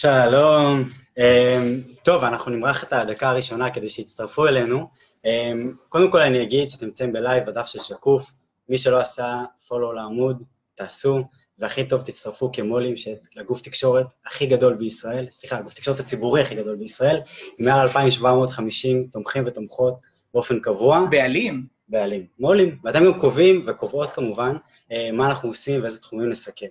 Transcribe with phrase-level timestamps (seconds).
[0.00, 0.84] שלום.
[1.18, 4.88] אמ, טוב, אנחנו נמרח את הדקה הראשונה כדי שיצטרפו אלינו.
[5.24, 8.30] אמ, קודם כל אני אגיד שאתם נמצאים בלייב בדף של שקוף,
[8.68, 10.42] מי שלא עשה פולו לעמוד,
[10.74, 11.24] תעשו,
[11.58, 12.94] והכי טוב תצטרפו כמו"לים
[13.36, 17.20] לגוף תקשורת הכי גדול בישראל, סליחה, הגוף תקשורת הציבורי הכי גדול בישראל,
[17.58, 19.94] עם מעל 2,750 תומכים ותומכות
[20.34, 21.06] באופן קבוע.
[21.10, 21.66] בעלים.
[21.88, 24.56] בעלים, מו"לים, ואתם גם קובעים וקובעות כמובן
[24.92, 26.66] אה, מה אנחנו עושים ואיזה תחומים נסכם.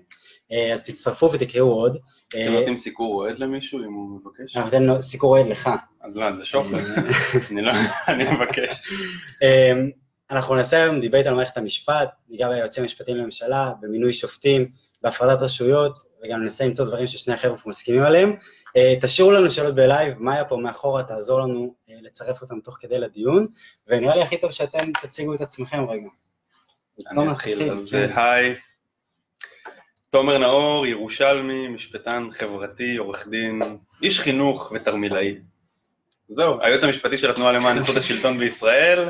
[0.52, 1.98] אה, אז תצטרפו ותקראו עוד.
[2.28, 4.56] אתם נותנים סיקור אוהד למישהו אם הוא מבקש?
[4.56, 5.70] אנחנו ניתן סיקור אוהד לך.
[6.02, 6.72] אז מה, זה שופט?
[7.52, 7.72] אני לא,
[8.08, 8.92] אני מבקש.
[10.32, 14.72] אנחנו נעשה היום debate על מערכת המשפט, ניגע ביועצים המשפטיים לממשלה, במינוי שופטים,
[15.02, 18.36] בהפרדת רשויות, וגם ננסה למצוא דברים ששני החבר'ה מסכימים עליהם.
[18.78, 22.78] אה, תשאירו לנו שאלות ב live, מאיה פה מאחורה תעזור לנו אה, לצרף אותם תוך
[22.80, 23.48] כדי לדיון,
[23.88, 26.08] ונראה לי הכי טוב שאתם תציגו את עצמכם רגע.
[27.12, 27.94] אני אתחיל, אז.
[27.94, 28.56] היי,
[30.10, 33.62] תומר נאור, ירושלמי, משפטן חברתי, עורך דין,
[34.04, 35.36] איש חינוך ותרמילאי.
[36.30, 39.10] זהו, היועץ המשפטי של התנועה למען איכות השלטון בישראל,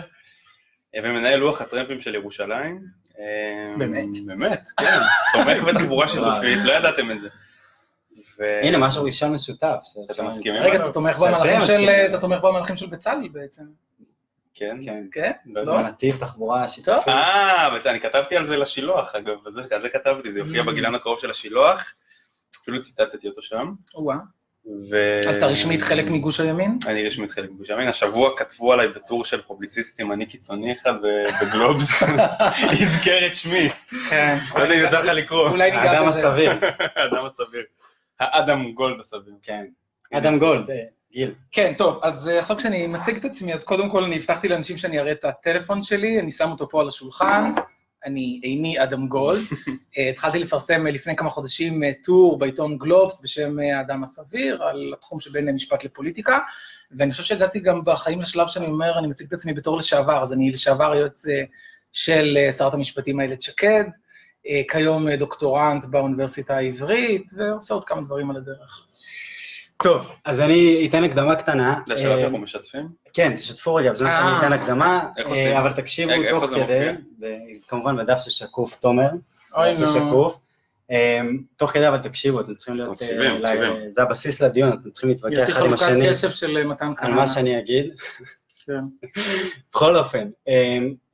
[1.04, 2.82] ומנהל לוח הטרמפים של ירושלים.
[3.78, 4.06] באמת?
[4.26, 5.00] באמת, כן,
[5.34, 7.30] תומך בתחבורה שיתופית, לא ידעתם את זה.
[8.64, 9.78] הנה, משהו ראשון משותף.
[10.12, 10.62] אתם מסכימים?
[10.62, 10.92] רגע, אתה
[12.20, 13.64] תומך במהלכים של בצלאל בעצם.
[14.58, 14.78] כן?
[14.86, 15.04] כן.
[15.12, 15.32] כן?
[15.46, 15.82] לא?
[15.82, 17.08] נתיב תחבורה שיתופית.
[17.08, 21.30] אה, אני כתבתי על זה לשילוח, אגב, על זה כתבתי, זה יופיע בגיליון הקרוב של
[21.30, 21.94] השילוח,
[22.62, 23.74] אפילו ציטטתי אותו שם.
[23.96, 24.18] וואה.
[25.30, 26.80] אז אתה רשמית חלק מגוש הימין?
[26.88, 27.88] אני רשמית חלק מגוש הימין.
[27.88, 30.94] השבוע כתבו עליי בטור של פובליציסטים, אני קיצוני אחד
[31.42, 32.02] בגלובס,
[32.82, 33.70] יזכר את שמי.
[34.10, 34.38] כן.
[34.56, 35.50] לא יודע אם יצא לך לקרוא.
[35.50, 36.52] אולי ניגע האדם הסביר.
[36.96, 37.64] האדם הסביר.
[38.20, 39.34] האדם גולד הסביר.
[39.42, 39.66] כן.
[40.14, 40.70] אדם גולד,
[41.12, 41.34] גיל.
[41.52, 45.00] כן, טוב, אז עכשיו כשאני מציג את עצמי, אז קודם כל אני הבטחתי לאנשים שאני
[45.00, 47.52] אראה את הטלפון שלי, אני שם אותו פה על השולחן.
[48.06, 49.42] אני איני אדם גולד.
[50.12, 55.84] התחלתי לפרסם לפני כמה חודשים טור בעיתון גלובס בשם האדם הסביר, על התחום שבין משפט
[55.84, 56.40] לפוליטיקה,
[56.92, 60.34] ואני חושב שהגעתי גם בחיים לשלב שאני אומר, אני מציג את עצמי בתור לשעבר, אז
[60.34, 61.26] אני לשעבר יועץ
[61.94, 63.84] של שרת המשפטים איילת שקד,
[64.72, 68.87] כיום דוקטורנט באוניברסיטה העברית, ועושה עוד כמה דברים על הדרך.
[69.84, 71.82] טוב, אז אני אתן הקדמה קטנה.
[71.88, 72.88] זה השאלה שאנחנו משתפים?
[73.14, 75.10] כן, תשתפו רגע, בזמן שאני אתן הקדמה,
[75.60, 76.90] אבל תקשיבו תוך כדי,
[77.68, 79.10] כמובן בדף של שקוף, תומר,
[79.56, 79.88] אוי נו.
[79.88, 80.38] שקוף.
[81.56, 83.02] תוך כדי אבל תקשיבו, אתם צריכים להיות,
[83.88, 85.90] זה הבסיס לדיון, אתם צריכים להתווכח אחד עם השני.
[85.90, 87.12] יש לי חלוקת קשב של מתן כהנא.
[87.12, 87.86] על מה שאני אגיד.
[88.66, 88.82] כן.
[89.72, 90.30] בכל אופן,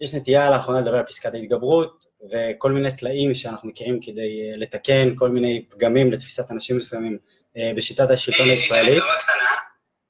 [0.01, 5.29] יש נטייה לאחרונה לדבר על פסקת ההתגברות, וכל מיני טלאים שאנחנו מכירים כדי לתקן, כל
[5.29, 7.17] מיני פגמים לתפיסת אנשים מסוימים
[7.75, 9.03] בשיטת השלטון הישראלית.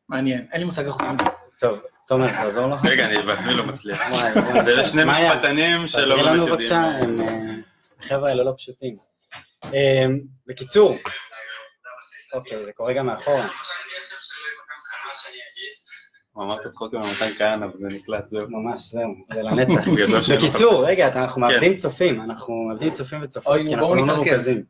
[0.09, 1.17] מעניין, אין לי מושג איך עושים.
[1.59, 2.85] טוב, תומר, תעזור לך.
[2.85, 3.99] רגע, אני בעצמי לא מצליח.
[4.65, 6.55] זה שני משפטנים שלא תעזרי באמת לנו יודעים.
[6.55, 7.55] בבקשה, הם, אה,
[7.99, 8.97] החבר'ה האלה לא פשוטים.
[9.65, 10.05] אה,
[10.47, 10.97] בקיצור,
[12.33, 13.47] אוקיי, זה קורה גם מאחורה.
[16.31, 18.49] הוא אמר את הצחוקים על מתן כהנא וזה נקלט, זהו.
[18.49, 19.87] ממש, זהו, זה לנצח.
[20.35, 24.05] בקיצור, רגע, אנחנו מאבדים צופים, אנחנו מאבדים צופים וצופות, כי נו, אנחנו לא.
[24.05, 24.63] מרוכזים.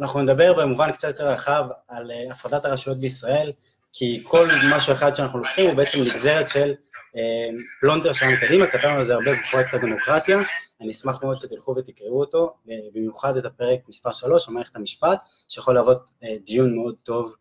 [0.00, 3.52] אנחנו נדבר במובן קצת יותר רחב על אה, הפרדת הרשויות בישראל,
[3.92, 6.74] כי כל משהו אחד שאנחנו לוקחים הוא בעצם נגזרת של
[7.16, 7.48] אה,
[7.80, 10.38] פלונטר שלנו קדימה, כתבנו על זה הרבה בפרויקט הדמוקרטיה,
[10.80, 15.18] אני אשמח מאוד שתלכו ותקראו אותו, אה, במיוחד את הפרק מספר 3, על מערכת המשפט,
[15.48, 16.10] שיכול להוות
[16.44, 17.34] דיון מאוד טוב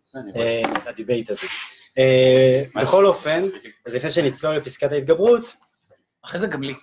[0.86, 1.48] ל debate הזה.
[2.76, 3.42] בכל אופן,
[3.86, 5.56] אז לפני שנצלול לפסקת ההתגברות,
[6.26, 6.74] אחרי זה גם לי.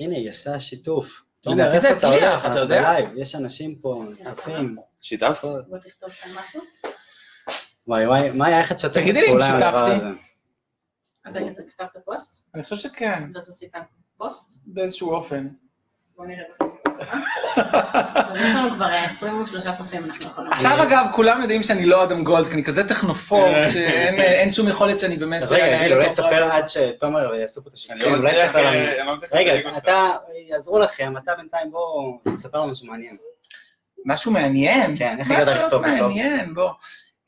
[0.00, 1.22] הנה, היא עושה שיתוף.
[1.40, 2.46] תומר, זה איפה אתה הולך?
[2.46, 2.80] אתה יודע?
[2.80, 4.76] בלייב, יש אנשים פה, צופים.
[5.00, 5.40] שיתף?
[5.68, 6.60] בוא תכתוב כאן משהו.
[7.86, 10.06] וואי וואי, מה היה איך את שתפת תגידי לי אם פעולה עם הדבר שיתפתי.
[11.28, 11.50] הזה?
[11.54, 12.44] אתה כתבת פוסט?
[12.54, 13.74] אני חושב שכן, ואז עשית
[14.16, 14.58] פוסט?
[14.66, 15.48] באיזשהו אופן.
[16.16, 16.44] בוא נראה
[18.36, 20.52] יש לנו כבר 23 צופים, אנחנו יכולים...
[20.52, 24.68] עכשיו אגב, כולם יודעים שאני לא אדם גולד, כי אני כזה טכנופוב, שאין אין שום
[24.68, 25.42] יכולת שאני באמת...
[25.42, 26.44] אז רגע, גיל, אולי אותו תספר.
[26.44, 28.76] עד שתומר יעשו פה את השיטור, לא אולי תספר לנו.
[28.76, 29.76] אה, אני לא רגע.
[29.76, 30.08] אתה,
[30.48, 33.16] יעזרו לכם, אתה בינתיים בוא, תספר לנו משהו מעניין.
[34.06, 34.96] משהו מעניין.
[34.96, 36.00] כן, איך הגעת לכתוב בגלובס?
[36.00, 36.70] מעניין, בוא.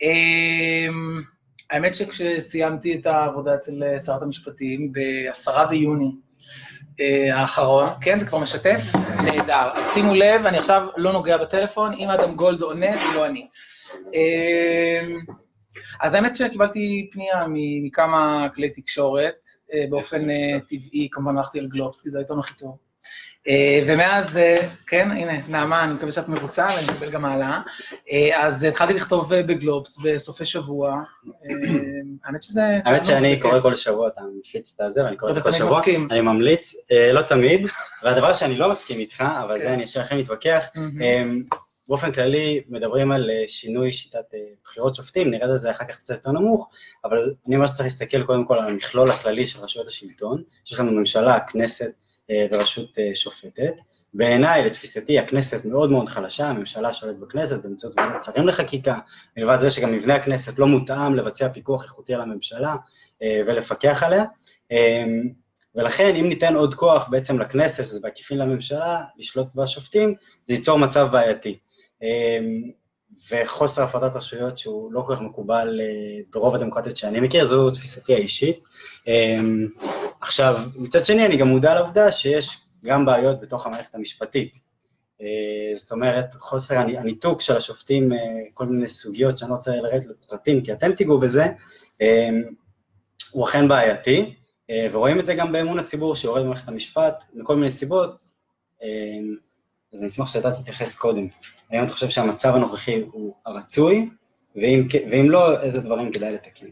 [0.03, 1.23] אמ,
[1.71, 6.11] האמת שכשסיימתי את העבודה אצל אה, שרת המשפטים, ב-10 ביוני אה,
[7.33, 8.81] האחרון, כן, זה כבר משתף?
[9.25, 9.71] נהדר.
[9.73, 13.47] אז שימו לב, אני עכשיו לא נוגע בטלפון, אם אדם גולד עונה, זה לא אני.
[14.15, 15.21] אמ,
[16.00, 17.47] אז האמת שקיבלתי פנייה
[17.83, 22.55] מכמה כלי תקשורת, אה, באופן אה, טבעי, כמובן הלכתי על גלובס, כי זה העיתון הכי
[22.55, 22.77] טוב.
[23.49, 24.56] אה, ומאז, אה,
[24.87, 27.61] כן, הנה, נעמה, אני מקווה שאת מרוצה, ואני מקבל גם העלאה.
[28.11, 31.03] אה, אז התחלתי לכתוב בגלובס בסופי שבוע.
[32.25, 32.62] האמת שזה...
[32.85, 33.61] האמת שאני קורא.
[33.61, 35.83] כל שבוע, אתה מפיץ את הזה, ואני קורא את זה אתה כל שבוע.
[36.11, 36.75] אני ממליץ,
[37.12, 37.67] לא תמיד,
[38.03, 39.62] והדבר שאני לא מסכים איתך, אבל כן.
[39.62, 40.65] זה אני אשאר לכם להתווכח,
[41.89, 44.25] באופן כללי מדברים על שינוי שיטת
[44.65, 46.69] בחירות שופטים, נרד על זה אחר כך קצת יותר נמוך,
[47.05, 50.93] אבל אני ממש צריך להסתכל קודם כל על המכלול הכללי של רשויות השלטון, שיש לנו
[50.93, 51.93] ממשלה, כנסת
[52.50, 53.81] ורשות שופטת.
[54.14, 58.99] בעיניי, לתפיסתי, הכנסת מאוד מאוד חלשה, הממשלה שולטת בכנסת באמצעות ועדת שרים לחקיקה,
[59.37, 62.76] מלבד זה שגם מבנה הכנסת לא מותאם לבצע פיקוח איכותי על הממשלה
[63.23, 64.25] ולפקח עליה.
[65.75, 70.14] ולכן אם ניתן עוד כוח בעצם לכנסת, שזה בעקיפין לממשלה, לשלוט בשופטים,
[70.46, 71.58] זה ייצור מצב בעייתי.
[73.31, 78.14] וחוסר הפרדת רשויות שהוא לא כל כך מקובל אה, ברוב הדמוקרטיות שאני מכיר, זו תפיסתי
[78.14, 78.64] האישית.
[79.06, 79.69] אמ,
[80.20, 84.56] עכשיו, מצד שני, אני גם מודע לעובדה שיש גם בעיות בתוך המערכת המשפטית.
[85.20, 88.19] אה, זאת אומרת, חוסר הניתוק של השופטים, אה,
[88.55, 91.44] כל מיני סוגיות שאני לא רוצה לרדת לפרטים, כי אתם תיגעו בזה,
[93.32, 94.35] הוא אכן בעייתי.
[94.73, 98.29] אה, ורואים את זה גם באמון הציבור שיורד במערכת המשפט, מכל מיני סיבות,
[98.82, 98.88] אה,
[99.94, 101.27] אז אני אשמח שאתה תתייחס קודם.
[101.71, 104.09] האם אתה חושב שהמצב הנוכחי הוא הרצוי,
[104.56, 106.67] ואם, ואם לא, איזה דברים כדאי לתקן?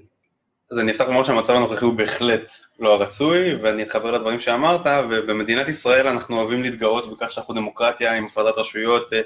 [0.71, 5.69] אז אני אפתח לומר שהמצב הנוכחי הוא בהחלט לא הרצוי, ואני אתחבר לדברים שאמרת, ובמדינת
[5.69, 9.21] ישראל אנחנו אוהבים להתגאות בכך שאנחנו דמוקרטיה עם הפרדת רשויות, אה,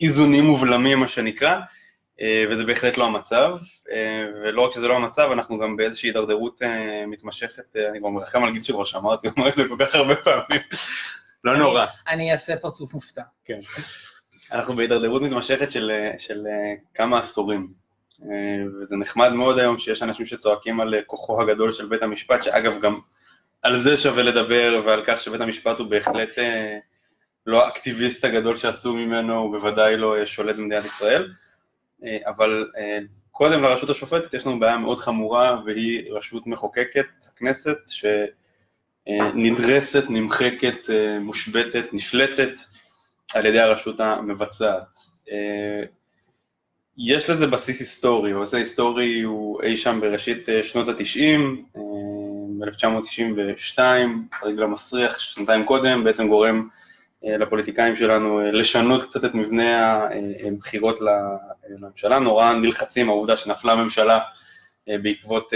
[0.00, 1.58] איזונים ובלמים, מה שנקרא,
[2.20, 3.56] אה, וזה בהחלט לא המצב,
[3.92, 6.62] אה, ולא רק שזה לא המצב, אנחנו גם באיזושהי הידרדרות
[7.06, 10.62] מתמשכת, אני כבר מרחם על גיל שכבר שמרתי, אומר את זה כל כך הרבה פעמים,
[11.46, 11.86] לא נורא.
[12.08, 13.22] אני אעשה פרצוף מופתע.
[13.44, 13.58] כן.
[14.52, 16.44] אנחנו בהידרדרות מתמשכת של, של
[16.94, 17.72] כמה עשורים,
[18.80, 22.98] וזה נחמד מאוד היום שיש אנשים שצועקים על כוחו הגדול של בית המשפט, שאגב גם
[23.62, 26.38] על זה שווה לדבר, ועל כך שבית המשפט הוא בהחלט
[27.46, 31.32] לא האקטיביסט הגדול שעשו ממנו, הוא בוודאי לא שולט במדינת ישראל.
[32.04, 32.98] אה, אבל אה,
[33.30, 37.76] קודם לרשות השופטת יש לנו בעיה מאוד חמורה, והיא רשות מחוקקת, הכנסת,
[39.08, 42.52] שנדרסת, נמחקת, אה, מושבתת, נשלטת
[43.34, 44.98] על ידי הרשות המבצעת.
[46.98, 51.78] יש לזה בסיס היסטורי, הבסיס ההיסטורי הוא אי שם בראשית שנות ה-90,
[52.58, 53.78] ב-1992,
[54.42, 56.68] הרגל המסריח, שנתיים קודם, בעצם גורם
[57.24, 60.00] אה, לפוליטיקאים שלנו אה, לשנות קצת את מבנה
[60.46, 60.98] הבחירות
[61.68, 64.22] לממשלה, נורא נלחצים העובדה שנפלה הממשלה אה,
[65.02, 65.52] בעקבות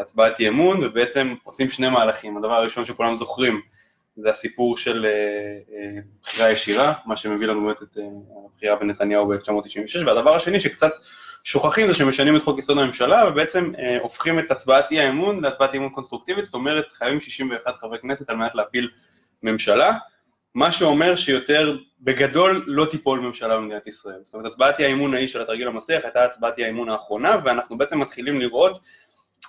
[0.00, 2.36] הצבעת אי אמון, ובעצם עושים שני מהלכים.
[2.36, 3.60] הדבר הראשון שכולם זוכרים
[4.16, 5.06] זה הסיפור של
[6.22, 7.96] בחירה ישירה, מה שמביא לנו באמת את
[8.46, 10.92] הבחירה בנתניהו ב-1996, והדבר השני שקצת
[11.44, 15.78] שוכחים זה שמשנים את חוק יסוד הממשלה ובעצם הופכים את הצבעת אי האמון להצבעת אי
[15.78, 18.90] אמון קונסטרוקטיבית, זאת אומרת חייבים 61 חברי כנסת על מנת להפיל
[19.42, 19.92] ממשלה.
[20.54, 24.18] מה שאומר שיותר, בגדול, לא תיפול ממשלה במדינת ישראל.
[24.22, 27.78] זאת אומרת, הצבעת אי האמון ההיא של התרגיל המסריח הייתה הצבעת אי האמון האחרונה, ואנחנו
[27.78, 28.78] בעצם מתחילים לראות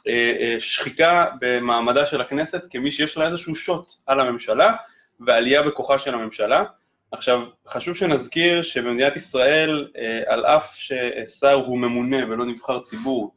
[0.08, 4.74] אה, אה, שחיקה במעמדה של הכנסת כמי שיש לה איזשהו שוט על הממשלה,
[5.20, 6.64] ועלייה בכוחה של הממשלה.
[7.12, 13.34] עכשיו, חשוב שנזכיר שבמדינת ישראל, אה, על אף ששר הוא ממונה ולא נבחר ציבור,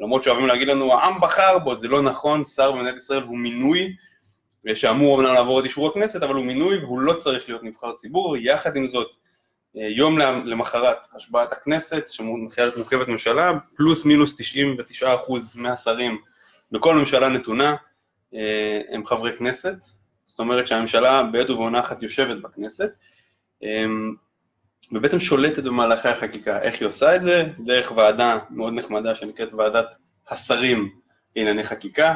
[0.00, 3.96] למרות שאוהבים להגיד לנו, העם בחר בו, זה לא נכון, שר במדינת ישראל הוא מינוי,
[4.74, 8.36] שאמור אמנם לעבור את אישור הכנסת, אבל הוא מינוי והוא לא צריך להיות נבחר ציבור.
[8.36, 9.14] יחד עם זאת,
[9.76, 15.04] אה, יום למחרת השבעת הכנסת, שמתחילה מורכבת ממשלה, פלוס מינוס 99%
[15.54, 16.18] מהשרים
[16.72, 17.76] בכל ממשלה נתונה
[18.34, 19.76] אה, הם חברי כנסת,
[20.24, 22.90] זאת אומרת שהממשלה בעת ובעונה אחת יושבת בכנסת,
[23.64, 23.84] אה,
[24.92, 26.62] ובעצם שולטת במהלכי החקיקה.
[26.62, 27.44] איך היא עושה את זה?
[27.58, 29.86] דרך ועדה מאוד נחמדה שנקראת ועדת
[30.28, 30.90] השרים
[31.36, 32.14] לענייני חקיקה,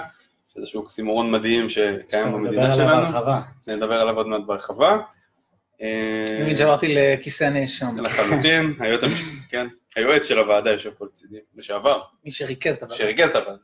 [0.57, 2.83] איזשהו אוקסימורון מדהים שקיים במדינה שלנו.
[2.83, 3.41] נדבר עליו בהרחבה.
[3.67, 4.99] נדבר עליו עוד מעט בהרחבה.
[5.81, 8.05] אני שעברתי לכיסא הנאשם.
[8.05, 9.67] לחלוטין, היועץ המשפטי, כן.
[9.97, 12.01] היועץ של הוועדה יושב פה לצידי, לשעבר.
[12.25, 12.99] מי שריכז את הוועדה.
[12.99, 13.59] שריכז את הוועדה.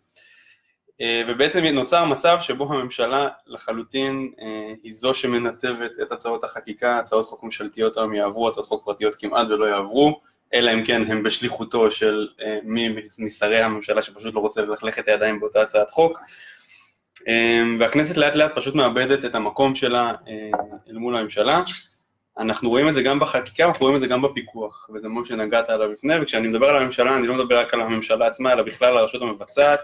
[1.01, 7.27] אה, ובעצם נוצר מצב שבו הממשלה לחלוטין אה, היא זו שמנתבת את הצעות החקיקה, הצעות
[7.27, 10.21] חוק ממשלתיות היום יעברו, הצעות חוק פרטיות כמעט ולא יעברו,
[10.55, 15.09] אלא אם כן הם בשליחותו של אה, מי משרי הממשלה שפשוט לא רוצה ללכלך את
[15.09, 16.21] הידיים באותה הצעת חוק.
[17.29, 20.50] אמ, והכנסת לאט לאט פשוט מאבדת את המקום שלה אה,
[20.91, 21.62] אל מול הממשלה.
[22.38, 25.71] אנחנו רואים את זה גם בחקיקה, אנחנו רואים את זה גם בפיקוח, וזה משהו שנגעת
[25.71, 28.88] עליו לפני, וכשאני מדבר על הממשלה, אני לא מדבר רק על הממשלה עצמה, אלא בכלל
[28.88, 29.81] על הרשות המבצעת.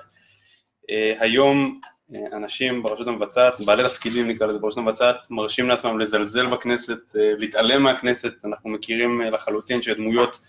[0.91, 1.81] אה, היום
[2.15, 7.83] אה, אנשים ברשות המבצעת, בעלי תפקידים נקרא לזה ברשות המבצעת, מרשים לעצמם לזלזל בכנסת, להתעלם
[7.83, 10.41] מהכנסת, אנחנו מכירים לחלוטין שדמויות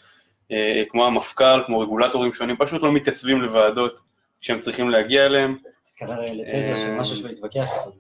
[0.90, 4.00] כמו המפכ"ל, כמו רגולטורים שונים, פשוט לא מתייצבים לוועדות
[4.42, 5.58] כשהם צריכים להגיע אליהם.
[6.00, 7.92] קרא לתזה של משהו שהוא התווכח איתו.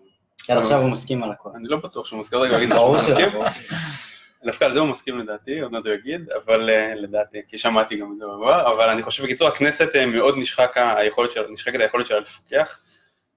[0.49, 1.49] עד עכשיו הוא מסכים על הכל.
[1.55, 3.29] אני לא בטוח שהוא מסכים, רגע, אגיד שהוא מסכים.
[4.45, 7.97] דווקא על זה הוא מסכים לדעתי, עוד מעט הוא יגיד, אבל אה, לדעתי, כי שמעתי
[7.97, 11.31] גם את זה בעבר, אבל אני חושב בקיצור, הכנסת אה, מאוד נשחקת היכולת
[12.05, 12.79] שלה לפקח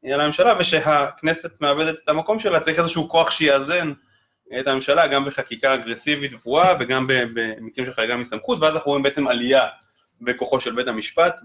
[0.05, 3.93] על הממשלה, ושהכנסת מאבדת את המקום שלה, צריך איזשהו כוח שיאזן
[4.61, 9.29] את הממשלה, גם בחקיקה אגרסיבית גבוהה וגם במקרים של חריגה מסמכות, ואז אנחנו רואים בעצם
[9.29, 9.67] עלייה
[10.21, 11.41] בכוחו של בית המשפט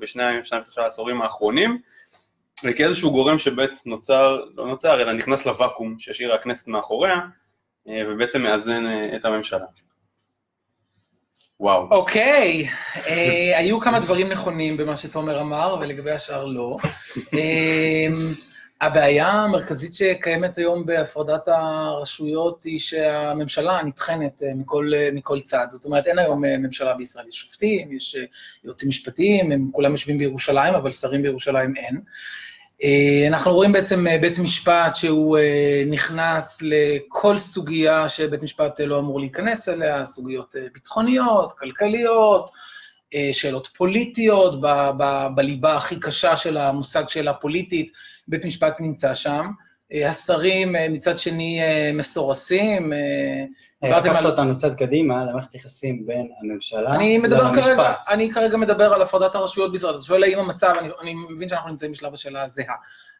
[0.00, 1.78] בשני, שניים שלושה העשורים האחרונים,
[2.64, 7.20] וכאיזשהו גורם שבית נוצר, לא נוצר, אלא נכנס לוואקום שהשאירה הכנסת מאחוריה,
[7.88, 9.66] אה, ובעצם מאזן אה, את הממשלה.
[11.62, 11.88] וואו.
[11.90, 12.68] אוקיי,
[13.06, 16.76] אה, היו כמה דברים נכונים במה שתומר אמר, ולגבי השאר לא.
[17.34, 18.06] אה,
[18.80, 25.66] הבעיה המרכזית שקיימת היום בהפרדת הרשויות היא שהממשלה נטחנת אה, מכל, מכל צד.
[25.68, 28.16] זאת אומרת, אין היום ממשלה בישראל, יש שופטים, יש
[28.64, 32.00] יועצים משפטיים, הם כולם יושבים בירושלים, אבל שרים בירושלים אין.
[33.28, 35.38] אנחנו רואים בעצם בית משפט שהוא
[35.86, 42.50] נכנס לכל סוגיה שבית משפט לא אמור להיכנס אליה, סוגיות ביטחוניות, כלכליות,
[43.32, 47.90] שאלות פוליטיות, ב- בליבה הכי קשה של המושג שאלה פוליטית,
[48.28, 49.46] בית משפט נמצא שם.
[49.92, 52.92] אה, השרים אה, מצד שני אה, מסורסים.
[53.82, 54.24] לקחת.
[54.24, 59.34] אותנו צד קדימה למערכת יחסים בין הממשלה אני מדבר כרגע, אני כרגע מדבר על הפרדת
[59.34, 59.94] הרשויות בישראל.
[59.94, 62.74] אתה שואל האם המצב, אני, אני מבין שאנחנו נמצאים בשלב השאלה הזהה,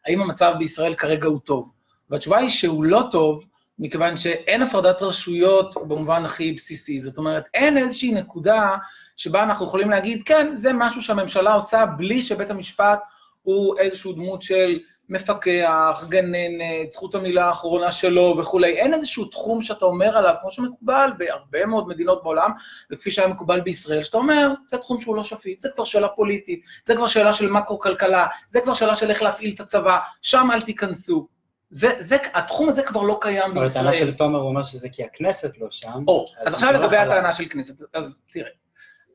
[0.07, 1.71] האם המצב בישראל כרגע הוא טוב?
[2.09, 3.45] והתשובה היא שהוא לא טוב,
[3.79, 6.99] מכיוון שאין הפרדת רשויות במובן הכי בסיסי.
[6.99, 8.75] זאת אומרת, אין איזושהי נקודה
[9.17, 12.99] שבה אנחנו יכולים להגיד, כן, זה משהו שהממשלה עושה בלי שבית המשפט
[13.41, 14.79] הוא איזושהי דמות של
[15.13, 18.77] מפקח, גננת, זכות המילה האחרונה שלו וכולי.
[18.77, 22.51] אין איזשהו תחום שאתה אומר עליו, כמו שמקובל בהרבה מאוד מדינות בעולם,
[22.91, 26.63] וכפי שהיה מקובל בישראל, שאתה אומר, זה תחום שהוא לא שפיט, זה כבר שאלה פוליטית,
[26.83, 30.61] זה כבר שאלה של מקרו-כלכלה, זה כבר שאלה של איך להפעיל את הצבא, שם אל
[30.61, 31.27] תיכנסו.
[31.69, 33.85] זה, זה, התחום הזה כבר לא קיים בישראל.
[33.85, 36.03] אבל הטענה של תומר אומר שזה כי הכנסת לא שם.
[36.07, 38.49] או, אז, אז עכשיו לגבי הטענה של כנסת, אז תראה.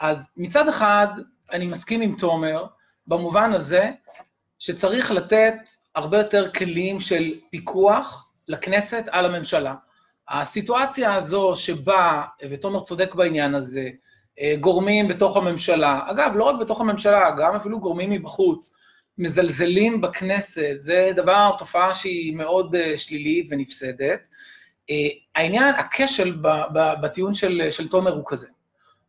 [0.00, 1.06] אז מצד אחד,
[1.52, 2.64] אני מסכים עם תומר,
[3.06, 3.90] במובן הזה
[4.58, 5.54] שצריך לתת
[5.94, 9.74] הרבה יותר כלים של פיקוח לכנסת על הממשלה.
[10.28, 13.88] הסיטואציה הזו שבה, ותומר צודק בעניין הזה,
[14.40, 18.74] אה, גורמים בתוך הממשלה, אגב, לא רק בתוך הממשלה, גם אפילו גורמים מבחוץ,
[19.18, 24.28] מזלזלים בכנסת, זה דבר, תופעה שהיא מאוד אה, שלילית ונפסדת.
[24.90, 26.36] אה, העניין, הכשל
[27.02, 28.48] בטיעון של, של תומר הוא כזה.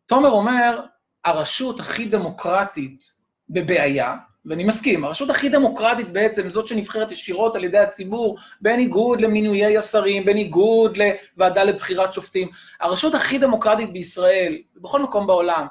[0.06, 0.80] תומר אומר,
[1.24, 3.12] הרשות הכי דמוקרטית
[3.50, 4.16] בבעיה,
[4.46, 10.24] ואני מסכים, הרשות הכי דמוקרטית בעצם, זאת שנבחרת ישירות על ידי הציבור, בניגוד למינויי השרים,
[10.24, 12.48] בניגוד לוועדה לבחירת שופטים,
[12.80, 15.66] הרשות הכי דמוקרטית בישראל, ובכל מקום בעולם,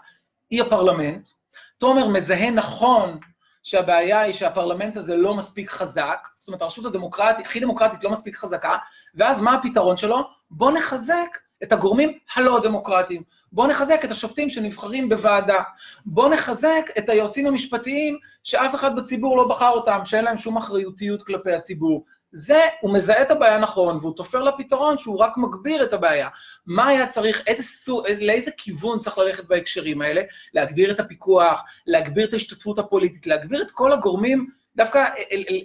[0.50, 1.30] היא הפרלמנט.
[1.78, 3.20] תומר מזהה נכון
[3.64, 8.36] שהבעיה היא שהפרלמנט הזה לא מספיק חזק, זאת אומרת, הרשות הדמוקרטית, הכי דמוקרטית לא מספיק
[8.36, 8.78] חזקה,
[9.16, 10.30] ואז מה הפתרון שלו?
[10.52, 13.24] בוא נחזק את הגורמים הלא דמוקרטיים.
[13.52, 15.62] בואו נחזק את השופטים שנבחרים בוועדה.
[16.06, 21.24] בואו נחזק את היועצים המשפטיים שאף אחד בציבור לא בחר אותם, שאין להם שום אחריותיות
[21.24, 22.06] כלפי הציבור.
[22.32, 26.28] זה, הוא מזהה את הבעיה נכון, והוא תופר לפתרון שהוא רק מגביר את הבעיה.
[26.66, 30.22] מה היה צריך, איזה סוג, לאיזה כיוון צריך ללכת בהקשרים האלה?
[30.54, 35.06] להגביר את הפיקוח, להגביר את ההשתתפות הפוליטית, להגביר את כל הגורמים, דווקא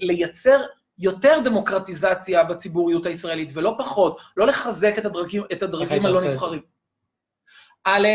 [0.00, 0.62] לייצר
[0.98, 6.60] יותר דמוקרטיזציה בציבוריות הישראלית, ולא פחות, לא לחזק את הדרגים, את הדרגים הלא נבחרים.
[7.84, 8.08] א',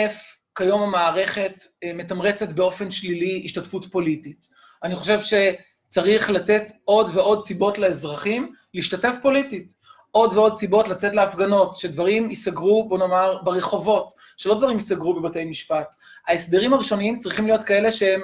[0.56, 4.48] כיום המערכת אה, מתמרצת באופן שלילי השתתפות פוליטית.
[4.84, 9.74] אני חושב שצריך לתת עוד ועוד סיבות לאזרחים להשתתף פוליטית.
[10.12, 15.96] עוד ועוד סיבות לצאת להפגנות, שדברים ייסגרו, בוא נאמר, ברחובות, שלא דברים ייסגרו בבתי משפט.
[16.28, 18.22] ההסדרים הראשוניים צריכים להיות כאלה שהם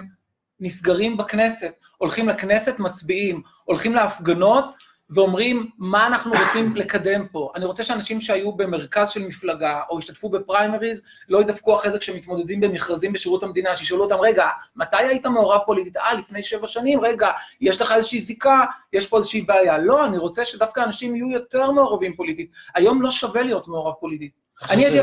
[0.59, 4.65] נסגרים בכנסת, הולכים לכנסת, מצביעים, הולכים להפגנות
[5.09, 7.51] ואומרים מה אנחנו רוצים לקדם פה.
[7.55, 12.59] אני רוצה שאנשים שהיו במרכז של מפלגה או השתתפו בפריימריז לא ידפקו אחרי זה כשמתמודדים
[12.59, 15.97] במכרזים בשירות המדינה, שישאלו אותם, רגע, מתי היית מעורב פוליטית?
[15.97, 17.31] אה, לפני שבע שנים, רגע,
[17.61, 19.77] יש לך איזושהי זיקה, יש פה איזושהי בעיה.
[19.77, 22.51] לא, אני רוצה שדווקא אנשים יהיו יותר מעורבים פוליטית.
[22.75, 24.39] היום לא שווה להיות מעורב פוליטית.
[24.69, 25.01] אני הייתי,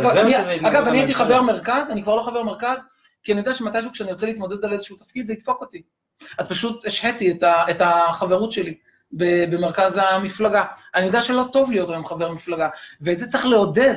[0.68, 2.87] אגב, אני הייתי חבר מרכז, אני כבר לא חבר מרכז,
[3.25, 5.83] כי אני יודע שמתישהו כשאני רוצה להתמודד על איזשהו תפקיד, זה ידפוק אותי.
[6.38, 8.75] אז פשוט השהיתי את, את החברות שלי
[9.12, 10.64] במרכז המפלגה.
[10.95, 12.69] אני יודע שלא טוב להיות היום חבר מפלגה,
[13.00, 13.97] ואת זה צריך לעודד.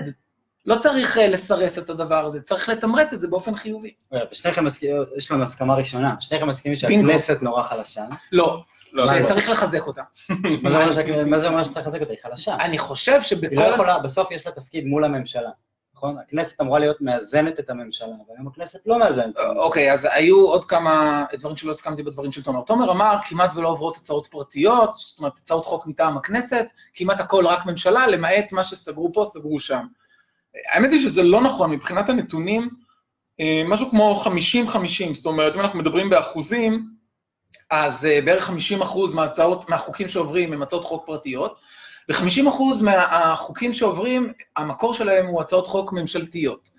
[0.65, 3.93] לא צריך אה, לסרס את הדבר הזה, צריך לתמרץ את זה באופן חיובי.
[4.31, 8.01] שניכם מסכימים, יש לנו הסכמה ראשונה, שניכם מסכימים שהכנסת נורא חלשה.
[8.31, 8.63] לא,
[8.93, 10.01] לא שצריך לחזק אותה.
[11.25, 12.11] מה זה אומר שצריך לחזק אותה?
[12.11, 12.55] היא חלשה.
[12.55, 13.47] אני חושב שבכל...
[13.55, 15.49] היא לא יכולה, בסוף יש לה תפקיד מול הממשלה.
[15.95, 16.17] נכון?
[16.17, 19.37] הכנסת אמורה להיות מאזנת את הממשלה, אבל היום הכנסת לא מאזנת.
[19.55, 22.61] אוקיי, אז היו עוד כמה דברים שלא הסכמתי בדברים של תומר.
[22.61, 27.47] תומר אמר, כמעט ולא עוברות הצעות פרטיות, זאת אומרת, הצעות חוק מטעם הכנסת, כמעט הכל
[27.47, 29.85] רק ממשלה, למעט מה שסגרו פה, סגרו שם.
[30.73, 32.69] האמת היא שזה לא נכון, מבחינת הנתונים,
[33.39, 36.89] אה, משהו כמו 50-50, זאת אומרת, אם אנחנו מדברים באחוזים,
[37.71, 41.57] אז אה, בערך 50 אחוז מהצעות, מהחוקים שעוברים הם הצעות חוק פרטיות,
[42.09, 46.69] ו-50% מהחוקים שעוברים, המקור שלהם הוא הצעות חוק ממשלתיות.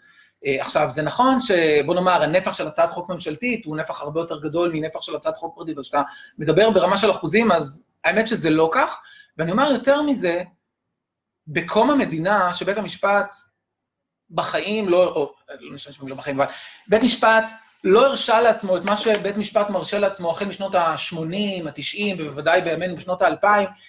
[0.47, 4.41] אה, עכשיו, זה נכון שבוא נאמר, הנפח של הצעת חוק ממשלתית הוא נפח הרבה יותר
[4.41, 6.03] גדול מנפח של הצעת חוק פרטית, אבל כשאתה
[6.39, 9.01] מדבר ברמה של אחוזים, אז האמת שזה לא כך,
[9.37, 10.43] ואני אומר יותר מזה,
[11.47, 13.37] בקום המדינה, שבית המשפט
[14.31, 16.53] בחיים לא, או לא נשמע לא בחיים, אבל
[16.89, 17.51] בית משפט
[17.85, 22.97] לא הרשה לעצמו את מה שבית משפט מרשה לעצמו החל משנות ה-80, ה-90, ובוודאי בימינו
[22.97, 23.47] בשנות ה-2000,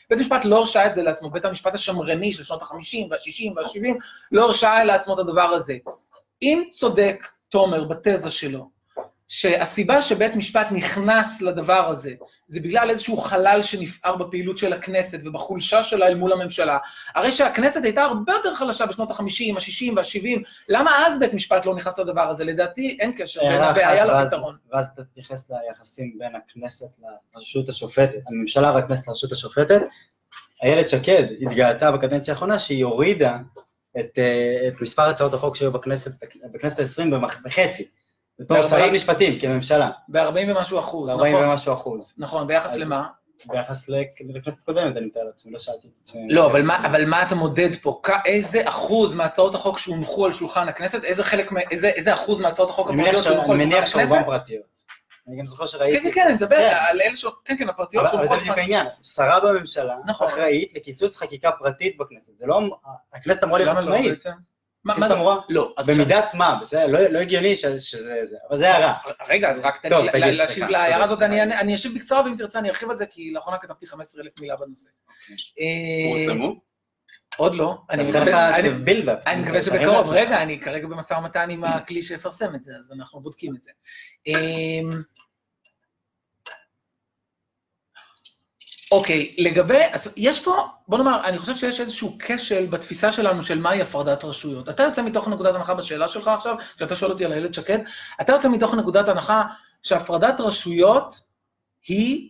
[0.10, 3.98] בית משפט לא הרשה את זה לעצמו, בית המשפט השמרני של שנות ה-50 וה-60 וה-70
[4.32, 5.78] לא הרשה לעצמו את הדבר הזה.
[6.42, 8.77] אם צודק תומר בתזה שלו,
[9.28, 12.14] שהסיבה שבית משפט נכנס לדבר הזה,
[12.48, 16.78] זה בגלל איזשהו חלל שנפער בפעילות של הכנסת ובחולשה שלה אל מול הממשלה.
[17.16, 21.76] הרי שהכנסת הייתה הרבה יותר חלשה בשנות ה-50, ה-60 וה-70, למה אז בית משפט לא
[21.76, 22.44] נכנס לדבר הזה?
[22.44, 24.58] לדעתי אין קשר בין הבעיה לפתרון.
[24.72, 27.00] ואז אתה תתייחס ליחסים בין הכנסת
[27.36, 29.82] לרשות השופטת, הממשלה והכנסת לרשות השופטת.
[30.64, 33.38] איילת שקד התגאתה בקדנציה האחרונה שהיא הורידה
[34.00, 36.12] את, אה, את מספר הצעות החוק שהיו בכנסת,
[36.54, 37.16] בכנסת ה-20
[37.46, 37.88] בחצי.
[38.40, 39.90] בתור שרת משפטים, כממשלה.
[40.08, 41.32] ב-40 ומשהו אחוז, נכון.
[41.32, 42.14] ב-40 ומשהו אחוז.
[42.18, 43.08] נכון, ביחס למה?
[43.46, 46.28] ביחס לכנסת קודמת, אני מתאר לעצמי, לא שאלתי את עצמי.
[46.30, 48.02] לא, אבל מה, אבל מה אתה מודד פה?
[48.26, 52.90] איזה אחוז מהצעות החוק שהונחו על שולחן הכנסת, איזה חלק, איזה, איזה אחוז מהצעות החוק
[52.90, 53.62] הפרטיות שהונחו על שולחן הכנסת?
[53.62, 54.88] אני מניח שרובן פרטיות.
[55.28, 55.98] אני גם זוכר שראיתי...
[55.98, 56.78] כן, כן, כן, אני מדבר כן.
[56.90, 57.26] על אלה ש...
[57.46, 58.34] כן, כן, הפרטיות שהונחו על שולחן...
[58.34, 60.28] אבל זה בדיוק העניין, שרה בממשלה נכון.
[60.28, 62.38] אחראית לקיצוץ חקיקה פרטית בכנסת.
[62.38, 62.62] זה לא...
[63.14, 64.24] הכנסת אמורה להיות עצמאית.
[64.88, 65.40] מה זה אמורה?
[65.50, 65.74] לא.
[65.88, 66.88] במידת מה, בסדר?
[66.88, 68.94] לא, לא הגיוני שזה זה, אבל זה הערה.
[69.30, 72.90] רגע, אז רק תן לי להשיב להערה הזאת, אני אשיב בקצרה, ואם תרצה אני ארחיב
[72.90, 74.90] על זה, כי לאחרונה כתבתי 15,000 מילה בנושא.
[76.12, 76.68] פורסמו?
[77.38, 77.78] עוד לא.
[77.90, 80.12] אני מקווה שבקרוב.
[80.12, 83.72] רגע, אני כרגע במשא ומתן עם הכלי שיפרסם את זה, אז אנחנו בודקים את זה.
[88.92, 93.60] אוקיי, לגבי, אז יש פה, בוא נאמר, אני חושב שיש איזשהו כשל בתפיסה שלנו של
[93.60, 94.70] מהי הפרדת רשויות.
[94.70, 97.80] אתה יוצא מתוך נקודת הנחה בשאלה שלך עכשיו, כשאתה שואל אותי על איילת שקד,
[98.22, 99.44] אתה יוצא מתוך נקודת הנחה
[99.84, 101.22] שהפרדת רשויות
[101.88, 102.30] היא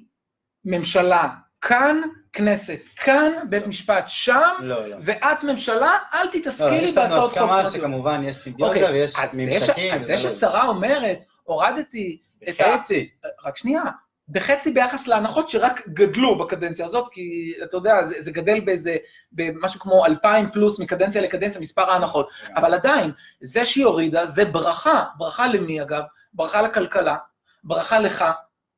[0.66, 1.28] ממשלה
[1.62, 2.02] כאן,
[2.34, 4.98] כנסת כאן, בית משפט שם, לא, לא.
[5.02, 7.32] ואת ממשלה, אל תתעסקי לא, לי בהצעות חוק.
[7.32, 9.94] יש לנו הסכמה שכמובן יש סימביוזה אוקיי, ויש ממשקים.
[9.94, 12.18] אז זה ששרה אומרת, הורדתי
[12.50, 12.78] את ה...
[12.78, 13.10] בחצי.
[13.46, 13.84] רק שנייה.
[14.30, 18.96] בחצי ביחס להנחות שרק גדלו בקדנציה הזאת, כי אתה יודע, זה, זה גדל באיזה,
[19.32, 22.30] במשהו כמו אלפיים פלוס מקדנציה לקדנציה, מספר ההנחות.
[22.30, 22.52] Yeah.
[22.56, 23.12] אבל עדיין,
[23.42, 25.04] זה שהיא הורידה, זה ברכה.
[25.18, 26.02] ברכה למי אגב?
[26.34, 27.16] ברכה לכלכלה,
[27.64, 28.26] ברכה לך,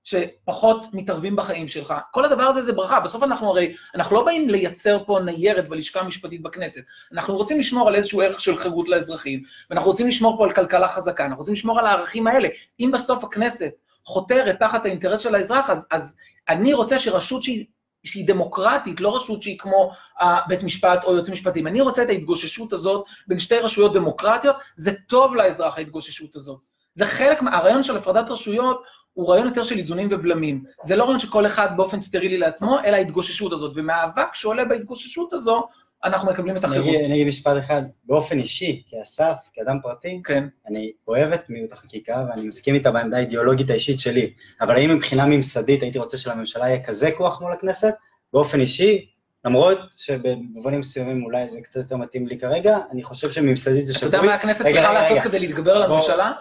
[0.03, 1.93] שפחות מתערבים בחיים שלך.
[2.11, 2.99] כל הדבר הזה זה ברכה.
[2.99, 6.81] בסוף אנחנו הרי, אנחנו לא באים לייצר פה ניירת בלשכה המשפטית בכנסת.
[7.13, 10.87] אנחנו רוצים לשמור על איזשהו ערך של חירות לאזרחים, ואנחנו רוצים לשמור פה על כלכלה
[10.87, 12.49] חזקה, אנחנו רוצים לשמור על הערכים האלה.
[12.79, 13.71] אם בסוף הכנסת
[14.05, 16.15] חותרת תחת האינטרס של האזרח, אז, אז
[16.49, 17.65] אני רוצה שרשות שהיא,
[18.03, 22.09] שהיא דמוקרטית, לא רשות שהיא כמו uh, בית משפט או יועצים משפטיים, אני רוצה את
[22.09, 26.59] ההתגוששות הזאת בין שתי רשויות דמוקרטיות, זה טוב לאזרח ההתגוששות הזאת.
[26.93, 28.83] זה חלק, הרעיון של הפרדת רשויות
[29.13, 30.63] הוא רעיון יותר של איזונים ובלמים.
[30.83, 33.71] זה לא רעיון שכל אחד באופן סטרילי לעצמו, אלא ההתגוששות הזאת.
[33.75, 35.67] ומהאבק שעולה בהתגוששות הזו,
[36.03, 36.95] אנחנו מקבלים את החירות.
[37.05, 40.47] אני אגיד משפט אחד, באופן אישי, כאסף, כאדם פרטי, כן.
[40.67, 45.25] אני אוהב את מיעוט החקיקה ואני מסכים איתה בעמדה האידיאולוגית האישית שלי, אבל האם מבחינה
[45.25, 47.93] ממסדית הייתי רוצה שלממשלה יהיה כזה כוח מול הכנסת?
[48.33, 49.09] באופן אישי,
[49.45, 54.09] למרות שבמובנים מסוימים אולי זה קצת יותר מתאים לי כרגע, אני חושב שממסדית זה שגוי.
[54.09, 56.31] אתה יודע מה הכנסת צריכה לעשות כדי להתגבר על הממשלה?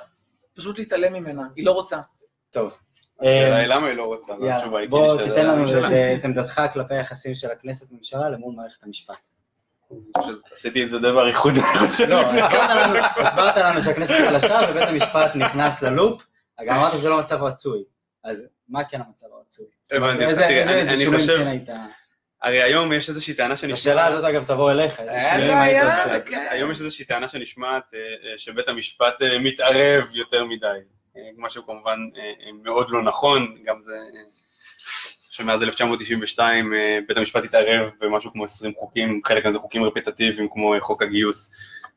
[0.56, 1.98] פשוט להתעלם ממנה, היא לא רוצה.
[2.50, 2.78] טוב.
[3.20, 4.32] השאלה היא למה היא לא רוצה,
[4.88, 5.64] בוא תיתן לנו
[6.18, 9.16] את עמדתך כלפי היחסים של הכנסת ממשלה למול מערכת המשפט.
[10.52, 11.52] עשיתי את זה די באריכות.
[12.08, 12.20] לא,
[13.16, 16.26] הסברת לנו שהכנסת חלשה ובית המשפט נכנס ללופ,
[16.66, 17.84] גם אמרת שזה לא מצב רצוי.
[18.24, 19.66] אז מה כן המצב הרצוי?
[19.92, 20.24] הבנתי,
[20.80, 21.46] אני חושב...
[22.42, 23.78] הרי היום יש איזושהי טענה שנשמעת...
[23.78, 24.96] השאלה הזאת אגב תבוא אליך.
[26.26, 26.46] כן.
[26.50, 30.66] היום יש איזושהי טענה שנשמעת אה, אה, שבית המשפט אה, מתערב יותר מדי.
[31.38, 31.98] משהו כמובן
[32.62, 33.96] מאוד לא נכון, גם זה
[35.38, 40.74] שמאז 1992 אה, בית המשפט התערב במשהו כמו 20 חוקים, חלק מזה חוקים רפטטיביים כמו
[40.74, 41.52] אה, חוק הגיוס,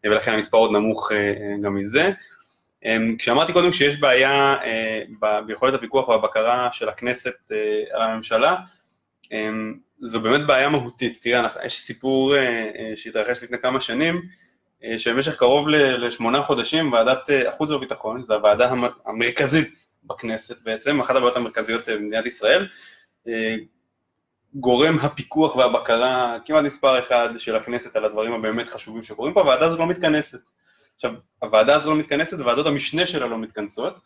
[0.05, 1.11] אה, ולכן המספר עוד נמוך
[1.61, 2.11] גם מזה.
[3.17, 4.55] כשאמרתי קודם שיש בעיה
[5.45, 7.51] ביכולת הפיקוח והבקרה של הכנסת
[7.91, 8.55] על הממשלה,
[9.99, 11.19] זו באמת בעיה מהותית.
[11.21, 12.35] תראה, יש סיפור
[12.95, 14.21] שהתרחש לפני כמה שנים,
[14.97, 18.73] שבמשך קרוב לשמונה חודשים ועדת החוץ והביטחון, שזו הוועדה
[19.05, 22.67] המרכזית בכנסת בעצם, אחת הבעיות המרכזיות במדינת ישראל,
[24.55, 29.65] גורם הפיקוח והבקרה כמעט מספר אחד של הכנסת על הדברים הבאמת חשובים שקורים פה, הוועדה
[29.65, 30.39] הזו לא מתכנסת.
[30.95, 33.99] עכשיו, הוועדה הזו לא מתכנסת, ועדות המשנה שלה לא מתכנסות,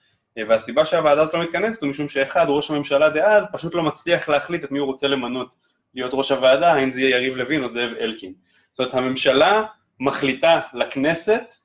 [0.49, 4.63] והסיבה שהוועדה הזו לא מתכנסת הוא משום שאחד, ראש הממשלה דאז, פשוט לא מצליח להחליט
[4.63, 5.55] את מי הוא רוצה למנות
[5.93, 8.33] להיות ראש הוועדה, האם זה יהיה יריב לוין או זאב אלקין.
[8.71, 9.63] זאת אומרת, הממשלה
[9.99, 11.64] מחליטה לכנסת אה,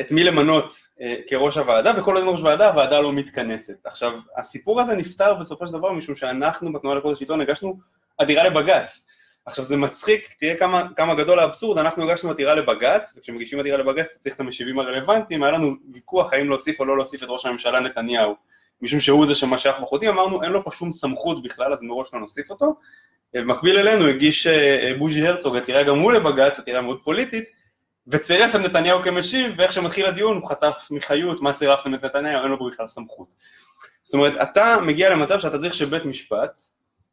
[0.00, 3.74] את מי למנות אה, כראש הוועדה, וכל עוד ראש ועדה, הוועדה לא מתכנסת.
[3.84, 7.78] עכשיו, הסיפור הזה נפתר בסופו של דבר משום שאנחנו בתנועה לקוד השלטון הגשנו
[8.18, 9.04] עתירה לבג"ץ.
[9.46, 14.06] עכשיו זה מצחיק, תראה כמה, כמה גדול האבסורד, אנחנו הגשנו עתירה לבג"ץ, וכשמגישים עתירה לבג"ץ
[14.20, 17.80] צריך את המשיבים הרלוונטיים, היה לנו ויכוח האם להוסיף או לא להוסיף את ראש הממשלה
[17.80, 18.34] נתניהו,
[18.82, 22.20] משום שהוא זה שמשך בחוטים, אמרנו אין לו פה שום סמכות בכלל, אז מראש לא
[22.20, 22.74] נוסיף אותו.
[23.34, 27.44] במקביל אלינו הגיש אה, בוז'י הרצוג עתירה גם הוא לבג"ץ, עתירה מאוד פוליטית,
[28.08, 32.50] וצירף את נתניהו כמשיב, ואיך שמתחיל הדיון הוא חטף מחיות, מה צירפתם את נתניהו, אין
[32.50, 33.34] לו בכלל סמכות.
[34.02, 36.60] זאת אומרת, אתה מגיע למצב שאתה צריך שבית משפט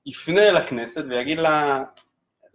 [0.05, 1.83] יפנה לכנסת ויגיד לה,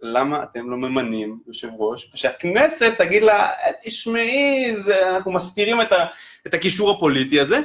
[0.01, 3.49] למה אתם לא ממנים יושב ראש, ושהכנסת תגיד לה,
[3.83, 4.75] תשמעי,
[5.09, 6.05] אנחנו מסתירים את, ה,
[6.47, 7.59] את הקישור הפוליטי הזה,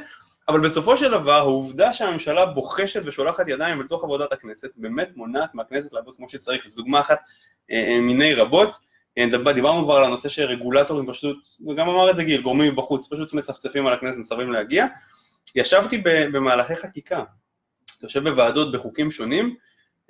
[0.49, 5.93] אבל בסופו של דבר, העובדה שהממשלה בוחשת ושולחת ידיים לתוך עבודת הכנסת, באמת מונעת מהכנסת
[5.93, 6.69] לעבוד כמו שצריך.
[6.69, 7.19] זו דוגמה אחת
[7.71, 8.92] אה, אה מיני רבות.
[9.19, 11.37] אה, דיברנו כבר על הנושא שרגולטורים פשוט,
[11.69, 14.87] וגם אמר את זה גיל, גורמים מבחוץ, פשוט מצפצפים על הכנסת, מסרבים להגיע.
[15.55, 17.23] ישבתי במהלכי חקיקה,
[17.99, 19.55] אתה יושב בוועדות בחוקים שונים,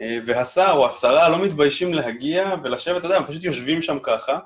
[0.01, 4.38] אה, והשר או השרה לא מתביישים להגיע ולשבת, אתה יודע, הם פשוט יושבים שם ככה,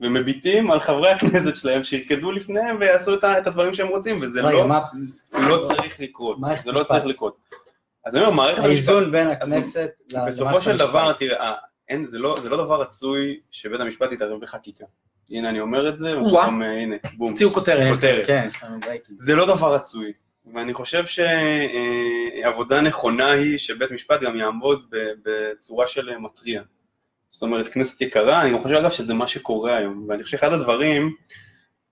[0.00, 4.68] ומביטים על חברי הכנסת שלהם שירקדו לפניהם ויעשו את הדברים שהם רוצים, וזה לא,
[5.32, 7.36] לא צריך לקרות, זה לא צריך לקרות.
[8.06, 8.68] אז אני אומר, מערכת המשפט...
[8.68, 10.46] האיזון בין הכנסת למערכת המשפט.
[10.46, 11.54] בסופו של דבר, תראה,
[11.88, 14.84] אין, זה לא, זה לא דבר רצוי שבית המשפט יתערב בחקיקה.
[15.30, 17.30] הנה, אני אומר את זה, ופתאום, הנה, בום.
[17.30, 17.94] הוציאו כותרת.
[17.94, 18.26] כותרת.
[18.26, 18.48] כן.
[19.16, 20.12] זה לא דבר רצוי.
[20.54, 24.94] ואני חושב שעבודה נכונה היא שבית משפט גם יעמוד
[25.24, 26.62] בצורה של מתריע.
[27.28, 31.14] זאת אומרת, כנסת יקרה, אני חושב אגב שזה מה שקורה היום, ואני חושב שאחד הדברים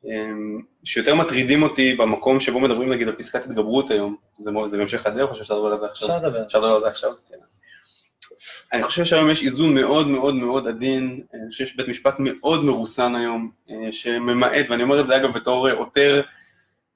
[0.04, 5.30] אמ, שיותר מטרידים אותי במקום שבו מדברים נגיד על פסקת התגברות היום, זה, בהמשך הדרך,
[5.30, 6.09] או שאפשר לדבר על זה עכשיו?
[6.09, 6.42] אפשר לדבר.
[6.42, 7.11] אפשר לדבר על זה עכשיו?
[8.73, 13.14] אני חושב שהיום יש איזון מאוד מאוד מאוד עדין, אני חושב שבית משפט מאוד מרוסן
[13.14, 16.23] היום, אה, שממעט, ואני אומר את זה אגב בתור עותר,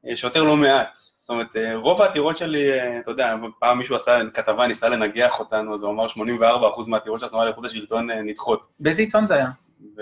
[0.07, 0.99] אה, שעותר לא מעט,
[1.29, 5.39] זאת אומרת, אה, רוב העתירות שלי, אה, אתה יודע, פעם מישהו עשה כתבה, ניסה לנגח
[5.39, 8.69] אותנו, אז הוא אמר 84% מהעתירות של התנועה לאיכות השלטון אה, נדחות.
[8.81, 9.49] באיזה עיתון זה היה?
[9.97, 10.01] ו...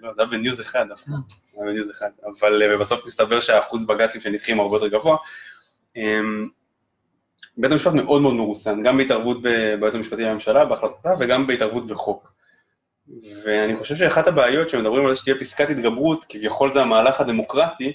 [0.00, 1.10] לא, זה היה בניוז אחד דווקא,
[1.52, 5.16] זה היה בניוז אחד, אבל בסוף מסתבר שהאחוז בג"צים שנדחים הרבה יותר גבוה.
[7.56, 12.32] בית המשפט מאוד מאוד מרוסן, גם בהתערבות ביועץ המשפטי לממשלה, בהחלטתה, וגם בהתערבות בחוק.
[13.44, 17.92] ואני חושב שאחת הבעיות שמדברים על זה שתהיה פסקת התגברות, כביכול זה המהלך הדמוקרטי,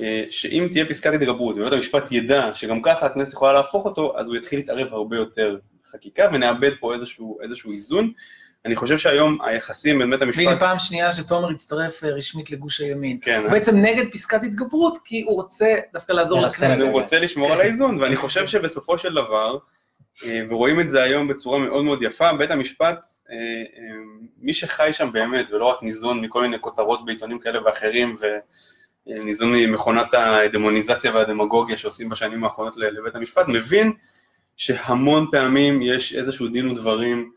[0.00, 4.28] אה, שאם תהיה פסקת התגברות ובית המשפט ידע שגם ככה הכנסת יכולה להפוך אותו, אז
[4.28, 8.12] הוא יתחיל להתערב הרבה יותר בחקיקה ונאבד פה איזשהו, איזשהו איזון.
[8.66, 10.44] אני חושב שהיום היחסים בין בית המשפט...
[10.46, 13.18] והנה פעם שנייה שתומר הצטרף אה, רשמית לגוש הימין.
[13.22, 13.40] כן.
[13.42, 16.80] הוא בעצם נגד פסקת התגברות, כי הוא רוצה דווקא לעזור לכנסת.
[16.80, 19.58] הוא רוצה לשמור על האיזון, ואני חושב שבסופו של דבר,
[20.24, 23.08] אה, ורואים את זה היום בצורה מאוד מאוד יפה, בית המשפט,
[24.38, 28.26] מי שחי שם באמת, ולא רק ניזון מכל מיני כותרות בעיתונים כאלה ואחרים, ו...
[29.06, 33.92] ניזון ממכונת הדמוניזציה והדמגוגיה שעושים בשנים האחרונות לבית המשפט, מבין
[34.56, 37.35] שהמון פעמים יש איזשהו דין ודברים אה,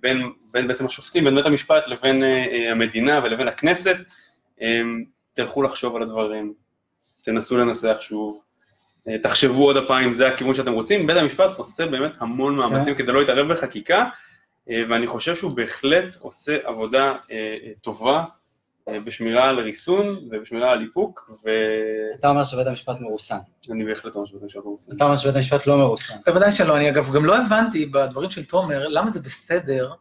[0.00, 3.96] בין, בין בעצם השופטים, בין בית המשפט לבין אה, אה, המדינה ולבין הכנסת,
[5.32, 6.54] תלכו לחשוב על הדברים,
[7.24, 8.42] תנסו לנסח שוב,
[9.22, 13.02] תחשבו עוד הפעם אם זה הכיוון שאתם רוצים, בית המשפט עושה באמת המון מאמצים כן.
[13.02, 14.04] כדי לא להתערב בחקיקה,
[14.68, 17.14] ואני חושב שהוא בהחלט עושה עבודה
[17.80, 18.24] טובה אה,
[18.88, 21.50] בשמירה על ריסון ובשמירה על איפוק, ו...
[22.14, 23.38] אתה אומר שבית המשפט מרוסן.
[23.70, 24.96] אני בהחלט אומר שבית המשפט מרוסן.
[24.96, 26.14] אתה אומר שבית המשפט לא מרוסן.
[26.26, 29.92] בוודאי שלא, אני אגב גם לא הבנתי בדברים של תומר, למה זה בסדר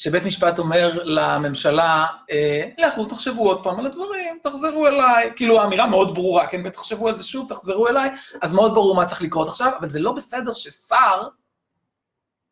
[0.00, 5.86] שבית משפט אומר לממשלה, אה, לכו, תחשבו עוד פעם על הדברים, תחזרו אליי, כאילו האמירה
[5.86, 8.10] מאוד ברורה, כן, ותחשבו על זה שוב, תחזרו אליי,
[8.42, 11.28] אז מאוד ברור מה צריך לקרות עכשיו, אבל זה לא בסדר ששר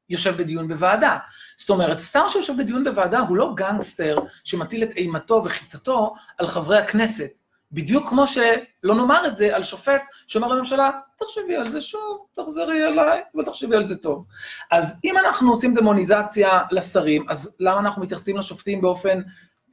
[0.09, 1.19] יושב בדיון בוועדה.
[1.57, 6.79] זאת אומרת, שר שיושב בדיון בוועדה הוא לא גנגסטר שמטיל את אימתו וחיתתו על חברי
[6.79, 7.31] הכנסת.
[7.73, 12.87] בדיוק כמו שלא נאמר את זה על שופט שאומר לממשלה, תחשבי על זה שוב, תחזרי
[12.87, 14.25] אליי, ותחשבי על זה טוב.
[14.71, 19.21] אז אם אנחנו עושים דמוניזציה לשרים, אז למה אנחנו מתייחסים לשופטים באופן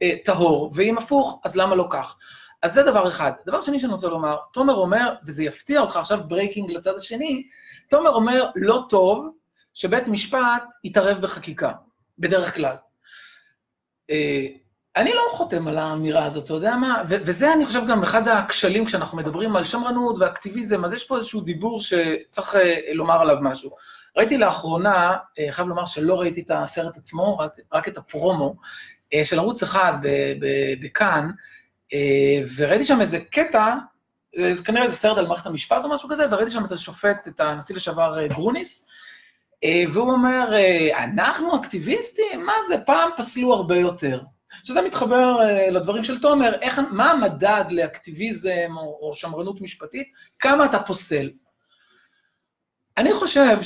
[0.02, 0.72] אה, טהור?
[0.74, 2.16] ואם הפוך, אז למה לא כך?
[2.62, 3.32] אז זה דבר אחד.
[3.46, 7.48] דבר שני שאני רוצה לומר, תומר אומר, וזה יפתיע אותך עכשיו breaking לצד השני,
[7.90, 9.30] תומר אומר, לא טוב
[9.76, 11.72] שבית משפט יתערב בחקיקה,
[12.18, 12.76] בדרך כלל.
[14.10, 14.46] אה,
[14.96, 17.02] אני לא חותם על האמירה הזאת, אתה יודע מה?
[17.08, 21.40] וזה, אני חושב, גם אחד הכשלים כשאנחנו מדברים על שמרנות ואקטיביזם, אז יש פה איזשהו
[21.40, 23.70] דיבור שצריך אה, לומר עליו משהו.
[24.16, 28.54] ראיתי לאחרונה, אה, חייב לומר שלא ראיתי את הסרט עצמו, רק, רק את הפרומו,
[29.24, 29.92] של ערוץ אחד
[30.82, 31.30] בכאן,
[32.56, 33.76] וראיתי שם איזה קטע,
[34.50, 37.40] זה כנראה איזה סרט על מערכת המשפט או משהו כזה, וראיתי שם את השופט, את
[37.40, 38.88] הנשיא לשעבר גרוניס,
[39.64, 42.46] והוא אומר, אה, אנחנו אקטיביסטים?
[42.46, 44.20] מה זה, פעם פסלו הרבה יותר.
[44.64, 50.64] שזה מתחבר uh, לדברים של תומר, איך, מה המדד לאקטיביזם או, או שמרנות משפטית, כמה
[50.64, 51.30] אתה פוסל.
[52.96, 53.56] אני חושב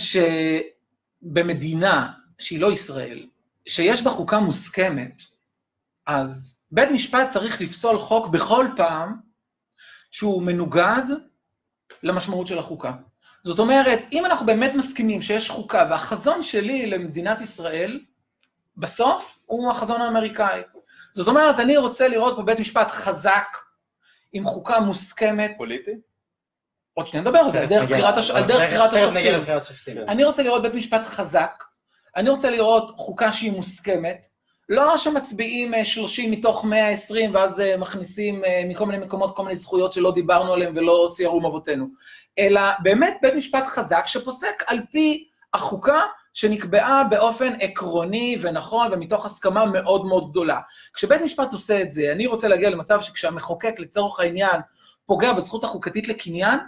[1.22, 3.26] שבמדינה שהיא לא ישראל,
[3.68, 5.22] שיש בה חוקה מוסכמת,
[6.06, 9.16] אז בית משפט צריך לפסול חוק בכל פעם
[10.10, 11.02] שהוא מנוגד
[12.02, 12.92] למשמעות של החוקה.
[13.44, 18.00] זאת אומרת, אם אנחנו באמת מסכימים שיש חוקה, והחזון שלי למדינת ישראל,
[18.76, 20.62] בסוף הוא החזון האמריקאי.
[21.12, 23.56] זאת אומרת, אני רוצה לראות פה בית משפט חזק,
[24.32, 25.50] עם חוקה מוסכמת.
[25.58, 25.90] פוליטי?
[26.94, 29.98] עוד שניה נדבר על זה, על דרך בחירת השופטים.
[29.98, 31.64] אני רוצה לראות בית משפט חזק,
[32.16, 34.26] אני רוצה לראות חוקה שהיא מוסכמת,
[34.70, 39.56] לא שמצביעים 30 אה, מתוך 120 ואז אה, מכניסים אה, מכל מיני מקומות כל מיני
[39.56, 41.86] זכויות שלא דיברנו עליהן ולא סיירו עם אבותינו,
[42.38, 46.00] אלא באמת בית משפט חזק שפוסק על פי החוקה
[46.34, 50.58] שנקבעה באופן עקרוני ונכון ומתוך הסכמה מאוד מאוד גדולה.
[50.94, 54.60] כשבית משפט עושה את זה, אני רוצה להגיע למצב שכשהמחוקק לצורך העניין
[55.06, 56.58] פוגע בזכות החוקתית לקניין,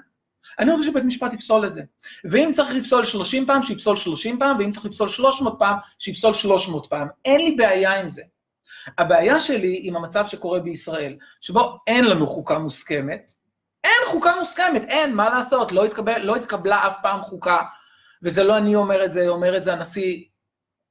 [0.58, 1.82] אני רוצה שבית משפט יפסול את זה.
[2.30, 6.86] ואם צריך לפסול 30 פעם, שיפסול 30 פעם, ואם צריך לפסול 300 פעם, שיפסול 300
[6.86, 7.08] פעם.
[7.24, 8.22] אין לי בעיה עם זה.
[8.98, 13.32] הבעיה שלי עם המצב שקורה בישראל, שבו אין לנו חוקה מוסכמת,
[13.84, 17.58] אין חוקה מוסכמת, אין, מה לעשות, לא, התקבל, לא התקבלה אף פעם חוקה,
[18.22, 20.24] וזה לא אני אומר את זה, אומר את זה הנשיא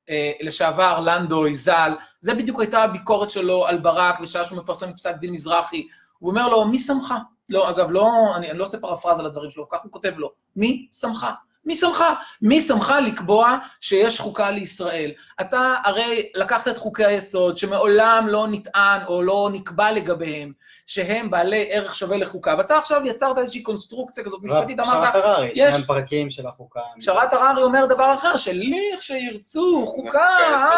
[0.10, 5.16] אה, לשעבר, לנדוי, ז"ל, זה בדיוק הייתה הביקורת שלו על ברק בשעה שהוא מפרסם פסק
[5.16, 5.88] דין מזרחי.
[6.20, 7.14] הוא אומר לו, מי שמך?
[7.50, 10.88] לא, אגב, לא, אני, אני לא עושה פרפרזה לדברים שלו, כך הוא כותב לו, מי
[10.92, 11.26] שמך?
[11.66, 12.04] מי שמך?
[12.42, 15.12] מי שמך לקבוע שיש חוקה לישראל?
[15.42, 20.52] אתה הרי לקחת את חוקי היסוד, שמעולם לא נטען או לא נקבע לגביהם,
[20.86, 24.90] שהם בעלי ערך שווה לחוקה, ואתה עכשיו יצרת איזושהי קונסטרוקציה כזאת משפטית, אמרת...
[24.90, 26.80] פשרת הררי, יש שני פרקים של החוקה.
[27.00, 30.28] פשרת הררי אומר דבר אחר, שליכשירצו חוקה,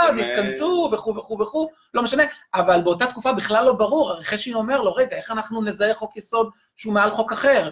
[0.02, 4.54] אז יתכנסו וכו' וכו' וכו', לא משנה, אבל באותה תקופה בכלל לא ברור, הרי חשין
[4.54, 7.70] אומר לו, רגע, איך אנחנו נזהה חוק יסוד שהוא מעל חוק אחר?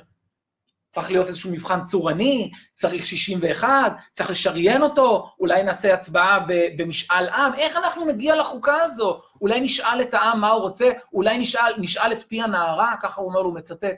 [0.92, 6.40] צריך להיות איזשהו מבחן צורני, צריך 61, צריך לשריין אותו, אולי נעשה הצבעה
[6.78, 9.22] במשאל עם, איך אנחנו נגיע לחוקה הזו?
[9.42, 13.30] אולי נשאל את העם מה הוא רוצה, אולי נשאל, נשאל את פי הנערה, ככה הוא
[13.30, 13.96] אומר, הוא מצטט.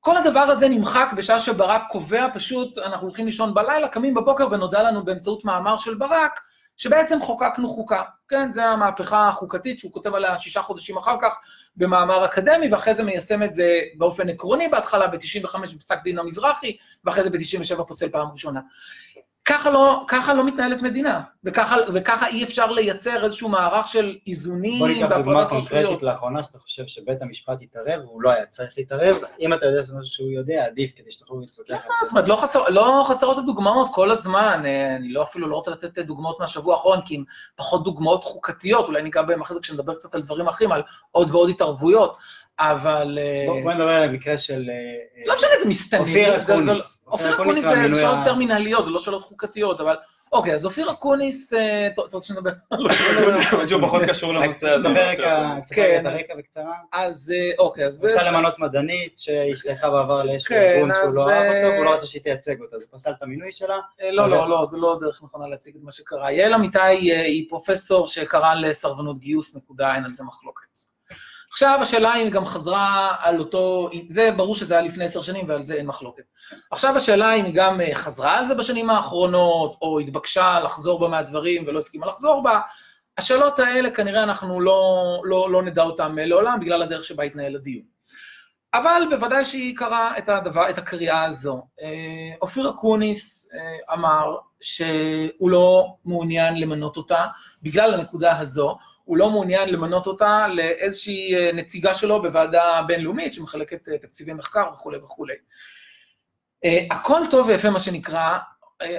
[0.00, 4.82] כל הדבר הזה נמחק בשעה שברק קובע פשוט, אנחנו הולכים לישון בלילה, קמים בבוקר ונודע
[4.82, 6.40] לנו באמצעות מאמר של ברק,
[6.76, 8.02] שבעצם חוקקנו חוקה.
[8.28, 11.38] כן, זו המהפכה החוקתית שהוא כותב עליה שישה חודשים אחר כך
[11.76, 17.24] במאמר אקדמי, ואחרי זה מיישם את זה באופן עקרוני בהתחלה, ב-95 בפסק דין המזרחי, ואחרי
[17.24, 18.60] זה ב-97 פוסל פעם ראשונה.
[19.48, 24.78] ככה לא, ככה לא מתנהלת מדינה, וככה, וככה אי אפשר לייצר איזשהו מערך של איזונים.
[24.78, 29.16] בוא ניקח דוגמה קונקרטית לאחרונה, שאתה חושב שבית המשפט יתערב, והוא לא היה צריך להתערב.
[29.40, 32.04] אם אתה יודע שזה משהו שהוא יודע, עדיף כדי שתוכלו להתווכח על זה.
[32.04, 34.62] זאת אומרת, לא, חסר, לא חסרות הדוגמאות כל הזמן.
[34.64, 37.24] אה, אני לא אפילו לא רוצה לתת דוגמאות מהשבוע האחרון, כי אם
[37.56, 41.30] פחות דוגמאות חוקתיות, אולי ניגע בהם אחרי זה כשנדבר קצת על דברים אחרים, על עוד
[41.30, 42.16] ועוד התערבויות.
[42.58, 43.18] אבל...
[43.46, 44.70] בוא, בוא נדבר על המקרה של...
[45.26, 46.08] לא משנה, זה מסתננים.
[46.08, 46.95] אופיר אקוניס.
[47.06, 49.96] אופיר אקוניס זה שאלות יותר מנהליות, זה לא שאלות חוקתיות, אבל...
[50.32, 52.50] אוקיי, אז אופיר אקוניס, אתה רוצה שנדבר?
[53.68, 54.88] שהוא פחות קשור לנושא הזה.
[54.88, 56.74] תספר רקע, כן, את הרקע בקצרה.
[56.92, 57.96] אז אוקיי, אז...
[57.96, 62.22] רוצה למנות מדענית שהשתייכה בעבר לאש ארגון שהוא לא אהב אותו, והוא לא רצה שהיא
[62.22, 63.78] תייצג אותו, אז הוא פסל את המינוי שלה.
[64.12, 66.32] לא, לא, לא, זה לא דרך נכונה להציג את מה שקרה.
[66.32, 70.95] יעל אמיתי היא פרופסור שקרא לסרבנות גיוס, נקודה, אין על זה מחלוקת.
[71.56, 75.62] עכשיו השאלה אם גם חזרה על אותו, זה ברור שזה היה לפני עשר שנים ועל
[75.62, 76.22] זה אין מחלוקת.
[76.70, 81.64] עכשיו השאלה אם גם אה, חזרה על זה בשנים האחרונות, או התבקשה לחזור בה מהדברים
[81.66, 82.60] ולא הסכימה לחזור בה,
[83.18, 84.80] השאלות האלה כנראה אנחנו לא,
[85.24, 87.84] לא, לא נדע אותן לעולם בגלל הדרך שבה התנהל הדיון.
[88.74, 90.28] אבל בוודאי שהיא קראה את,
[90.70, 91.62] את הקריאה הזו.
[91.82, 97.26] אה, אופיר אקוניס אה, אמר שהוא לא מעוניין למנות אותה
[97.62, 103.88] בגלל הנקודה הזו, הוא לא מעוניין למנות אותה לאיזושהי אה, נציגה שלו בוועדה בינלאומית שמחלקת
[104.02, 105.34] תקציבי מחקר וכולי וכולי.
[106.90, 108.36] הכל טוב ויפה מה שנקרא,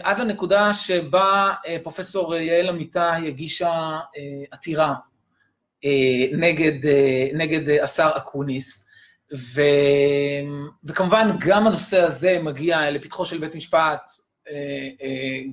[0.04, 4.00] עד לנקודה שבה פרופסור יעל אמיתי הגישה
[4.52, 4.94] עתירה
[6.32, 6.90] נגד,
[7.34, 8.88] נגד השר אקוניס,
[9.34, 9.62] ו...
[10.84, 14.12] וכמובן, גם הנושא הזה מגיע לפתחו של בית משפט,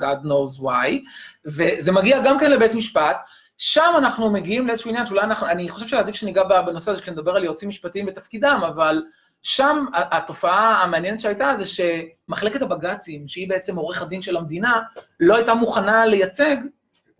[0.00, 0.90] God knows why,
[1.46, 3.16] וזה מגיע גם כן לבית משפט,
[3.58, 7.44] שם אנחנו מגיעים לאיזשהו עניין שאולי אנחנו, אני חושב שעדיף שניגע בנושא הזה כשנדבר על
[7.44, 9.02] יועצים משפטיים בתפקידם, אבל
[9.42, 14.80] שם התופעה המעניינת שהייתה זה שמחלקת הבג"צים, שהיא בעצם עורך הדין של המדינה,
[15.20, 16.56] לא הייתה מוכנה לייצג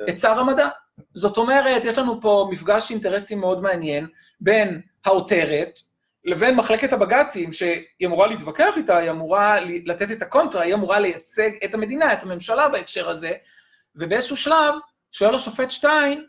[0.09, 0.69] את שר המדע.
[1.15, 4.07] זאת אומרת, יש לנו פה מפגש אינטרסים מאוד מעניין
[4.41, 5.81] בין העותרת,
[6.25, 11.51] לבין מחלקת הבג"צים, שהיא אמורה להתווכח איתה, היא אמורה לתת את הקונטרה, היא אמורה לייצג
[11.65, 13.33] את המדינה, את הממשלה בהקשר הזה,
[13.97, 14.75] ובאיזשהו שלב
[15.15, 16.27] שואל השופט שטיין,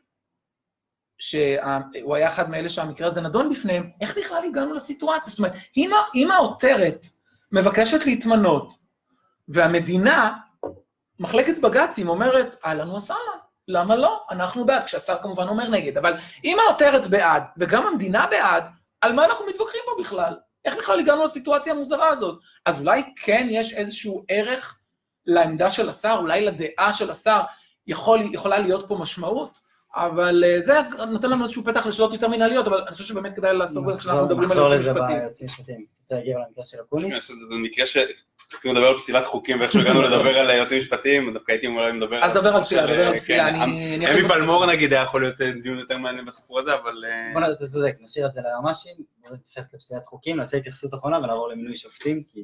[1.20, 5.30] שהוא היה אחד מאלה שהמקרה הזה נדון בפניהם, איך בכלל הגענו לסיטואציה?
[5.30, 7.06] זאת אומרת, אם, אם העותרת
[7.52, 8.74] מבקשת להתמנות,
[9.48, 10.38] והמדינה,
[11.20, 14.26] מחלקת בג"צים אומרת, אהלן וסהלן, למה לא?
[14.32, 18.64] אנחנו בעד, כשהשר כמובן אומר נגד, אבל אם העותרת בעד, וגם המדינה בעד,
[19.02, 20.38] על מה אנחנו מתווכחים פה בכלל?
[20.66, 22.40] איך בכלל הגענו לסיטואציה המוזרה הזאת?
[22.66, 24.80] אז אולי כן יש איזשהו ערך
[25.26, 27.42] לעמדה של השר, אולי לדעה של השר
[27.88, 29.60] יכול, יכולה להיות פה משמעות,
[29.96, 30.74] אבל אה, זה
[31.10, 34.26] נותן לנו איזשהו פתח לשאלות יותר מנהליות, אבל אני חושב שבאמת כדאי לעסוק בזה כשאנחנו
[34.26, 34.96] מדברים על יועצים משפטיים.
[34.96, 35.48] נחזור לזה ביועצים
[36.00, 37.28] רוצה להגיע למקרה של אקוניס?
[37.28, 37.98] זה מקרה ש...
[38.54, 42.16] רוצים לדבר על פסילת חוקים ואיכשהו הגענו לדבר על יועצים משפטיים, דווקא הייתי אולי מדבר
[42.16, 42.24] על...
[42.24, 44.14] אז דבר על פסילה, דבר על פסילה, כן, אני...
[44.14, 47.06] אמי פלמור נגיד היה יכול להיות אה, דיון יותר מעניין בסיפור הזה, אבל...
[47.06, 50.94] אה, בוא נדע, אתה צודק, נשאיר את זה ליועמ"שים, בוא נתייחס לפסילת חוקים, נעשה התייחסות
[50.94, 52.44] אחרונה ונעבור למינוי שופטים, כי...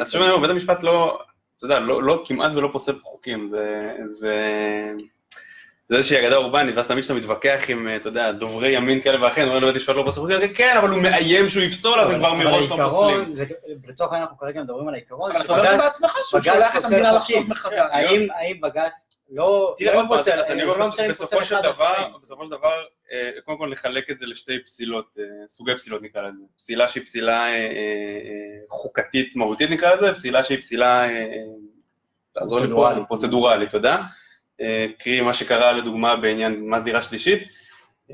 [0.00, 1.18] אז שוב, בית המשפט לא,
[1.56, 3.92] אתה יודע, לא, לא כמעט ולא פוסל חוקים, זה...
[5.88, 9.46] זה איזושהי אגדה אורבנית, ואז תמיד כשאתה מתווכח עם, אתה יודע, דוברי ימין כאלה ואחרים,
[9.46, 12.34] אומרים לבית משפט לא פוסל חוקים, כן, אבל הוא מאיים שהוא יפסול, אז הם כבר
[12.34, 13.32] מראש לא פוסלים.
[13.88, 17.12] לצורך העניין אנחנו כרגע מדברים על העיקרון, אבל אתה אומר בעצמך שהוא שולח את המדינה
[17.12, 17.90] לחשוב מחדש.
[18.30, 23.30] האם בג"ץ לא, לא פוסל, אז אני אומר, בסופו של דבר, בסופו של דבר, אה,
[23.44, 26.42] קודם כל נחלק את זה לשתי פסילות, אה, סוגי פסילות נקרא לזה.
[26.56, 27.62] פסילה שהיא פסילה אה,
[28.68, 31.02] חוקתית מהותית נקרא לזה, פסילה שהיא פסילה,
[33.08, 34.02] פרוצדורלית, תודה.
[34.60, 37.48] אה, קרי מה שקרה לדוגמה בעניין מס דירה שלישית,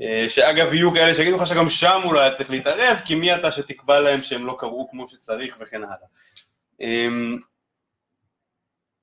[0.01, 3.35] אה, שאגב יהיו כאלה שיגידו לך שגם שם הוא לא היה צריך להתערב, כי מי
[3.35, 6.07] אתה שתקבע להם שהם לא קראו כמו שצריך וכן הלאה.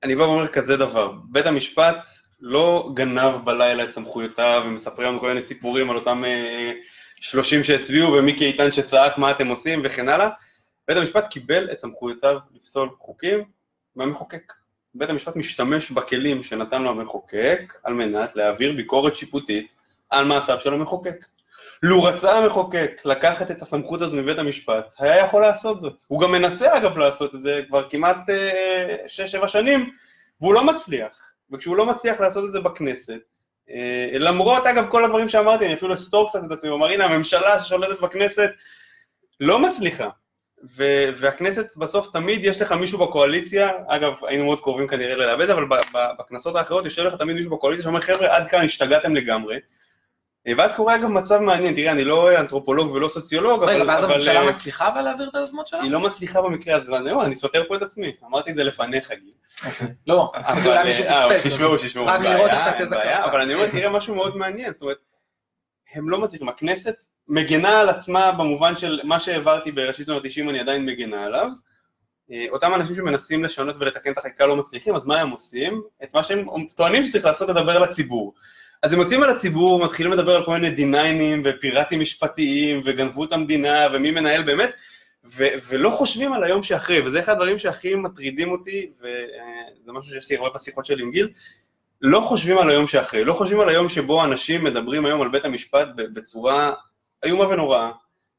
[0.03, 2.05] אני בא ואומר כזה דבר, בית המשפט
[2.39, 6.71] לא גנב בלילה את סמכויותיו ומספר לנו כל מיני סיפורים על אותם אה,
[7.19, 10.29] שלושים שהצביעו ומיקי איתן שצעק מה אתם עושים וכן הלאה,
[10.87, 13.43] בית המשפט קיבל את סמכויותיו לפסול חוקים
[13.95, 14.53] מהמחוקק.
[14.95, 19.73] בית המשפט משתמש בכלים שנתן לו המחוקק על מנת להעביר ביקורת שיפוטית
[20.09, 21.25] על מעשיו של המחוקק.
[21.83, 26.03] לו רצה המחוקק לקחת את הסמכות הזו מבית המשפט, היה יכול לעשות זאת.
[26.07, 28.17] הוא גם מנסה אגב לעשות את זה כבר כמעט
[29.37, 29.89] 6-7 אה, שנים,
[30.41, 31.31] והוא לא מצליח.
[31.51, 33.21] וכשהוא לא מצליח לעשות את זה בכנסת,
[33.69, 37.05] אה, למרות אגב כל הדברים שאמרתי, אני אפילו אסתור קצת את עצמי, הוא אמר הנה
[37.05, 38.49] הממשלה ששולטת בכנסת
[39.39, 40.09] לא מצליחה.
[40.77, 45.65] ו- והכנסת בסוף תמיד יש לך מישהו בקואליציה, אגב היינו מאוד קרובים כנראה ללאבד, אבל
[46.19, 49.57] בכנסות האחרות יושב לך תמיד מישהו בקואליציה שאומר חבר'ה עד כאן השתגעתם לגמרי.
[50.47, 53.73] אה, ואז קורה אגב מצב מעניין, תראה אני לא אנתרופולוג ולא סוציולוג, אבל...
[53.73, 55.81] רגע, ואז הממשלה אה, מצליחה אבל להעביר את היוזמות שלה?
[55.81, 59.11] היא לא מצליחה במקרה הזה, אני, אני סותר פה את עצמי, אמרתי את זה לפניך
[59.11, 59.33] גיל.
[59.65, 59.87] אוקיי.
[60.07, 62.05] לא, אה, שישמעו, שישמעו.
[62.05, 63.25] רק לראות איך שהתזה קרסה.
[63.25, 64.97] אבל אני אומר, תראה משהו מאוד מעניין, זאת אומרת,
[65.93, 66.95] הם לא מצליחים, הכנסת
[67.27, 71.47] מגנה על עצמה במובן של מה שהעברתי בראשית שנות ה-90 אני עדיין מגנה עליו.
[72.49, 75.81] אותם אנשים שמנסים לשנות ולתקן את החקיקה לא מצליחים, אז מה הם עושים?
[76.03, 78.33] את מה שהם טוענים שצריך לעשות, לדבר לציבור.
[78.83, 83.33] אז הם יוצאים על הציבור, מתחילים לדבר על כל מיני דיניינים ופיראטים משפטיים וגנבו את
[83.33, 84.69] המדינה ומי מנהל באמת,
[85.67, 90.37] ולא חושבים על היום שאחרי, וזה אחד הדברים שהכי מטרידים אותי, וזה משהו שיש לי
[90.37, 91.29] הרבה בשיחות שלי עם גיל,
[92.01, 95.45] לא חושבים על היום שאחרי, לא חושבים על היום שבו אנשים מדברים היום על בית
[95.45, 96.73] המשפט בצורה
[97.23, 97.91] איומה ונוראה,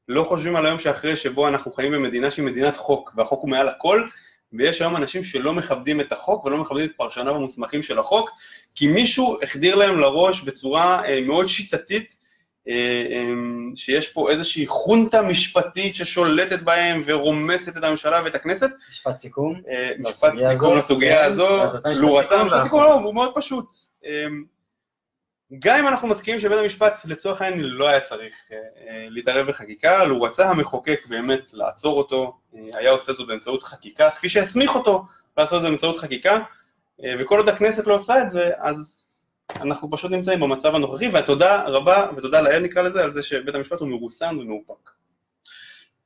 [0.09, 3.69] לא חושבים על היום שאחרי שבו אנחנו חיים במדינה שהיא מדינת חוק, והחוק הוא מעל
[3.69, 4.09] הכל,
[4.53, 8.31] ויש היום אנשים שלא מכבדים את החוק ולא מכבדים את פרשניו המוסמכים של החוק,
[8.75, 12.23] כי מישהו החדיר להם לראש בצורה אה, מאוד שיטתית,
[12.69, 13.25] אה, אה,
[13.75, 18.71] שיש פה איזושהי חונטה משפטית ששולטת בהם ורומסת את הממשלה ואת הכנסת.
[18.91, 19.61] משפט סיכום.
[19.69, 21.49] אה, משפט סיכום לסוגיה כן, הזו,
[22.01, 23.75] לו רצה משפט סיכום, לא, הוא מאוד פשוט.
[25.59, 28.35] גם אם אנחנו מסכימים שבית המשפט לצורך העניין לא היה צריך
[29.09, 32.39] להתערב בחקיקה, לו רצה המחוקק באמת לעצור אותו,
[32.75, 35.05] היה עושה זאת באמצעות חקיקה, כפי שהסמיך אותו
[35.37, 36.39] לעשות את זה באמצעות חקיקה,
[37.19, 39.07] וכל עוד הכנסת לא עושה את זה, אז
[39.61, 43.81] אנחנו פשוט נמצאים במצב הנוכחי, והתודה רבה, ותודה לאל נקרא לזה, על זה שבית המשפט
[43.81, 44.91] הוא מרוסן ומאופק.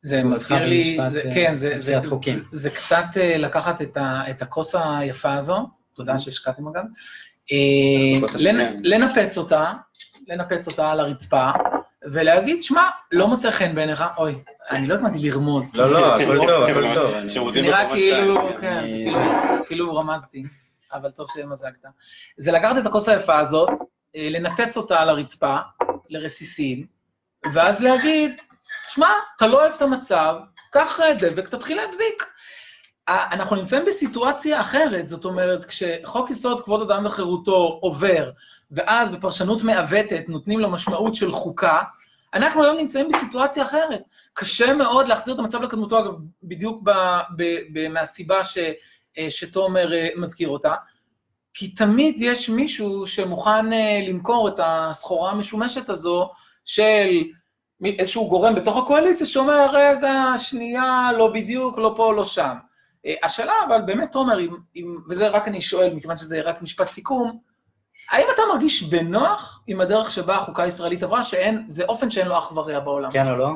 [0.03, 4.23] זה מזכיר לי, זה, אה, כן, זה, זה, זה, זה קצת אה, לקחת את, ה,
[4.31, 6.19] את הכוס היפה הזו, תודה mm-hmm.
[6.19, 6.83] שהשקעתם אגב,
[7.53, 8.29] אה,
[8.85, 9.73] לנפץ אותה,
[10.29, 11.51] לנפץ אותה על הרצפה,
[12.05, 12.83] ולהגיד, שמע,
[13.13, 14.35] לא מוצא חן בעיניך, אוי,
[14.71, 15.77] אני לא התכוונתי לרמוז.
[15.77, 17.51] לא, לא, הכל טוב, הכל טוב.
[17.51, 18.85] זה נראה כאילו, כן,
[19.67, 20.43] כאילו רמזתי,
[20.93, 21.85] אבל טוב שמזגת.
[22.37, 23.71] זה לקחת את הכוס היפה הזאת,
[24.17, 25.57] אה, לנפץ אותה על הרצפה,
[26.09, 26.87] לרסיסים,
[27.53, 28.41] ואז להגיד,
[28.89, 30.37] שמע, אתה לא אוהב את המצב,
[30.71, 32.25] קח דבק, תתחיל להדביק.
[33.09, 38.31] אנחנו נמצאים בסיטואציה אחרת, זאת אומרת, כשחוק יסוד כבוד אדם וחירותו עובר,
[38.71, 41.83] ואז בפרשנות מעוותת נותנים לו משמעות של חוקה,
[42.35, 44.03] אנחנו היום נמצאים בסיטואציה אחרת.
[44.35, 46.13] קשה מאוד להחזיר את המצב לקדמותו, אגב,
[46.43, 46.91] בדיוק ב,
[47.37, 48.59] ב, ב, מהסיבה ש,
[49.29, 50.75] שתומר אה, מזכיר אותה,
[51.55, 56.31] כי תמיד יש מישהו שמוכן אה, למכור את הסחורה המשומשת הזו
[56.65, 57.23] של
[57.85, 62.55] איזשהו גורם בתוך הקואליציה שאומר, רגע, שנייה, לא בדיוק, לא פה, לא שם.
[63.23, 67.39] השאלה, אבל באמת, תומר, אם, אם, וזה רק אני שואל, מכיוון שזה רק משפט סיכום,
[68.11, 72.39] האם אתה מרגיש בנוח עם הדרך שבה החוקה הישראלית עברה, שאין, זה אופן שאין לו
[72.39, 73.11] אח ורע בעולם?
[73.11, 73.49] כן או לא?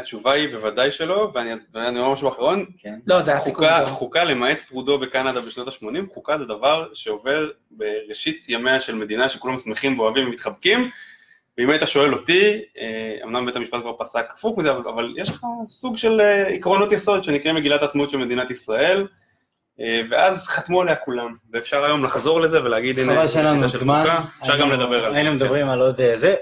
[0.00, 2.64] התשובה היא בוודאי שלא, ואני, אומר משהו אחרון.
[2.78, 2.98] כן.
[3.06, 3.64] לא, זה הסיכום.
[3.64, 9.28] חוקה, חוקה, למעט טרודו בקנדה בשנות ה-80, חוקה זה דבר שעובר בראשית ימיה של מדינה
[9.28, 10.90] שכולם שמחים ואוהבים ומתחבקים,
[11.58, 15.28] ואם היית שואל אותי, אה, אמנם בית המשפט כבר פסק הפוך מזה, אבל, אבל יש
[15.28, 19.06] לך סוג של אה, עקרונות יסוד שנקראים מגילת העצמאות של מדינת ישראל,
[20.08, 24.04] ואז חתמו עליה כולם, ואפשר היום לחזור לזה ולהגיד, הנה, חבל שאין לנו זמן,
[24.42, 25.18] אפשר גם לדבר על זה.
[25.18, 26.34] היינו מדברים על עוד זה.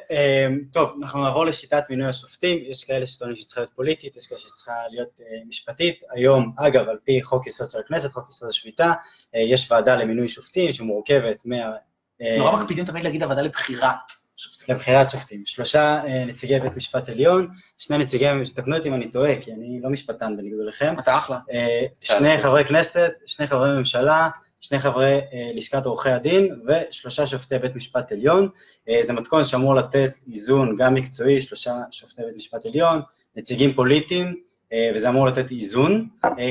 [0.73, 4.73] טוב, אנחנו נעבור לשיטת מינוי השופטים, יש כאלה שטוענים שצריכה להיות פוליטית, יש כאלה שצריכה
[4.91, 6.01] להיות משפטית.
[6.11, 8.93] היום, אגב, על פי חוק יסוד של הכנסת, חוק יסוד השפיטה,
[9.35, 11.57] יש ועדה למינוי שופטים שמורכבת מה...
[12.39, 14.18] נורא מקפידים תמיד להגיד הוועדה לבחירת.
[14.69, 15.43] לבחירת שופטים.
[15.47, 17.49] שלושה אה, נציגי בית משפט עליון,
[17.79, 20.95] שני נציגי, תקנו אותי אם אני טועה, כי אני לא משפטן בניגוד אליכם.
[20.99, 21.39] אתה אחלה.
[21.53, 24.29] אה, שני חברי כנסת, שני חברי ממשלה,
[24.61, 28.49] שני חברי אה, לשכת עורכי הדין ושלושה שופטי בית משפט עליון.
[29.01, 33.01] זה מתכון שאמור לתת איזון גם מקצועי, שלושה שופטי בית משפט עליון,
[33.37, 34.37] נציגים פוליטיים,
[34.95, 36.09] וזה אמור לתת איזון.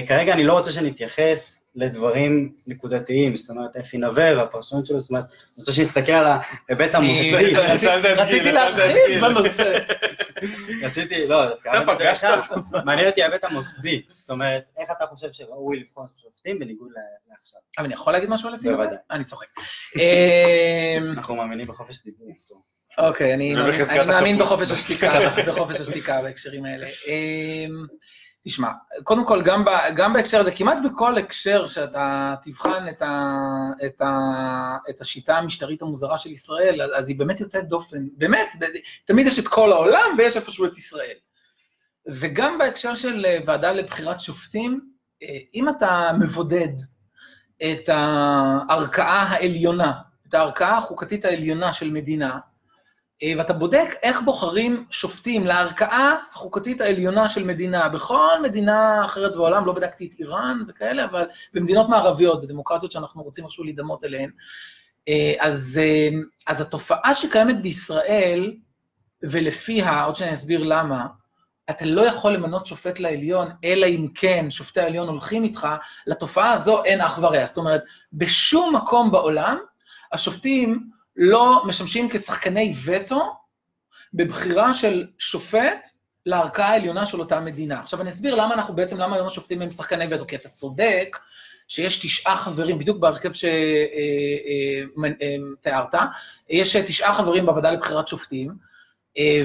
[0.07, 5.23] כרגע אני לא רוצה שנתייחס לדברים נקודתיים, זאת אומרת, אפי נווה והפרשנות שלו, זאת אומרת,
[5.25, 7.55] אני רוצה שנסתכל על ההיבט המוסדי.
[8.17, 9.79] רציתי להרחיב בנושא.
[10.83, 11.43] רציתי, לא,
[12.85, 16.89] מעניין אותי ההיבט המוסדי, זאת אומרת, איך אתה חושב שראוי לבחון שופטים בניגוד
[17.29, 17.59] לעכשיו?
[17.77, 18.97] אבל אני יכול להגיד משהו לפי בוודאי.
[19.11, 19.47] אני צוחק.
[21.17, 22.27] אנחנו מאמינים בחופש דיבור.
[22.97, 23.55] אוקיי, אני
[24.07, 26.87] מאמין בחופש השתיקה, בחופש השתיקה בהקשרים האלה.
[28.47, 28.71] תשמע,
[29.03, 33.33] קודם כל, גם, ב, גם בהקשר הזה, כמעט בכל הקשר שאתה תבחן את, ה,
[33.85, 38.07] את, ה, את השיטה המשטרית המוזרה של ישראל, אז היא באמת יוצאת דופן.
[38.17, 38.55] באמת,
[39.05, 41.15] תמיד יש את כל העולם ויש איפשהו את ישראל.
[42.07, 44.81] וגם בהקשר של אה, ועדה לבחירת שופטים,
[45.23, 46.73] אה, אם אתה מבודד
[47.63, 49.93] את הערכאה העליונה,
[50.29, 52.39] את הערכאה החוקתית העליונה של מדינה,
[53.37, 57.89] ואתה בודק איך בוחרים שופטים לערכאה החוקתית העליונה של מדינה.
[57.89, 63.45] בכל מדינה אחרת בעולם, לא בדקתי את איראן וכאלה, אבל במדינות מערביות, בדמוקרטיות שאנחנו רוצים
[63.45, 64.29] איכשהו להידמות אליהן.
[65.07, 66.09] אה, אז, אה,
[66.47, 68.53] אז התופעה שקיימת בישראל,
[69.23, 71.05] ולפיה, עוד שאני אסביר למה,
[71.69, 75.67] אתה לא יכול למנות שופט לעליון, אלא אם כן שופטי העליון הולכים איתך,
[76.07, 77.45] לתופעה הזו אין אח ורע.
[77.45, 79.57] זאת אומרת, בשום מקום בעולם,
[80.11, 83.35] השופטים לא משמשים כשחקני וטו
[84.13, 85.89] בבחירה של שופט
[86.25, 87.79] לערכאה העליונה של אותה מדינה.
[87.79, 91.17] עכשיו אני אסביר למה אנחנו בעצם, למה היום השופטים הם שחקני וטו, כי אתה צודק
[91.67, 93.55] שיש תשעה חברים, בדיוק בהרכב שתיארת,
[95.95, 96.09] אה, אה, אה,
[96.49, 98.67] יש תשעה חברים בוועדה לבחירת שופטים,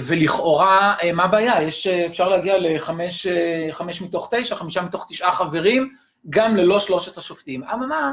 [0.03, 1.63] ולכאורה, מה הבעיה?
[1.63, 5.93] יש, אפשר להגיע לחמש מתוך תשע, חמישה מתוך תשעה חברים,
[6.31, 7.65] גם ללא שלושת השופטים.
[7.65, 8.13] אממה,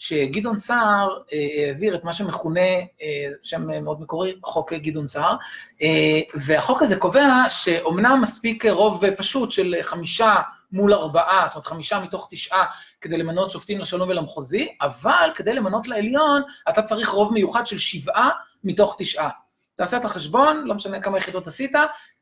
[0.00, 2.60] שגדעון סער אה, העביר את מה שמכונה,
[3.02, 3.06] אה,
[3.42, 5.36] שם מאוד מקורי, חוק גדעון סער,
[5.82, 10.34] אה, והחוק הזה קובע שאומנם מספיק רוב פשוט של חמישה
[10.72, 12.64] מול ארבעה, זאת אומרת חמישה מתוך תשעה,
[13.00, 18.30] כדי למנות שופטים לשלום ולמחוזי, אבל כדי למנות לעליון, אתה צריך רוב מיוחד של שבעה
[18.64, 19.30] מתוך תשעה.
[19.74, 21.72] תעשה את החשבון, לא משנה כמה יחידות עשית,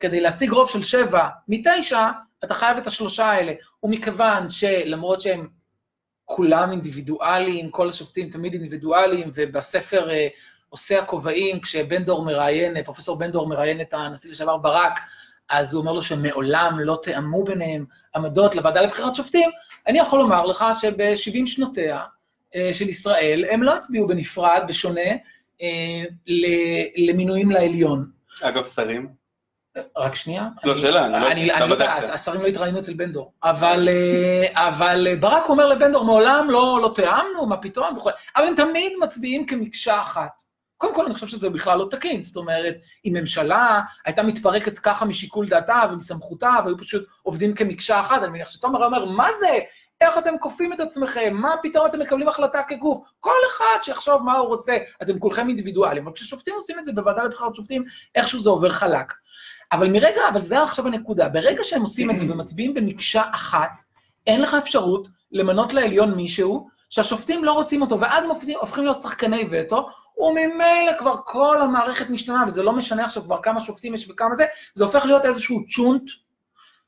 [0.00, 2.08] כדי להשיג רוב של שבע מתשע,
[2.44, 3.52] אתה חייב את השלושה האלה.
[3.82, 5.57] ומכיוון שלמרות שהם
[6.30, 10.28] כולם אינדיבידואליים, כל השופטים תמיד אינדיבידואליים, ובספר אה,
[10.68, 14.98] עושה הכובעים, כשבן דור מראיין, אה, פרופסור בן דור מראיין את הנשיא לשעבר ברק,
[15.50, 19.50] אז הוא אומר לו שמעולם לא תאמו ביניהם עמדות לוועדה לבחירת שופטים,
[19.86, 22.02] אני יכול לומר לך שב-70 שנותיה
[22.54, 25.10] אה, של ישראל, הם לא הצביעו בנפרד, בשונה,
[26.96, 28.10] למינויים לעליון.
[28.42, 29.17] אגב, שרים?
[29.96, 30.48] רק שנייה.
[30.64, 31.66] לא, שאלה, אני לא...
[31.66, 33.32] לא יודע, השרים לא התראיינו אצל בן דור.
[33.42, 38.54] אבל אה, ברק אומר לבן דור, מעולם לא, לא תיאמנו, מה פתאום וכו', אבל הם
[38.56, 40.42] תמיד מצביעים כמקשה אחת.
[40.76, 42.22] קודם כל, אני חושב שזה בכלל לא תקין.
[42.22, 42.74] זאת אומרת,
[43.04, 48.48] אם ממשלה הייתה מתפרקת ככה משיקול דעתה ומסמכותה, והיו פשוט עובדים כמקשה אחת, אני מניח
[48.48, 49.58] שתומר אומר, מה זה?
[50.00, 51.34] איך אתם כופים את עצמכם?
[51.34, 53.08] מה פתאום אתם מקבלים החלטה כגוף?
[53.20, 54.76] כל אחד שיחשוב מה הוא רוצה.
[55.02, 59.12] אתם כולכם אינדיבידואלים, אבל כששופטים עושים את זה בוועדה לבחירת שופטים, איכשהו זה עובר חלק.
[59.72, 63.82] אבל מרגע, אבל זה עכשיו הנקודה, ברגע שהם עושים את זה ומצביעים במקשה אחת,
[64.26, 69.00] אין לך אפשרות למנות לעליון מישהו שהשופטים לא רוצים אותו, ואז הם הופכים, הופכים להיות
[69.00, 69.86] שחקני וטו,
[70.18, 74.46] וממילא כבר כל המערכת משתנה, וזה לא משנה עכשיו כבר כמה שופטים יש וכמה זה,
[74.74, 76.10] זה הופך להיות איזשהו צ'ונט,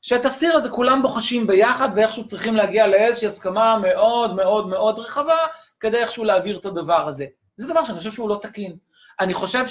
[0.01, 5.37] שאת הסיר הזה כולם בוחשים ביחד, ואיכשהו צריכים להגיע לאיזושהי הסכמה מאוד מאוד מאוד רחבה,
[5.79, 7.25] כדי איכשהו להעביר את הדבר הזה.
[7.55, 8.75] זה דבר שאני חושב שהוא לא תקין.
[9.19, 9.67] אני חושב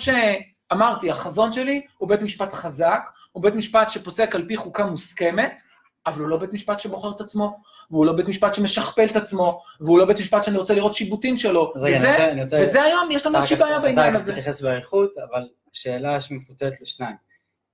[0.72, 3.00] שאמרתי, החזון שלי הוא בית משפט חזק,
[3.32, 5.62] הוא בית משפט שפוסק על פי חוקה מוסכמת,
[6.06, 7.60] אבל הוא לא בית משפט שבוחר את עצמו,
[7.90, 11.36] והוא לא בית משפט שמשכפל את עצמו, והוא לא בית משפט שאני רוצה לראות שיבוטים
[11.36, 11.72] שלו.
[11.76, 14.32] אז רגע, אני רוצה- אני רוצה- וזה היום, יש לנו איזושהי בעיה בעניין אתה הזה.
[14.32, 17.16] תתייחס באריכות, אבל שאלה שמפוצלת לשניים.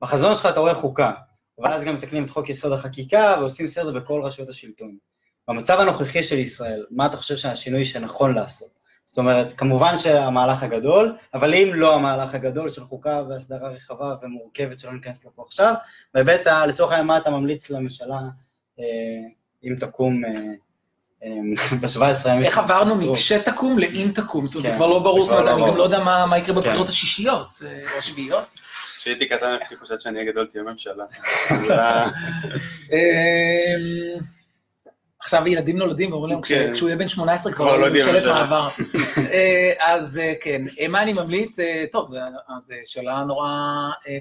[0.02, 1.12] בחזון שלך אתה רואה חוקה,
[1.60, 4.96] אבל אז גם מתקנים את חוק יסוד החקיקה ועושים סדר בכל רשויות השלטון.
[5.48, 8.85] במצב הנוכחי של ישראל, מה אתה חושב שהשינוי שנכון לעשות?
[9.06, 14.80] זאת אומרת, כמובן שהמהלך הגדול, אבל אם לא המהלך הגדול של חוקה והסדרה רחבה ומורכבת
[14.80, 15.74] שלא ניכנס לפה עכשיו,
[16.14, 18.18] בהיבט, ה- לצורך העניין, מה אתה ממליץ לממשלה,
[18.80, 18.84] אה,
[19.64, 20.22] אם תקום
[21.80, 22.44] ב-17 ימים?
[22.44, 22.96] איך עברנו?
[23.12, 24.76] מכשתקום לאם תקום, זאת אומרת, זה כן.
[24.76, 25.82] כבר לא ברור, זאת אומרת, לא אני גם לא.
[25.82, 26.92] יודע מה יקרה בבחירות כן.
[26.92, 28.44] השישיות, אה, או השביעיות.
[28.98, 31.04] כשהייתי קטן הייתי חושבת שאני אהיה גדול תהיה ממשלה.
[35.26, 36.70] עכשיו ילדים נולדים ואומרים להם, כן.
[36.74, 38.26] כשהוא יהיה בן 18 כבר לא יהיה ממשלת.
[38.26, 38.68] מעבר.
[39.32, 41.56] אה, אז אה, כן, אה, מה אני ממליץ?
[41.92, 42.10] טוב,
[42.56, 43.48] אז שאלה נורא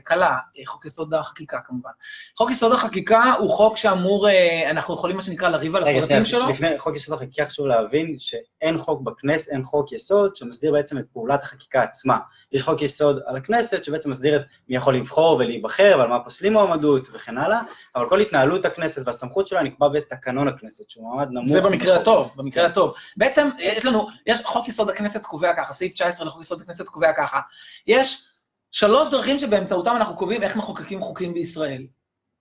[0.03, 1.89] קלה, חוק יסוד החקיקה כמובן.
[2.37, 4.27] חוק יסוד החקיקה הוא חוק שאמור,
[4.69, 6.49] אנחנו יכולים מה שנקרא לריב על הפרטים שלו.
[6.49, 11.05] לפני חוק יסוד החקיקה חשוב להבין שאין חוק בכנסת, אין חוק יסוד שמסדיר בעצם את
[11.13, 12.17] פעולת החקיקה עצמה.
[12.51, 16.53] יש חוק יסוד על הכנסת שבעצם מסדיר את מי יכול לבחור ולהיבחר ועל מה פוסלים
[16.53, 17.61] מועמדות וכן הלאה,
[17.95, 21.51] אבל כל התנהלות הכנסת והסמכות שלה נקבע בתקנון הכנסת, שהוא מעמד נמוך.
[21.51, 21.95] זה במקרה.
[21.95, 22.69] הטוב, במקרה כן.
[22.71, 22.93] הטוב.
[23.17, 27.13] בעצם יש לנו, יש, חוק יסוד הכנסת קובע ככה, סעיף 19 לחוק יסוד הכנסת קובע
[27.17, 27.39] ככה,
[27.87, 28.27] יש
[28.71, 31.83] שלוש דרכים שבאמצעותם אנחנו קובעים איך מחוקקים חוקים בישראל.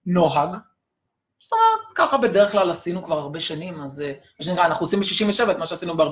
[0.07, 0.49] נוהג,
[1.41, 5.01] זאת אומרת, ככה בדרך כלל עשינו כבר הרבה שנים, אז אה, מה שנקרא, אנחנו עושים
[5.01, 6.05] ב-67 את מה שעשינו ב-48.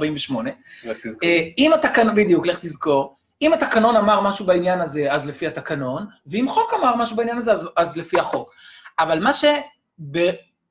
[0.87, 1.29] רק תזכור.
[1.29, 6.07] אה, אם התקנון, בדיוק, לך תזכור, אם התקנון אמר משהו בעניין הזה, אז לפי התקנון,
[6.27, 8.55] ואם חוק אמר משהו בעניין הזה, אז- אז לפי החוק.
[8.99, 9.45] אבל מה ש...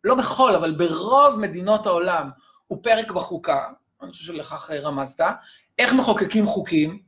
[0.04, 2.30] לא בכל, אבל ברוב מדינות העולם
[2.68, 3.70] הוא פרק בחוקה,
[4.02, 5.26] אני חושב שלכך רמזת,
[5.80, 7.00] איך מחוקקים חוקים?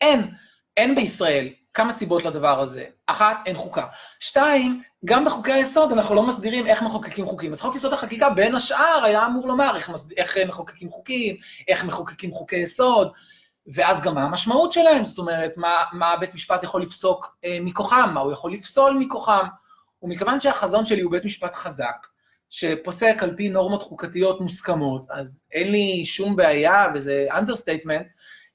[0.00, 0.30] אין.
[0.76, 1.48] אין בישראל.
[1.74, 2.84] כמה סיבות לדבר הזה.
[3.06, 3.86] אחת, אין חוקה.
[4.20, 7.52] שתיים, גם בחוקי היסוד אנחנו לא מסדירים איך מחוקקים חוקים.
[7.52, 10.12] אז חוק יסוד החקיקה, בין השאר, היה אמור לומר איך, מסד...
[10.12, 11.36] איך מחוקקים חוקים,
[11.68, 13.12] איך מחוקקים חוקי יסוד,
[13.74, 18.10] ואז גם מה המשמעות שלהם, זאת אומרת, מה, מה בית משפט יכול לפסוק אה, מכוחם,
[18.14, 19.46] מה הוא יכול לפסול מכוחם.
[20.02, 22.06] ומכיוון שהחזון שלי הוא בית משפט חזק,
[22.50, 28.12] שפוסק על פי נורמות חוקתיות מוסכמות, אז אין לי שום בעיה, וזה understatement,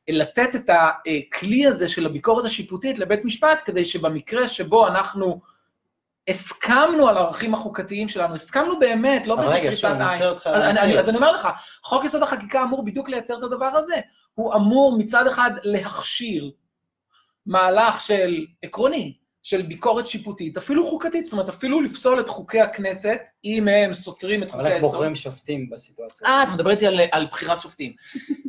[0.09, 5.41] לתת את הכלי הזה של הביקורת השיפוטית לבית משפט, כדי שבמקרה שבו אנחנו
[6.27, 10.13] הסכמנו על הערכים החוקתיים שלנו, הסכמנו באמת, לא באיזה רגע, שוב, אני עין.
[10.13, 10.99] עוצר אותך אז אני- להציע.
[10.99, 11.47] אז אני אומר לך,
[11.83, 13.95] חוק יסוד החקיקה אמור בדיוק לייצר את הדבר הזה.
[14.33, 16.51] הוא אמור מצד אחד להכשיר
[17.45, 23.29] מהלך של עקרוני, של ביקורת שיפוטית, אפילו חוקתית, זאת אומרת, אפילו לפסול את חוקי הכנסת,
[23.45, 24.91] אם הם סותרים את אבל חוקי איך היסוד.
[24.91, 26.27] בוחרים שופטים בסיטואציה?
[26.27, 27.93] אה, אתה מדבר איתי על, על בחירת שופטים.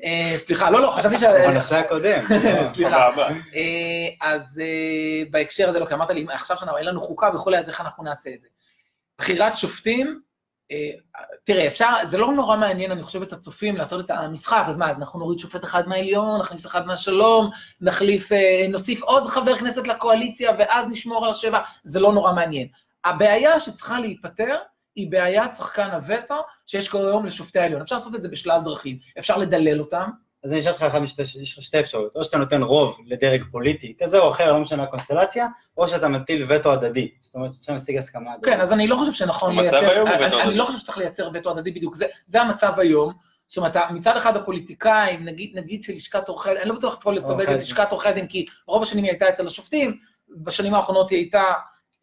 [0.05, 1.23] אה, סליחה, לא, לא, חשבתי ש...
[1.23, 2.21] בנושא הקודם.
[2.75, 3.07] סליחה.
[3.07, 3.29] הבא.
[3.29, 3.33] אה,
[4.21, 7.69] אז אה, בהקשר הזה, לא, כי אמרת לי, עכשיו שאנחנו, אין לנו חוקה וכולי, אז
[7.69, 8.49] איך אנחנו נעשה את זה?
[9.19, 10.15] בחירת שופטים, אה,
[11.45, 14.91] תראה, אפשר, זה לא נורא מעניין, אני חושב, את הצופים לעשות את המשחק, אז מה,
[14.91, 17.51] אז אנחנו נוריד שופט אחד מהעליון, נכניס אחד מהשלום,
[17.81, 22.69] נחליף, אה, נוסיף עוד חבר כנסת לקואליציה, ואז נשמור על השבע, זה לא נורא מעניין.
[23.05, 24.57] הבעיה שצריכה להיפתר,
[24.97, 27.83] היא בעיית שחקן הווטו שיש כל היום לשופטי העליון.
[27.83, 28.99] אפשר לעשות את זה בשלל דרכים.
[29.19, 30.11] אפשר לדלל אותם,
[30.45, 34.19] אז אני אשאל אותך אחד משתי, שתי אפשרויות, או שאתה נותן רוב לדרג פוליטי, כזה
[34.19, 37.11] או אחר, לא משנה הקונסטלציה, או שאתה מטיל וטו הדדי.
[37.21, 38.31] זאת אומרת שצריכים להשיג הסכמה.
[38.45, 39.91] כן, אז אני לא חושב שנכון המצב לייצר...
[39.91, 40.57] היום הוא אני, וטו אני הדדי.
[40.57, 43.13] לא חושב שצריך לייצר וטו הדדי בדיוק, זה, זה המצב היום.
[43.47, 47.13] זאת אומרת, מצד אחד הפוליטיקאים, נגיד, נגיד של לשכת עורכי הדין, אני לא בטוח איפה
[47.13, 47.49] לסווג את.
[47.49, 51.45] לשכת עורכי הדין, כי רוב השנים היא הייתה אצל השופטים, בשנים האחרונות היא הייתה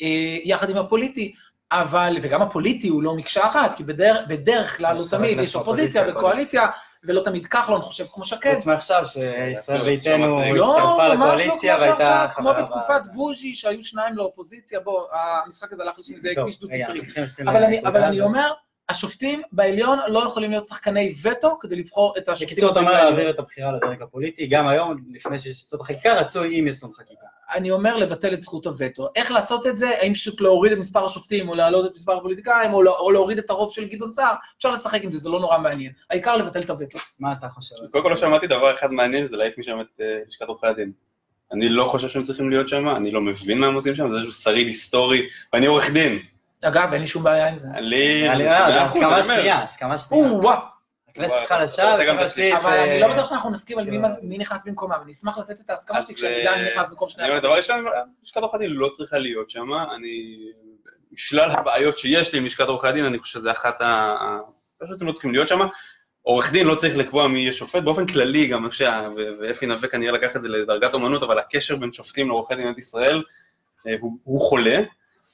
[0.01, 1.33] אה, יחד עם הפוליטי,
[1.71, 6.07] אבל, וגם הפוליטי הוא לא מקשה אחת, כי בדרך, בדרך כלל לא תמיד, יש אופוזיציה
[6.07, 6.67] אופוזיציה,
[7.04, 8.54] וקואליציה, ולא תמיד כחלון חושב כמו שקד.
[8.56, 13.02] חוץ מעכשיו, שישראל ביתנו לא, הצטרפה ממש לא לקואליציה כמו והייתה שעכשיו, כמו חברה בתקופת
[13.14, 15.08] בוז'י, שהיו שניים לאופוזיציה, בוא,
[15.45, 16.99] המשחק הזה הלך שזה טוב, כביש דו-סטרי.
[17.86, 18.22] אבל אני.
[18.22, 18.52] אומר,
[18.91, 22.55] השופטים בעליון לא יכולים להיות שחקני וטו כדי לבחור את השופטים.
[22.55, 22.91] בקיצור, אתה אומר.
[22.91, 27.25] להעביר את הבחירה לדרג הפוליטי, גם היום, לפני שיש יסוד חקיקה, רצוי עם יסוד חקיקה.
[27.53, 29.07] אני אומר לבטל את זכות הווטו.
[29.15, 29.89] איך לעשות את זה?
[29.89, 33.37] האם פשוט להוריד את מספר השופטים, או להעלות את מספר הפוליטיקאים, או, לא, או להוריד
[33.37, 34.33] את הרוב של גדעון סער?
[34.57, 35.91] אפשר לשחק עם זה, זה לא נורא מעניין.
[36.09, 36.99] העיקר לבטל את הווטו.
[37.19, 37.91] מה אתה חושב על זה?
[37.91, 40.91] קודם כל לא שמעתי דבר אחד מעניין, זה להעיף משם את אה, לשכת עורכי הדין.
[41.53, 44.15] אני לא חושב שהם צריכים להיות שם, אני לא מבין מה הם עושים שם, זה
[44.15, 46.19] איזשהו שריד היסטורי, ואני עורך דין.
[46.66, 47.68] אגב, אין לי שום בעיה עם זה.
[47.78, 48.28] לי...
[48.28, 49.24] מאה אה, אחוז, הסכמה אני.
[49.24, 50.30] שנייה, הסכמה שנייה.
[50.30, 50.59] או-אה,
[51.07, 51.93] הכנסת חלשה,
[52.57, 53.86] אבל אני לא בטוח שאנחנו נסכים על
[54.22, 57.39] מי נכנס במקומה, ואני אשמח לתת את ההסכמה שלי כשאני יודע מי נכנס במקום שני
[57.39, 57.86] דבר ראשון,
[58.24, 60.38] לשכת עורכי הדין לא צריכה להיות שם, אני...
[61.16, 64.16] שלל הבעיות שיש לי עם לשכת עורכי הדין, אני חושב שזה אחת ה...
[64.78, 65.59] פשוט הם לא צריכים להיות שם.
[66.22, 68.68] עורך דין לא צריך לקבוע מי יהיה שופט, באופן כללי גם,
[69.39, 72.78] ואפי נווה כנראה לקח את זה לדרגת אומנות, אבל הקשר בין שופטים לעורכי דין במדינת
[72.78, 73.24] ישראל
[73.99, 74.80] הוא, הוא חולה.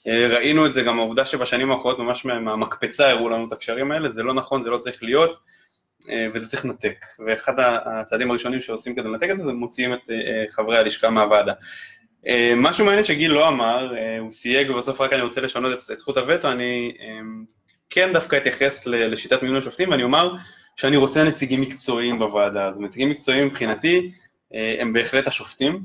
[0.08, 4.24] ראינו את זה גם העובדה שבשנים האחרונות ממש מהמקפצה הראו לנו את הקשרים האלה, זה
[4.24, 5.38] לא נכון, זה לא צריך להיות.
[6.10, 7.06] אה, וזה צריך לנתק.
[7.28, 7.54] ואחד
[7.86, 11.54] הצעדים הראשונים שעושים כדי לנתק את זה, זה מוציאים את אה, חברי הלשכה מהוועדה.
[12.28, 16.18] אה, משהו מעניין שגיל לא אמר, הוא סייג ובסוף רק אני רוצה לשנות את זכות
[16.18, 16.94] הווטו, אני
[17.90, 20.34] כן דווקא אתייחס לשיטת מיון השופטים ואני אומר
[20.76, 22.82] שאני רוצה נציגים מקצועיים בוועדה הזו.
[22.82, 24.12] נציגים מקצועיים מבחינתי
[24.52, 25.82] הם בהחלט השופטים,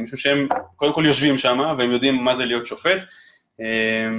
[0.00, 2.98] משום שהם קודם כל יושבים שם והם יודעים מה זה להיות שופט,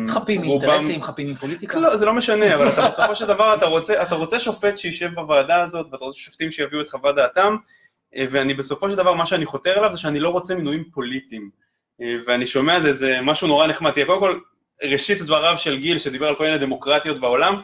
[0.07, 1.79] חפים מאינטרסים, חפים מפוליטיקה?
[1.79, 5.13] לא, זה לא משנה, אבל אתה בסופו של דבר, אתה רוצה, אתה רוצה שופט שישב
[5.13, 7.55] בוועדה הזאת, ואתה רוצה שופטים שיביאו את חוות דעתם,
[8.15, 11.49] אה, ואני בסופו של דבר, מה שאני חותר אליו זה שאני לא רוצה מינויים פוליטיים.
[12.01, 13.91] אה, ואני שומע את זה, זה משהו נורא נחמד.
[13.91, 14.39] תראה, קודם כל,
[14.83, 17.61] ראשית דבריו של גיל, שדיבר על כל מיני דמוקרטיות בעולם,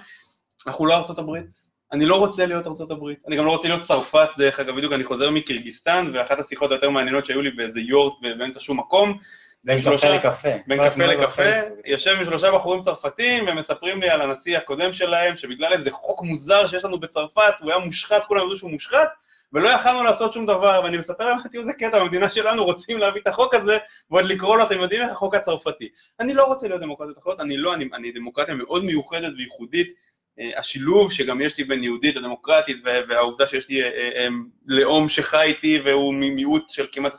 [0.67, 1.45] אנחנו לא ארצות הברית.
[1.91, 3.19] אני לא רוצה להיות ארצות הברית.
[3.28, 6.89] אני גם לא רוצה להיות צרפת, דרך אגב, בדיוק אני חוזר מקירגיסטן, ואחת השיחות היותר
[6.89, 9.17] מעניינות שהיו לי באיזה יורט באמצע שום מקום,
[9.66, 10.49] בין קפה לקפה.
[10.68, 11.43] בין קפה לקפה,
[11.86, 16.68] יושב עם שלושה בחורים צרפתים ומספרים לי על הנשיא הקודם שלהם, שבגלל איזה חוק מוזר
[16.68, 19.09] שיש לנו בצרפת, הוא היה מושחת, כולם ידעו שהוא מושחת,
[19.53, 23.22] ולא יכלנו לעשות שום דבר, ואני מספר להם, תראו איזה קטע, במדינה שלנו רוצים להביא
[23.22, 23.78] את החוק הזה,
[24.11, 25.89] ועוד לקרוא לו, אתם יודעים איך החוק הצרפתי.
[26.20, 29.93] אני לא רוצה להיות דמוקרטיות אחרות, אני לא, אני, אני דמוקרטיה מאוד מיוחדת וייחודית.
[30.39, 34.34] Uh, השילוב שגם יש לי בין יהודית לדמוקרטית, והעובדה שיש לי uh, uh,
[34.68, 37.18] לאום שחי איתי והוא מיעוט של כמעט 25%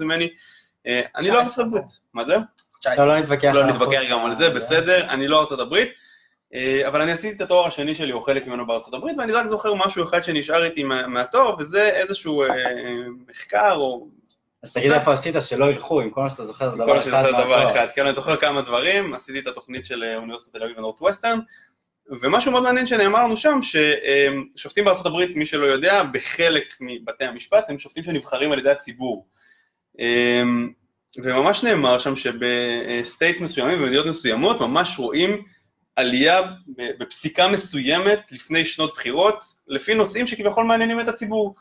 [0.00, 0.28] ממני, אה,
[0.86, 2.00] אני לא ארצות הברית.
[2.14, 2.36] מה זה?
[2.98, 3.50] לא, לא נתווכח.
[3.54, 5.88] לא נתווכח גם על זה, בסדר, אני לא ארצות הברית.
[6.54, 9.46] אה, אבל אני עשיתי את התואר השני שלי, או חלק ממנו בארצות הברית, ואני רק
[9.46, 12.48] זוכר משהו אחד שנשאר איתי מהתואר, וזה איזשהו אה,
[13.28, 14.06] מחקר, או...
[14.62, 16.90] אז תגיד איפה עשית שלא ילכו, עם כל מה שאתה זוכר זה דבר אחד.
[16.90, 19.86] כל מה שאתה זוכר זה דבר אחד, כן, אני זוכר כמה דברים, עשיתי את התוכנית
[19.86, 21.38] של אוניברסיטת תל אביב ו Northwestern,
[22.20, 27.64] ומשהו מאוד מעניין שנאמר לנו שם, ששופטים בארצות הברית, מי שלא יודע, בחלק מבתי המשפט
[27.68, 29.26] הם שופטים שנבחרים על ידי הציבור.
[29.98, 30.72] אמ,
[31.16, 35.42] וממש נאמר שם שב states מסוימים, במדינות מסוימות, ממש רואים
[35.96, 36.42] עלייה
[36.98, 41.54] בפסיקה מסוימת לפני שנות בחירות, לפי נושאים שכביכול מעניינים את הציבור.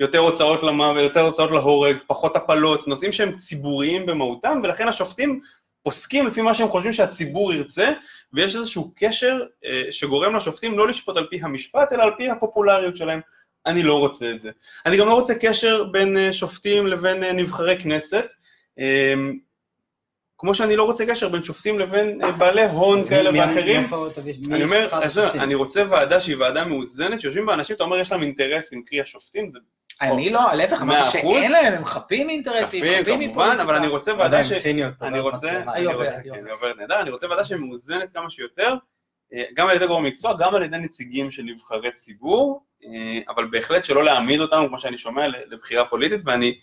[0.00, 5.40] יותר הוצאות למוות, יותר הוצאות להורג, פחות הפלות, נושאים שהם ציבוריים במהותם, ולכן השופטים
[5.82, 7.92] פוסקים לפי מה שהם חושבים שהציבור ירצה,
[8.32, 12.96] ויש איזשהו קשר אה, שגורם לשופטים לא לשפוט על פי המשפט, אלא על פי הפופולריות
[12.96, 13.20] שלהם.
[13.66, 14.50] אני לא רוצה את זה.
[14.86, 18.26] אני גם לא רוצה קשר בין אה, שופטים לבין אה, נבחרי כנסת,
[18.78, 19.38] אמ,
[20.38, 23.82] כמו שאני לא רוצה קשר בין שופטים לבין אה, בעלי הון כאלה ואחרים.
[24.52, 24.88] אני אומר,
[25.34, 29.00] אני רוצה ועדה שהיא ועדה מאוזנת, שיושבים בה אנשים, אתה אומר, יש להם אינטרסים, קרי
[29.00, 29.58] השופטים, זה...
[30.00, 33.32] אני לא, להפך, אמרתי שאין להם, הם חפים מאינטרסים, חפים מפוליטיקה.
[33.32, 34.66] כמובן, אבל אני רוצה ועדה ש...
[35.02, 35.84] אני רוצה, אני
[36.50, 38.74] עובר נהדר, אני רוצה ועדה שמאוזנת כמה שיותר,
[39.54, 43.84] גם על ידי גורם מקצוע, גם על ידי נציגים של נבחרי ציבור, אה, אבל בהחלט
[43.84, 46.58] שלא להעמיד אותנו, כמו שאני שומע, לבחירה פוליטית, ואני,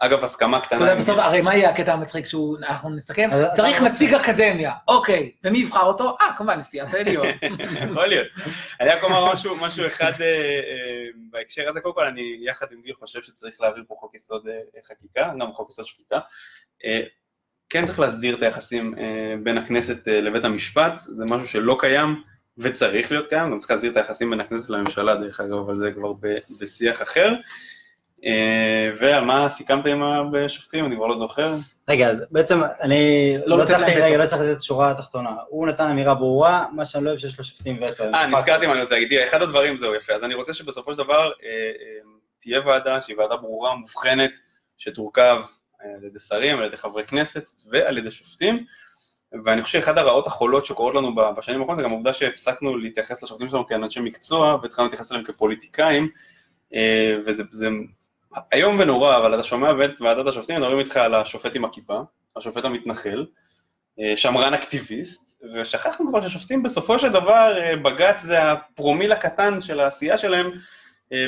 [0.00, 0.78] אגב, הסכמה קטנה.
[0.78, 3.30] אתה יודע, בסוף, הרי מה יהיה הקטע המצחיק שאנחנו נסתכם?
[3.56, 6.16] צריך נציג אקדמיה, אוקיי, ומי יבחר אותו?
[6.20, 7.26] אה, כמובן, נשיאת העליון.
[7.90, 8.26] יכול להיות.
[8.80, 12.94] אני רק אומר משהו אחד אה, אה, בהקשר הזה, קודם כל, אני יחד עם גיל
[12.94, 14.48] חושב שצריך להעביר פה חוק יסוד
[14.88, 16.18] חקיקה, גם חוק יסוד שפיטה.
[17.70, 18.94] כן צריך להסדיר את היחסים
[19.42, 22.22] בין הכנסת לבית המשפט, זה משהו שלא קיים.
[22.58, 25.92] וצריך להיות קיים, גם צריך להסדיר את היחסים בין הכנסת לממשלה, דרך אגב, אבל זה
[25.92, 26.12] כבר
[26.60, 27.34] בשיח אחר.
[28.24, 30.02] אה, ועל מה סיכמת עם
[30.46, 31.54] השופטים, אני כבר לא זוכר.
[31.88, 35.34] רגע, אז בעצם אני לא, לא הצלחתי, רגע, לא הצלחתי לתת שורה התחתונה.
[35.48, 38.04] הוא נתן אמירה ברורה, מה שאני לא אוהב שיש לו שופטים וטו.
[38.04, 40.98] אה, נזכרתי מה אני רוצה להגיד, אחד הדברים זהו יפה, אז אני רוצה שבסופו של
[40.98, 41.72] דבר אה,
[42.40, 44.38] תהיה ועדה שהיא ועדה ברורה, מובחנת,
[44.78, 45.42] שתורכב
[45.80, 48.64] על ידי שרים, על ידי חברי כנסת ועל ידי שופטים.
[49.44, 53.48] ואני חושב שאחד הרעות החולות שקורות לנו בשנים האחרונות זה גם העובדה שהפסקנו להתייחס לשופטים
[53.48, 56.08] שלנו כאנשי מקצוע והתחלנו להתייחס אליהם כפוליטיקאים,
[56.74, 57.68] אה, וזה זה,
[58.52, 62.00] איום ונורא, אבל אתה שומע באמת ועדת השופטים, מדברים איתך על השופט עם הכיפה,
[62.36, 63.26] השופט המתנחל,
[64.00, 69.80] אה, שמרן אקטיביסט, ושכחנו כבר ששופטים בסופו של דבר, אה, בג"ץ זה הפרומיל הקטן של
[69.80, 70.50] העשייה שלהם,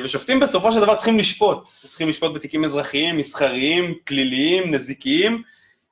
[0.04, 5.42] ושופטים בסופו של דבר צריכים לשפוט, צריכים לשפוט בתיקים אזרחיים, מסחריים, פליליים, נזיקיים,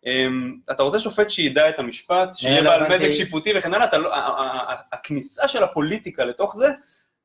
[0.06, 4.14] אמ, אתה רוצה שופט שידע את המשפט, שיהיה בעל מזג שיפוטי וכן הלאה, לא,
[4.92, 6.68] הכניסה של הפוליטיקה לתוך זה,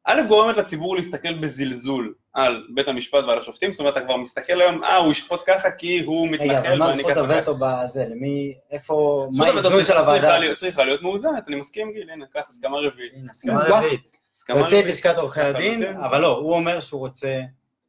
[0.05, 4.61] א', גורמת לציבור להסתכל בזלזול על בית המשפט ועל השופטים, זאת אומרת, אתה כבר מסתכל
[4.61, 6.59] היום, אה, הוא ישפוט ככה כי הוא מתנחל ואני ככה.
[6.59, 8.05] רגע, אבל מה זכות הווטו בזה?
[8.09, 10.55] למי, איפה, מה האיזון של הוועדה?
[10.55, 13.13] צריכה להיות מאוזנת, אני מסכים, גיל, הנה, קח הסכמה רביעית.
[13.29, 14.12] הסכמה רביעית.
[14.49, 17.39] להוציא את לשכת עורכי הדין, אבל לא, הוא אומר שהוא רוצה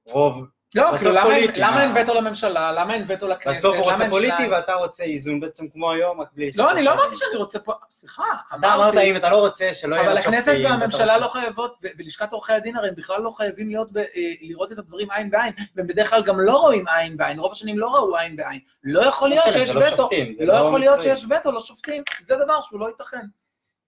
[0.07, 0.44] רוב
[0.76, 1.82] לא, כאילו, למה אין- פוליטי, למה מה?
[1.82, 2.72] אין וטו לממשלה?
[2.72, 3.59] למה אין וטו לכנסת?
[3.59, 4.52] בסוף הוא רוצה פוליטי שניים?
[4.52, 7.16] ואתה רוצה איזון בעצם כמו היום, רק בלי לא, אני לא אמרתי.
[7.16, 7.72] שאני רוצה פה...
[7.90, 9.11] סליחה, אתה אמרת אמרתי...
[9.11, 12.32] אם אתה לא רוצה שלא יהיה אבל לשופטים, הכנסת ואתה והממשלה רוצה- לא חייבות, ולשכת
[12.32, 14.05] עורכי הדין הרי הם בכלל לא חייבים להיות, ב- אה,
[14.42, 17.78] לראות את הדברים עין בעין, והם בדרך כלל גם לא רואים עין בעין, רוב השנים
[17.78, 18.59] לא ראו עין בעין.
[18.84, 20.09] לא יכול לא להיות שיש לא וטו,
[20.40, 21.00] לא לא יכול להיות.
[21.02, 23.26] שיש וטו לשופטים, זה דבר שהוא לא ייתכן.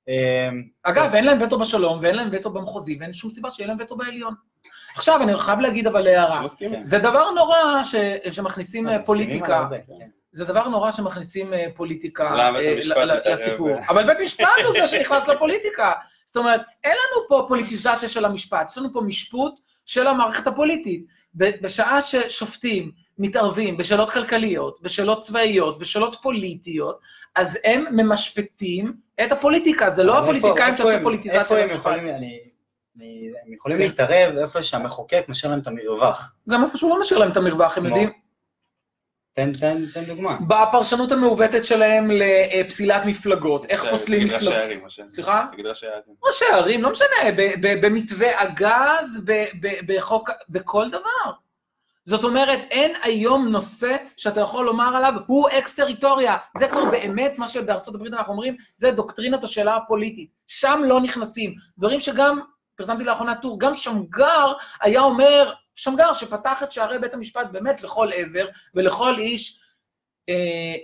[0.08, 3.76] אמ, אגב, אין להם וטו בשלום, ואין להם וטו במחוזי, ואין שום סיבה שיהיה להם
[3.80, 4.34] וטו בעליון.
[4.94, 6.42] עכשיו, אני חייב להגיד אבל הערה.
[6.42, 6.70] מסכים?
[6.70, 6.84] כן.
[6.84, 7.94] זה דבר נורא ש...
[8.30, 9.68] שמכניסים אה, פוליטיקה.
[10.32, 12.50] זה דבר נורא שמכניסים אה, פוליטיקה אה?
[13.32, 13.78] לסיפור.
[13.88, 15.92] אבל בית משפט הוא זה שנכנס לפוליטיקה.
[16.26, 21.06] זאת אומרת, אין לנו פה פוליטיזציה של המשפט, יש לנו פה משפוט של המערכת הפוליטית.
[21.34, 27.00] בשעה ששופטים מתערבים בשאלות כלכליות, בשאלות צבאיות, בשאלות פוליטיות,
[27.34, 28.92] אז הם ממשפטים
[29.24, 31.80] את הפוליטיקה, זה לא הפוליטיקאים שעשו הם- פוליטיזציה איפה הם למשפט.
[31.80, 32.40] יכולים, אני-
[32.96, 33.84] אני- הם יכולים כן.
[33.84, 36.32] להתערב איפה שהמחוקק משאיר להם את המרווח.
[36.48, 37.84] גם איפה שהוא לא משאיר להם את המרווח, הם?
[37.86, 38.10] יודעים.
[39.32, 40.38] תן, תן, תן דוגמה.
[40.48, 44.60] בפרשנות המעוותת שלהם לפסילת מפלגות, איך פוסלים תגיד ראשי מפלגות.
[44.60, 45.46] הערים, מה שאני- סליחה?
[45.52, 46.14] תגיד ראשי הערים.
[46.24, 47.06] ראשי הערים, לא משנה,
[47.82, 49.24] במתווה הגז,
[49.86, 51.32] בחוק, בכל דבר.
[52.08, 56.36] זאת אומרת, אין היום נושא שאתה יכול לומר עליו, הוא אקס-טריטוריה.
[56.58, 60.30] זה כבר באמת מה שבארצות הברית אנחנו אומרים, זה דוקטרינת השאלה הפוליטית.
[60.46, 61.54] שם לא נכנסים.
[61.78, 62.40] דברים שגם,
[62.76, 68.08] פרסמתי לאחרונה טור, גם שמגר היה אומר, שמגר שפתח את שערי בית המשפט באמת לכל
[68.14, 69.60] עבר ולכל איש,
[70.28, 70.34] אה,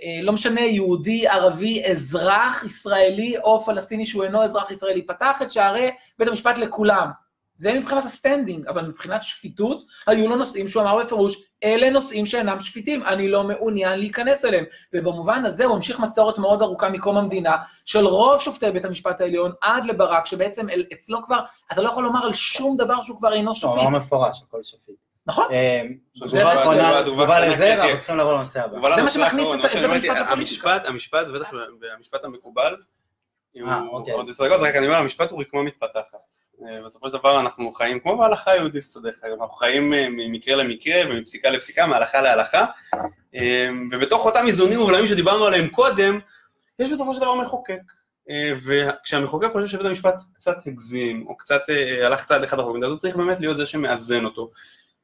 [0.03, 5.51] אה, לא משנה, יהודי, ערבי, אזרח ישראלי או פלסטיני שהוא אינו אזרח ישראלי, פתח את
[5.51, 7.22] שערי בית המשפט לכולם.
[7.53, 12.25] זה מבחינת ה standing, אבל מבחינת שפיטות, היו לו נושאים שהוא אמר בפירוש, אלה נושאים
[12.25, 14.65] שאינם שפיטים, אני לא מעוניין להיכנס אליהם.
[14.93, 19.51] ובמובן הזה הוא המשיך מסורת מאוד ארוכה מקום המדינה, של רוב שופטי בית המשפט העליון
[19.61, 21.39] עד לברק, שבעצם אל- אצלו כבר,
[21.71, 23.71] אתה לא יכול לומר על שום דבר שהוא כבר אינו לא, שפיט.
[23.83, 24.95] לא מפורש, הכל שפיט.
[25.27, 25.45] נכון?
[26.25, 26.43] זה
[27.05, 27.81] תגובה לזה, קטנה.
[27.83, 28.95] ואנחנו צריכים לעבור לנושא הבא.
[28.95, 30.29] זה מה שמכניס את- בית המשפט לפוליטיקה.
[30.85, 31.49] המשפט, בטח
[31.79, 32.75] במשפט המקובל,
[33.57, 36.17] אה, הוא אוקיי, עוד דקות, רק אני אומר, המשפט הוא רקמה מתפתחת.
[36.67, 39.09] אה, בסופו של דבר אנחנו חיים, כמו בהלכה היהודית, יודע,
[39.41, 42.65] אנחנו חיים אה, ממקרה למקרה ומפסיקה לפסיקה, מהלכה להלכה,
[43.35, 46.19] אה, ובתוך אותם איזונים ובלמים שדיברנו עליהם קודם,
[46.79, 47.81] יש בסופו של דבר מחוקק.
[48.65, 51.61] וכשהמחוקק חושב שבית המשפט קצת הגזים, או קצת
[52.03, 54.51] הלך צעד אחד רחוק, אז הוא צריך באמת להיות זה שמאזן אותו.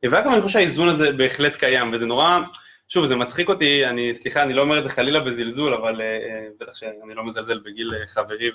[0.03, 2.39] ואגב, אני חושב שהאיזון הזה בהחלט קיים, וזה נורא,
[2.89, 6.01] שוב, זה מצחיק אותי, אני, סליחה, אני לא אומר את זה חלילה בזלזול, אבל
[6.59, 8.51] בטח שאני לא מזלזל בגיל חברי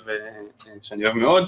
[0.81, 1.43] ושאני אוהב מאוד,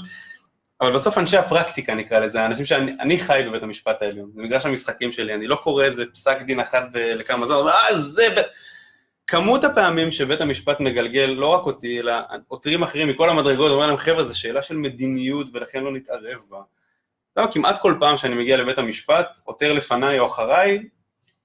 [0.81, 4.65] אבל בסוף אנשי הפרקטיקה נקרא לזה, האנשים שאני אני חי בבית המשפט העליון, זה מגרש
[4.65, 8.29] המשחקים שלי, אני לא קורא איזה פסק דין אחד ב- לכמה זמן, אבל אה, זה...
[8.35, 8.41] ב...
[9.27, 12.13] כמות הפעמים שבית המשפט מגלגל, לא רק אותי, אלא
[12.47, 16.57] עותרים אחרים מכל המדרגות, אומר להם, חבר'ה, זו שאלה של מדיניות ולכן לא נתערב בה.
[17.33, 20.79] אתה יודע, כמעט כל פעם שאני מגיע לבית המשפט, עותר לפניי או אחריי,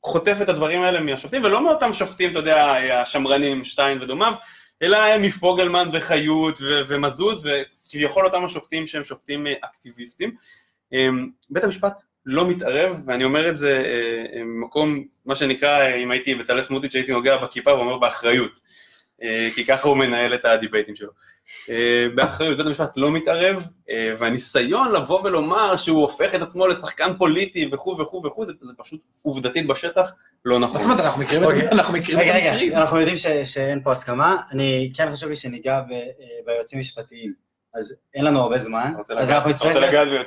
[0.02, 4.34] חוטף את הדברים האלה מהשופטים, ולא מאותם שופטים, אתה יודע, השמרנים, שטיין ודומיו,
[4.82, 7.48] אלא מפוגלמן וחיות ו- ומזוז,
[7.94, 10.34] וכביכול אותם השופטים שהם שופטים אה, אקטיביסטים.
[10.92, 11.92] אמ, בית המשפט
[12.26, 16.62] לא מתערב, ואני אומר את זה אה, אה, ממקום, מה שנקרא, אה, אם הייתי בצלאל
[16.62, 18.52] סמוטריץ' הייתי נוגע בכיפה ואומר באחריות,
[19.22, 21.10] אה, כי ככה הוא מנהל את הדיבייטים שלו.
[21.70, 27.16] אה, באחריות, בית המשפט לא מתערב, אה, והניסיון לבוא ולומר שהוא הופך את עצמו לשחקן
[27.18, 30.12] פוליטי וכו' וכו' וכו', זה, זה פשוט עובדתית בשטח
[30.44, 30.72] לא נכון.
[30.72, 31.62] מה זאת אומרת, אנחנו מכירים את אוקיי.
[31.64, 32.68] זה, אנחנו מכירים את רגע, המקרים.
[32.70, 36.08] רגע, אנחנו יודעים ש- שאין פה הסכמה, אני כן חשוב לי שניגע ב- אה,
[36.46, 37.51] ביועצים משפטיים.
[37.74, 39.76] אז אין לנו הרבה זמן, אז אנחנו נצטרך...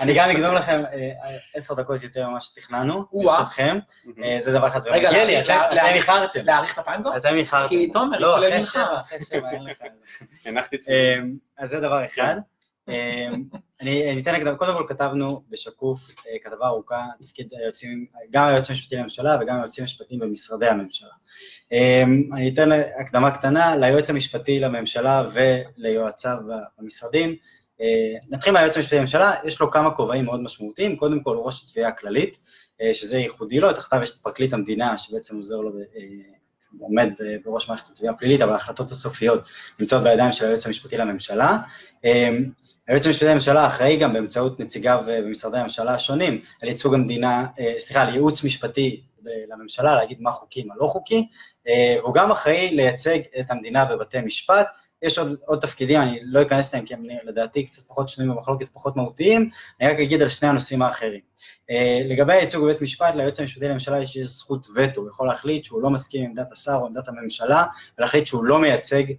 [0.02, 0.30] אני גם?
[0.30, 3.06] אגנוב לכם אה, אה, עשר דקות יותר ממה שתכננו.
[3.14, 3.80] ברשותכם.
[4.24, 4.88] אה, זה דבר אחד.
[4.88, 5.54] רגע, לי, אתם
[5.86, 6.40] איחרתם.
[6.44, 7.18] להאריך את הפיינגו?
[7.18, 7.70] אתם איחרתם.
[7.70, 8.64] כי תומר לא, אחרי.
[8.64, 9.78] שבע, אחרי שבע, אין לך.
[10.46, 11.16] הנחתי את זה.
[11.58, 12.36] אז זה דבר אחד.
[12.90, 13.44] אמ,
[13.82, 18.96] אני אתן הקדמה, קודם כל כתבנו בשקוף אה, כתבה ארוכה, תפקיד היועצים, גם היועץ המשפטי
[18.96, 21.10] לממשלה וגם היועצים המשפטיים במשרדי הממשלה.
[21.72, 26.38] אמ, אני אתן הקדמה קטנה ליועץ המשפטי לממשלה וליועציו
[26.80, 27.36] במשרדים.
[27.82, 31.64] אה, נתחיל מהיועץ המשפטי לממשלה, יש לו כמה כובעים מאוד משמעותיים, קודם כל הוא ראש
[31.64, 32.38] התביעה הכללית,
[32.82, 35.72] אה, שזה ייחודי לו, תחתיו יש את פרקליט המדינה שבעצם עוזר לו,
[36.80, 37.10] עומד
[37.46, 39.46] בראש מערכת התביעה הפלילית, אבל ההחלטות הסופיות
[39.80, 41.58] נמצאות בידיים של היועץ המשפטי לממשלה.
[42.88, 47.74] היועץ המשפטי לממשלה אחראי גם באמצעות נציגיו אה, במשרדי הממשלה השונים על ייצוג המדינה, אה,
[47.78, 51.28] סליחה, על ייעוץ משפטי ב- לממשלה, להגיד מה חוקי, מה לא חוקי,
[51.68, 54.68] אה, והוא גם אחראי לייצג את המדינה בבתי משפט.
[55.02, 58.70] יש עוד, עוד תפקידים, אני לא אכנס להם כי הם לדעתי קצת פחות שנויים במחלוקת,
[58.74, 59.50] פחות מהותיים,
[59.82, 61.20] אני רק אגיד על שני הנושאים האחרים.
[61.70, 65.82] אה, לגבי הייצוג בבית משפט, ליועץ המשפטי לממשלה יש זכות וטו, הוא יכול להחליט שהוא
[65.82, 67.66] לא מסכים עם עמדת השר או עמדת הממשלה,
[67.98, 69.16] ולהחליט שהוא לא מייצג אה,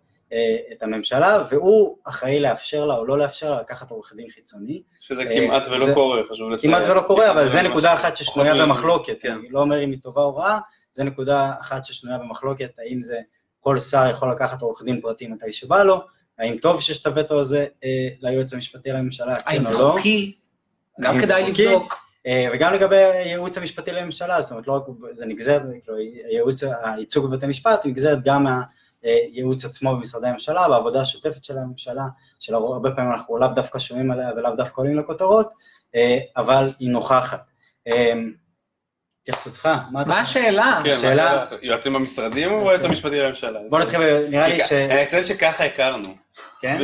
[0.72, 4.82] את הממשלה, והוא אחראי לאפשר לה או לא לאפשר לה לקחת עורך דין חיצוני.
[5.00, 6.72] שזה כמעט ולא זה- קורה, חשוב לציין.
[6.74, 8.54] כמעט ולא קורה, אבל זה נקודה אחת ששנויה.
[8.54, 9.16] במחלוקת.
[9.20, 9.32] כן.
[9.32, 10.58] אני לא אומר אם היא טובה או רעה,
[10.92, 13.18] זה נקודה אחת ששנויה במחלוקת, האם זה
[13.60, 16.00] כל שר יכול לקחת עורך דין פרטי מתי שבא לו,
[16.38, 19.92] האם טוב שיש את הווטו הזה אה, ליועץ המשפטי לממשלה, כן או לא.
[19.96, 20.36] חוקי?
[21.00, 21.64] גם האם זה כדאי חוקי?
[21.66, 21.94] לבדוק.
[22.26, 25.98] אה, וגם לגבי הייעוץ המשפטי לממשלה, זאת אומרת, לא רק, זה נגזרת, כאילו,
[26.28, 28.46] הייעוץ, הייצוג בבתי משפט נגזרת גם
[29.06, 32.02] מהייעוץ עצמו במשרדי הממשלה, בעבודה השוטפת של הממשלה,
[32.40, 35.52] שהרבה פעמים אנחנו לאו דווקא שומעים עליה ולאו דווקא עולים לכותרות,
[35.94, 37.42] אה, אבל היא נוכחת.
[37.88, 38.12] אה,
[39.22, 40.08] התייחסותך, מה אתה...
[40.08, 40.80] מה השאלה?
[40.84, 41.58] כן, השאלה- מה השאלה?
[41.62, 43.60] יועצים במשרדים או היועץ המשפטי לממשלה?
[43.70, 44.72] בוא נתחיל, נראה לי ש...
[44.72, 46.08] אני אציין שככה הכרנו.
[46.60, 46.78] כן?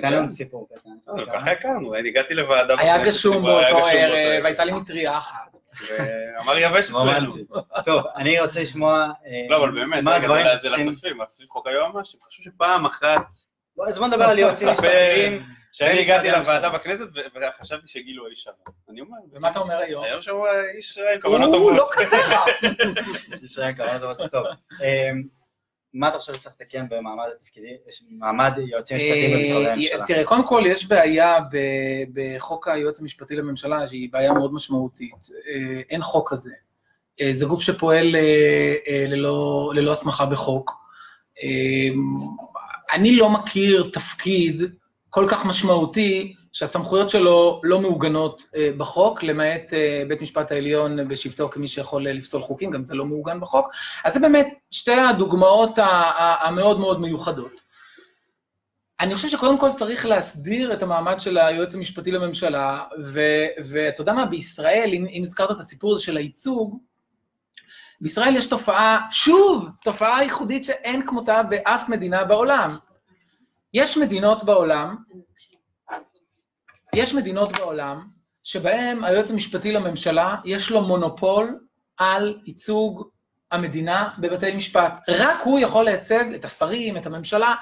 [0.00, 0.90] תן לנו סיפור קטן.
[1.06, 5.52] לא, ככה הכרנו, אני הגעתי לוועדה היה גשום באותו ערב, הייתה לי מטריה אחת.
[5.90, 7.30] ואמר יבש אצלנו.
[7.32, 7.44] רומנטי.
[7.84, 9.08] טוב, אני רוצה לשמוע...
[9.26, 10.88] אה, לא, אבל באמת, מה הדברים זה שצריכים...
[10.88, 13.22] לצופים, אז סביב חוק היועמ"שים, חשוב שפעם אחת,
[13.88, 15.46] אז בוא נדבר על יועצים משפטיים.
[15.72, 16.30] כשאני הגעתי.
[16.30, 18.56] לוועדה בכנסת וחשבתי שגילו האיש הרע.
[18.90, 20.04] אני אומר, ומה אתה אומר היום?
[20.04, 20.32] היום שם
[20.74, 21.76] איש עם כוונות הוא טובות.
[21.76, 22.44] לא כזה רע.
[23.42, 24.46] ישראל קרא לזה טוב.
[25.94, 27.76] מה אתה חושב שצריך לתקן במעמד התפקידי,
[28.10, 30.06] מעמד יועצים משפטיים במשרדי אה, הממשלה?
[30.06, 31.38] תראה, קודם כל יש בעיה
[32.14, 35.28] בחוק היועץ המשפטי לממשלה, שהיא בעיה מאוד משמעותית.
[35.48, 36.50] אה, אין חוק כזה.
[37.20, 38.16] אה, זה גוף שפועל
[39.74, 40.82] ללא הסמכה בחוק.
[42.92, 44.62] אני לא מכיר תפקיד
[45.10, 51.48] כל כך משמעותי שהסמכויות שלו לא מעוגנות אה, בחוק, למעט אה, בית משפט העליון בשבתו
[51.48, 53.72] כמי שיכול אה, לפסול חוקים, גם זה לא מעוגן בחוק.
[54.04, 55.78] אז זה באמת שתי הדוגמאות
[56.40, 57.72] המאוד מאוד מיוחדות.
[59.00, 62.84] אני חושב שקודם כל צריך להסדיר את המעמד של היועץ המשפטי לממשלה,
[63.64, 66.78] ואתה יודע מה, בישראל, אם, אם הזכרת את הסיפור הזה של הייצוג,
[68.00, 72.76] בישראל יש תופעה, שוב, תופעה ייחודית שאין כמותה באף מדינה בעולם.
[73.74, 74.96] יש מדינות בעולם,
[76.94, 78.06] יש מדינות בעולם
[78.44, 81.58] שבהן היועץ המשפטי לממשלה, יש לו מונופול
[81.96, 83.08] על ייצוג
[83.50, 84.92] המדינה בבתי משפט.
[85.08, 87.54] רק הוא יכול לייצג את השרים, את הממשלה,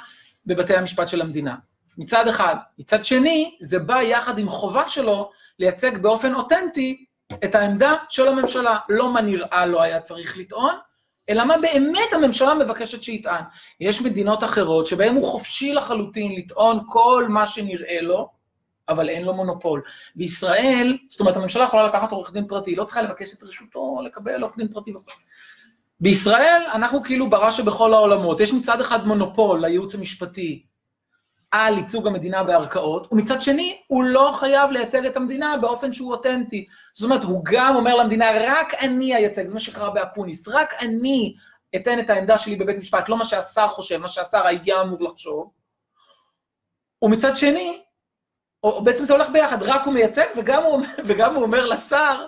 [0.46, 1.54] בבתי המשפט של המדינה.
[1.98, 2.54] מצד אחד.
[2.78, 7.04] מצד שני, זה בא יחד עם חובה שלו לייצג באופן אותנטי
[7.44, 8.78] את העמדה של הממשלה.
[8.88, 10.74] לא מה נראה לו היה צריך לטעון,
[11.28, 13.44] אלא מה באמת הממשלה מבקשת שיטען.
[13.80, 18.39] יש מדינות אחרות שבהן הוא חופשי לחלוטין לטעון כל מה שנראה לו,
[18.90, 19.82] אבל אין לו מונופול.
[20.16, 24.42] בישראל, זאת אומרת, הממשלה יכולה לקחת עורך דין פרטי, לא צריכה לבקש את רשותו לקבל
[24.42, 25.12] עורך דין פרטי וכו'.
[26.00, 28.40] בישראל אנחנו כאילו ברע שבכל העולמות.
[28.40, 30.66] יש מצד אחד מונופול לייעוץ המשפטי
[31.50, 36.66] על ייצוג המדינה בערכאות, ומצד שני, הוא לא חייב לייצג את המדינה באופן שהוא אותנטי.
[36.92, 41.34] זאת אומרת, הוא גם אומר למדינה, רק אני אייצג, זה מה שקרה באקוניס, רק אני
[41.76, 45.50] אתן את העמדה שלי בבית משפט, לא מה שהשר חושב, מה שהשר היה אמור לחשוב.
[47.02, 47.82] ומצד שני,
[48.64, 52.26] או בעצם זה הולך ביחד, רק הוא מייצג, וגם הוא, וגם הוא אומר לשר,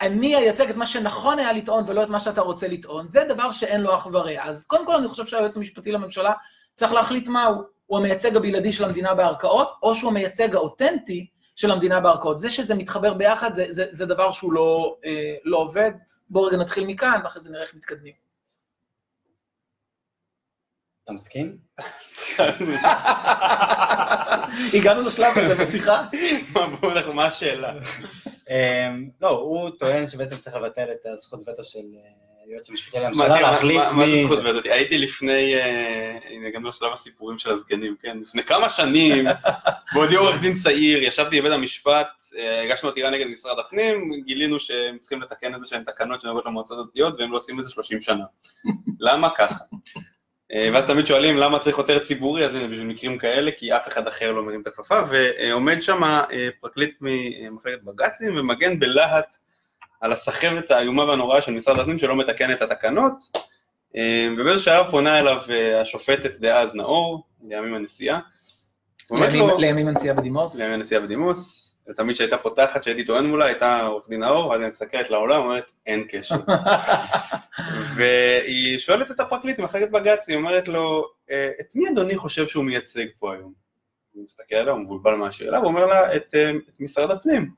[0.00, 3.08] אני אייצג את מה שנכון היה לטעון ולא את מה שאתה רוצה לטעון.
[3.08, 4.42] זה דבר שאין לו אח ורע.
[4.42, 6.32] אז קודם כל אני חושב שהיועץ המשפטי לממשלה
[6.74, 7.62] צריך להחליט מהו.
[7.86, 11.26] הוא המייצג הבלעדי של המדינה בערכאות, או שהוא המייצג האותנטי
[11.56, 12.38] של המדינה בערכאות.
[12.38, 15.90] זה שזה מתחבר ביחד, זה, זה, זה דבר שהוא לא, אה, לא עובד.
[16.30, 18.27] בואו רגע נתחיל מכאן, ואחרי זה נראה איך מתקדמים.
[21.08, 21.56] אתה מסכים?
[24.74, 26.02] הגענו לשלב הזה בשיחה.
[26.52, 27.72] מה, בואו נלך, מה השאלה?
[28.50, 32.00] אמ, לא, הוא טוען שבעצם צריך לבטל את הזכות וטו של אה,
[32.46, 34.24] היועץ המשפטי לממשלה, להחליט מה- מה זה מי...
[34.24, 34.68] זכות וטו?
[34.70, 38.16] הייתי לפני, אה, הנה הגענו לשלב הסיפורים של הזקנים, כן?
[38.18, 39.26] לפני כמה שנים,
[39.94, 44.98] בעודי עורך דין צעיר, ישבתי בבית המשפט, אה, הגשנו עתירה נגד משרד הפנים, גילינו שהם
[44.98, 48.24] צריכים לתקן איזה שהן תקנות שנוגעות למועצות הדתיות, והם לא עושים את זה 30 שנה.
[49.00, 49.54] למה ככה?
[50.52, 53.88] אה, ואז תמיד שואלים למה צריך יותר ציבורי, אז הנה בשביל מקרים כאלה, כי אף
[53.88, 59.36] אחד אחר לא מרים את הכפפה, ועומד שם אה, פרקליט ממחלקת בג"צים ומגן בלהט
[60.00, 63.14] על הסחבת האיומה והנוראה של משרד הפנים שלא מתקן את התקנות,
[63.96, 65.38] אה, ובאיזשהו שלב פונה אליו
[65.80, 68.18] השופטת דאז נאור, לימים הנשיאה,
[69.58, 70.58] לימים הנשיאה בדימוס.
[70.58, 74.68] לימים הנשיאה בדימוס, ותמיד כשהייתה פותחת, כשהייתי טוען מולה, הייתה עורך דין נאור, אז היא
[74.68, 76.36] מסתכלת לעולם, אומרת, אין קשר.
[77.96, 82.64] והיא שואלת את הפרקליט ממחלקת בג"ץ, היא אומרת לו, "אה, את מי אדוני חושב שהוא
[82.64, 83.52] מייצג פה היום?
[84.12, 87.50] הוא מסתכל עליה, הוא מבולבל מהשאלה, והוא אומר לה, את, אה, את משרד הפנים.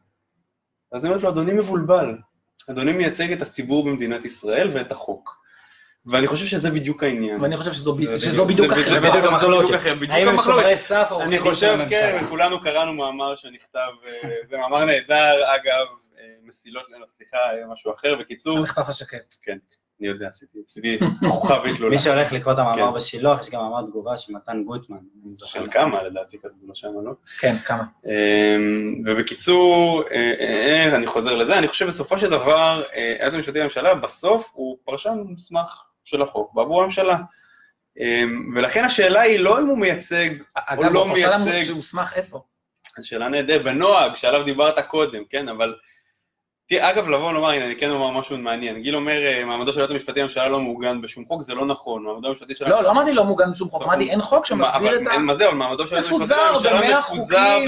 [0.92, 2.14] אז היא אומרת לו, אדוני מבולבל,
[2.70, 5.39] אדוני מייצג את הציבור במדינת ישראל ואת החוק.
[6.06, 7.40] ואני חושב שזה בדיוק העניין.
[7.40, 9.74] ואני חושב שזו ב- שזו בדיוק- המחלוקת.
[10.08, 10.36] האם הם.
[10.42, 12.18] שומרי סף או אני עורכי דין של חושב, כן?
[12.24, 15.86] וכולנו קראנו מאמר שנכתב, אה, זה מאמר נהדר, אגב,
[16.18, 19.34] אה, מסילות, לא, סליחה, אה, משהו אחר, בקיצור, המחטף השקט.
[20.00, 20.58] אני יודע, עשיתי,
[21.28, 21.90] כוכבית גלולה.
[21.94, 22.94] מי שהולך לקרוא את המאמר כן.
[22.96, 24.96] בשילוח, יש גם מאמר תגובה של מתן גוטמן.
[25.34, 27.12] של כמה לדעתי כתבו לו שם, לא?
[27.40, 27.84] כן, כמה.
[29.06, 33.58] ובקיצור, אה, אה, אה, אני חוזר לזה, אני חושב בסופו של דבר, אה, היועץ המשפטי
[33.58, 37.16] לממשלה בסוף הוא פרשן מוסמך של החוק בעבור הממשלה.
[37.98, 42.12] אמ, ולכן השאלה היא לא אם הוא מייצג או אגב, לא הוא פרשן מייצג, שהוסמך
[42.16, 42.42] איפה?
[42.98, 45.74] זו שאלה נהדרת, בנוהג שעליו דיברת קודם, כן, אבל...
[46.78, 48.82] אגב, לבוא ולומר, הנה, אני כן אומר משהו מעניין.
[48.82, 52.02] גיל אומר, אה, מעמדו של היועץ המשפטי לממשלה לא מעוגן בשום חוק, זה לא נכון,
[52.02, 52.68] מעמדו המשפטי של...
[52.68, 55.18] לא, לא אמרתי לא מוגן בשום חוק, אמרתי אין חוק שמסביר את ה...
[55.18, 57.58] מה זה, אבל מעמדו של היועץ המשפטי לממשלה מפוזר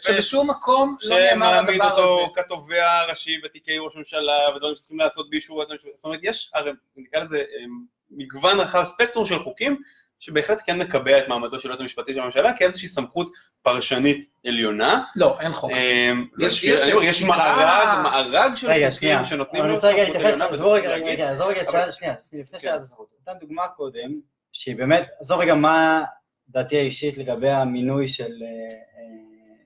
[0.00, 2.02] שבשום- מקום לא נאמר שמעמיד הדבר הזה.
[2.02, 5.90] אותו כתובע ראשי בתיקי ראש ממשלה, ודברים שצריכים לעשות באישור היועץ המשפטי.
[5.96, 7.64] זאת אומרת, יש, הרי, נקרא לזה, אה,
[8.10, 9.76] מגוון רחב, ספקטרום של חוקים,
[10.22, 13.30] שבהחלט כן מקבע את מעמדו של היועץ המשפטי של הממשלה כאיזושהי סמכות
[13.62, 15.02] פרשנית עליונה.
[15.16, 15.70] לא, אין חוק.
[15.70, 19.24] אמ, יש- יש, יש- אני אומר, יש נקרא- מארג, מארג של חוקים.
[19.24, 21.60] שנותנים לו רוצה רגע סמכות להתייחס, עליונה, עזבו רגע, רגע, עזוב רגע
[21.90, 22.58] שנייה, לפני כן.
[22.58, 23.06] שאלת הזכות.
[23.22, 24.10] נתן דוגמה קודם,
[24.52, 26.02] שהיא באמת, עזוב רגע מה
[26.48, 29.56] דעתי האישית לגבי המינוי של, אה, אה,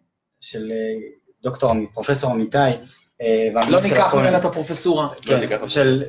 [0.40, 0.76] של אה,
[1.42, 2.58] דוקטור, פרופסור אמיתי,
[3.68, 4.38] לא ניקח ממנה.
[4.38, 5.06] את הפרופסורה.
[5.26, 5.68] לא כן, אותו.
[5.68, 6.04] של,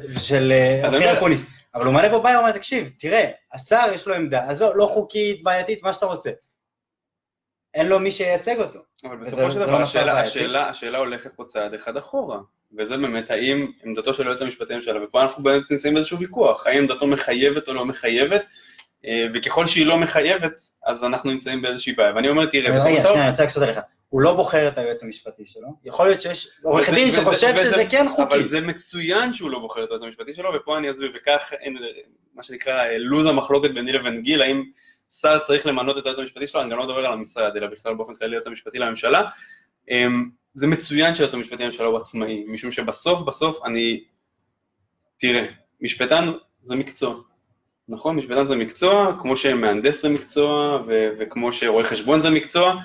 [0.85, 1.56] אופיר אקוניס.
[1.77, 4.85] אבל הוא מעלה פה בעיה, הוא אומר, תקשיב, תראה, השר יש לו עמדה, עזוב, לא
[4.85, 6.31] חוקית, בעייתית, מה שאתה רוצה.
[7.73, 8.79] אין לו מי שייצג אותו.
[9.03, 10.19] אבל בסופו של לא דבר, מצב השאלה.
[10.19, 12.39] השאלה, השאלה הולכת פה צעד אחד אחורה,
[12.77, 16.77] וזה באמת האם עמדתו של היועץ המשפטי לממשלה, ופה אנחנו באמת נמצאים באיזשהו ויכוח, האם
[16.77, 18.41] עמדתו מחייבת או לא מחייבת,
[19.05, 20.53] אה, וככל שהיא לא מחייבת,
[20.85, 22.15] אז אנחנו נמצאים באיזושהי בעיה.
[22.15, 23.79] ואני אומר, תראה, בסופו רגע, של דבר, שנייה, אני רוצה לקשור עליך.
[24.09, 25.67] הוא לא בוחר את היועץ המשפטי שלו.
[25.85, 28.23] יכול להיות שיש עורך וזה- דין וזה- שחושב וזה- שזה כן חוקי.
[28.35, 31.77] אבל זה מצוין שהוא לא בוחר את היועץ המשפטי שלו, ופה אני אסביר, וכך אין,
[32.35, 34.63] מה שנקרא לוז המחלוקת ביני לבין גיל, האם
[35.21, 37.95] שר צריך למנות את היועץ המשפטי שלו, אני גם לא מדבר על המשרד, אלא בכלל
[37.95, 39.23] באופן כללי היועץ המשפטי לממשלה.
[39.91, 44.03] אמ, זה מצוין שהיועץ המשפטי לממשלה הוא עצמאי, משום שבסוף בסוף אני...
[45.19, 45.45] תראה,
[45.81, 46.31] משפטן
[46.61, 47.15] זה מקצוע.
[47.89, 48.15] נכון?
[48.15, 52.75] משפטן זה מקצוע, כמו שמהנדס זה מקצוע, ו- וכמו שרואה חשבון זה מקצוע,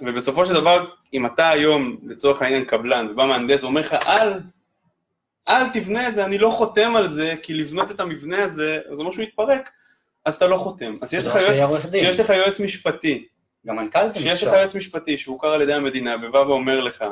[0.00, 4.32] ובסופו של דבר, אם אתה היום, לצורך העניין, קבלן, ובא מהנדס ואומר לך, אל,
[5.48, 9.00] אל תבנה את זה, אני לא חותם על זה, כי לבנות את המבנה הזה, זה
[9.00, 9.70] אומר שהוא יתפרק,
[10.24, 10.94] אז אתה לא חותם.
[11.02, 11.82] אז יש לך לא יועץ.
[11.90, 13.26] שיש לך יועץ משפטי,
[13.66, 14.60] גם מנכ"ל זה שיש לך מקצוע.
[14.60, 17.04] יועץ משפטי שהוכר על ידי המדינה, ובא ואומר לך,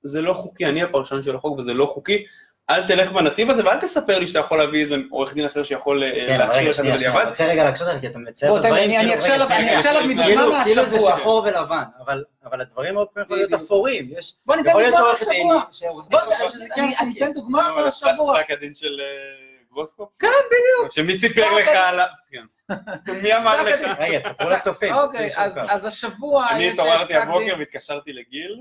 [0.00, 2.24] זה לא חוקי, אני הפרשן של החוק וזה לא חוקי,
[2.70, 6.04] אל תלך בנתיב הזה ואל תספר לי שאתה יכול להביא איזה עורך דין אחר שיכול
[6.04, 7.28] להכשיר את זה שנייה, אני בדיעבד.
[7.28, 9.46] רוצה רגע להקשות עליך, כי אתה מצייר את הדברים, אני- אני כאילו, אקשה עליו-
[9.76, 11.16] אקשה עליו כאילו, מדוגמה כאילו זה מהשבוע.
[11.18, 11.82] שחור ולבן,
[12.44, 13.62] אבל הדברים מאוד פעמים יכולים להיות.
[13.62, 14.10] אפורים.
[14.46, 15.62] בוא ניתן דוגמה מהשבוע.
[16.74, 17.14] כן אני.
[17.18, 18.36] אתן דוגמה לא, מהשבוע.
[18.42, 19.04] פסק הדין של אה,
[19.72, 20.08] גרוסקופ?
[20.20, 20.92] כן, בדיוק.
[20.92, 21.80] שמי סיפר לך הדין.
[21.80, 22.04] על ה...
[22.30, 22.72] כן.
[23.22, 23.80] מי אמר לך?
[23.98, 24.94] רגע, תספרו לצופים.
[24.94, 25.28] אוקיי,
[25.68, 27.14] אז- השבוע אני התעוררתי.
[27.14, 28.56] הבוקר והתקשרתי לגיל,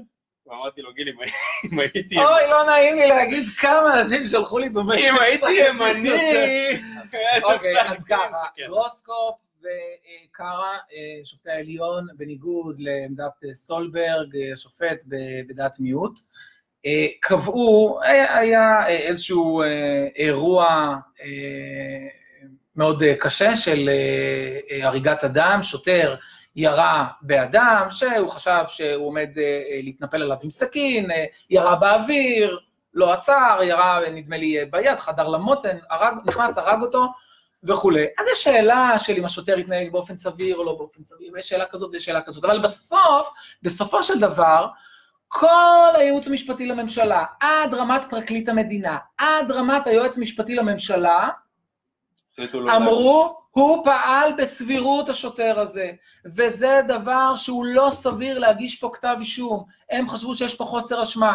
[0.50, 1.32] ואמרתי לו, גיל, אם הי-
[1.74, 2.18] אם הייתי...
[2.18, 5.06] אוי, לא נעים לי להגיד כמה אנשים שלחו לי במייל.
[5.06, 6.10] אם הייתי ימני...
[7.43, 8.66] אוקיי, אז ככה, כן.
[8.68, 16.20] גרוסקופ וקארה, אה, שופטי העליון, בניגוד לעמדת אה, סולברג, אה, השופט ב- בדעת מיעוט,
[17.22, 19.62] קבעו, היה איזשהו
[20.16, 20.95] אירוע
[22.76, 23.89] מאוד קשה של
[24.82, 26.16] הריגת אדם, שוטר
[26.58, 32.60] ירה באדם, שהוא חשב שהוא עומד אה, אה, להתנפל עליו עם סכין, אה, ירה באוויר,
[32.93, 37.08] לא עצר, ירה, נדמה לי, ביד, חדר למותן, הרג, נכנס, הרג אותו
[37.64, 38.05] וכולי.
[38.20, 41.66] אז יש שאלה של אם השוטר יתנהג באופן סביר או לא באופן סביר, ויש שאלה
[41.66, 43.30] כזאת ויש שאלה כזאת, אבל בסוף,
[43.62, 44.68] בסופו של דבר,
[45.28, 51.30] כל הייעוץ המשפטי לממשלה, עד רמת פרקליט המדינה, עד רמת היועץ המשפטי לממשלה,
[52.53, 55.91] לא אמרו, הוא פעל בסבירות השוטר הזה,
[56.26, 59.64] וזה דבר שהוא לא סביר להגיש פה כתב אישום.
[59.91, 61.34] הם חשבו שיש פה חוסר אשמה.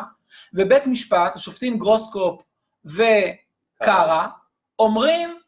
[0.55, 2.43] ובית משפט, השופטים גרוסקופ
[2.85, 4.29] וקארה,
[4.79, 5.39] אומרים,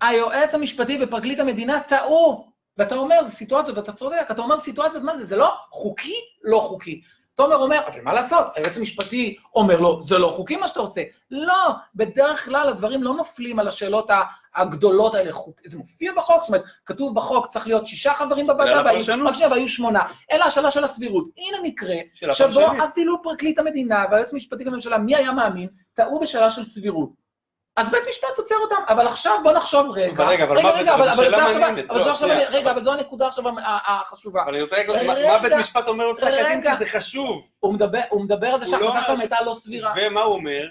[0.00, 2.50] היועץ המשפטי ופרקליט המדינה טעו.
[2.78, 6.14] ואתה אומר, זה סיטואציות, אתה צודק, אתה אומר סיטואציות, מה זה, זה לא חוקי?
[6.42, 7.00] לא חוקי.
[7.36, 11.02] תומר אומר, אבל מה לעשות, היועץ המשפטי אומר לו, זה לא חוקי מה שאתה עושה.
[11.30, 14.10] לא, בדרך כלל הדברים לא נופלים על השאלות
[14.54, 15.32] הגדולות האלה.
[15.32, 18.80] חוק, זה מופיע בחוק, זאת אומרת, כתוב בחוק, צריך להיות שישה חברים בוועדה.
[19.26, 20.02] רק שנייה, והיו שמונה.
[20.32, 21.28] אלא השאלה של הסבירות.
[21.36, 22.60] הנה מקרה, שבו.
[22.84, 27.25] אפילו פרקליט המדינה והיועץ המשפטי לממשלה, מי היה מאמין, טעו בשאלה של סבירות.
[27.76, 30.12] אז בית משפט עוצר אותם, אבל עכשיו בוא נחשוב רגע.
[30.24, 31.22] אבל רגע, אבל רגע, אבל זו
[32.10, 34.42] עכשיו, שנייה, רגע, אבל- אבל זו הנקודה עכשיו החשובה.
[34.42, 36.62] אבל אני רוצה להגיד מה- בית משפט אומר בפסק הדין.
[36.62, 37.42] כי זה חשוב.
[37.60, 37.74] הוא
[38.24, 39.94] מדבר, על זה שההחלטה שלהם הייתה לא סבירה.
[39.96, 40.66] ומה הוא אומר?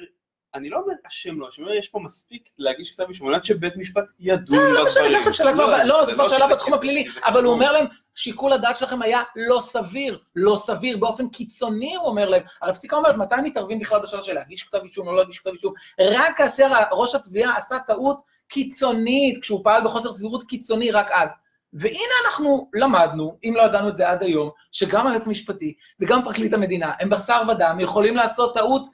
[0.56, 3.45] אני לא אומר אשם לא, אני אומר יש פה מספיק להגיש כתב אישום, על מנת
[3.45, 5.26] שבית משפט ידון לא, לא משנה, בדברים.
[5.26, 7.53] לא, שאלה כבר- לא, זה כבר שאלה בתחום הפלילי, אבל הוא.
[7.53, 7.86] אומר להם,
[8.16, 12.41] שיקול הדעת שלכם היה לא סביר, לא סביר, באופן קיצוני הוא אומר להם.
[12.62, 15.49] הרי הפסיקה אומרת, מתי מתערבים בכלל בשאלה של להגיש כתב אישום או לא להגיש כתב
[15.49, 15.74] אישום?
[16.01, 21.34] רק כאשר ראש התביעה עשה טעות קיצונית, כשהוא פעל בחוסר סבירות קיצוני, רק אז.
[21.74, 26.53] והנה אנחנו למדנו, אם לא ידענו את זה עד היום, שגם היועץ המשפטי וגם פרקליט
[26.53, 28.88] המדינה הם בשר ודם, יכולים לעשות טעות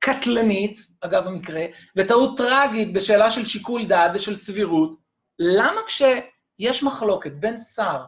[0.00, 1.62] קטלנית, אגב המקרה,
[1.96, 4.96] וטעות טרגית בשאלה של שיקול דעת ושל סבירות.
[5.38, 8.04] למה כשיש מחלוקת בין שר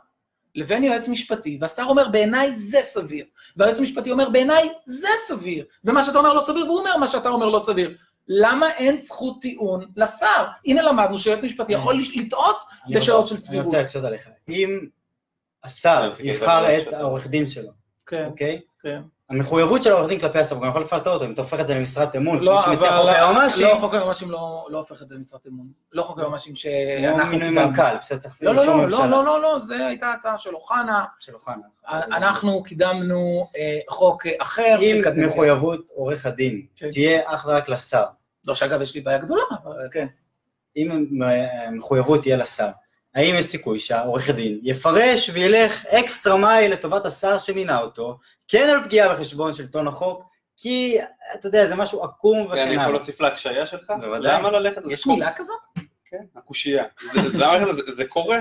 [0.55, 3.24] לבין יועץ משפטי, והשר אומר, בעיניי זה סביר,
[3.57, 7.28] והיועץ המשפטי אומר, בעיניי זה סביר, ומה שאתה אומר לא סביר, והוא אומר מה שאתה
[7.28, 7.97] אומר לא סביר.
[8.28, 10.47] למה אין זכות טיעון לשר?
[10.66, 13.64] הנה למדנו שיועץ משפטי יכול לטעות אני בשאלות של אני סבירות.
[13.64, 14.28] רוצה להקשות עליך.
[14.49, 14.86] אם
[15.64, 16.93] השר יבחר את.
[16.93, 17.70] העורך דין שלו,
[18.07, 18.61] כן, אוקיי?
[18.83, 19.03] כן.
[19.30, 21.66] המחויבות של העורך דין כלפי השר, הוא גם יכול לפטר אותו, אם אתה הופך את
[21.66, 25.09] זה למשרת אמון, לא, שמציע חוק אבל היועמ"שים, לא, חוק היועמ"שים לא לא הופך את
[25.09, 25.66] זה למשרת אמון.
[25.93, 27.68] לא חוק היועמ"שים כמו שאנחנו מינוי קידמנו.
[27.68, 30.55] מנכ"ל, בסדר, צריך לא, לא, לא, ממשלה לא, לא, לא, לא, זו הייתה הצעה של
[30.55, 31.05] אוחנה.
[31.20, 31.62] של אוחנה.
[31.89, 34.78] אנחנו קידמנו אה, חוק אה, אחר.
[34.80, 35.03] אם.
[35.16, 36.91] מחויבות עורך הדין כן.
[36.91, 38.05] תהיה אך ורק לשר,
[38.47, 40.07] לא, שאגב, יש לי בעיה גדולה, אבל כן.
[40.76, 41.07] אם
[41.68, 42.68] המחויבות תהיה לשר,
[43.15, 48.85] האם יש סיכוי שהעורך דין יפרש וילך אקסטרה מייל לטובת השר שמינה אותו, כן על
[48.85, 50.25] פגיעה בחשבון שלטון החוק,
[50.57, 50.97] כי
[51.35, 52.89] אתה יודע, זה משהו עקום וכן אני יכול הלאה.
[52.91, 53.91] להוסיף להקשיה שלך?
[54.01, 54.33] בוודאי.
[54.39, 54.83] למה ללכת?
[54.91, 55.07] יש.
[55.07, 55.57] מילה כזאת?
[56.11, 56.85] כן, הקושייה.
[57.13, 57.75] זה- זה- למה ללכת?
[57.87, 58.39] זה- זה קורה.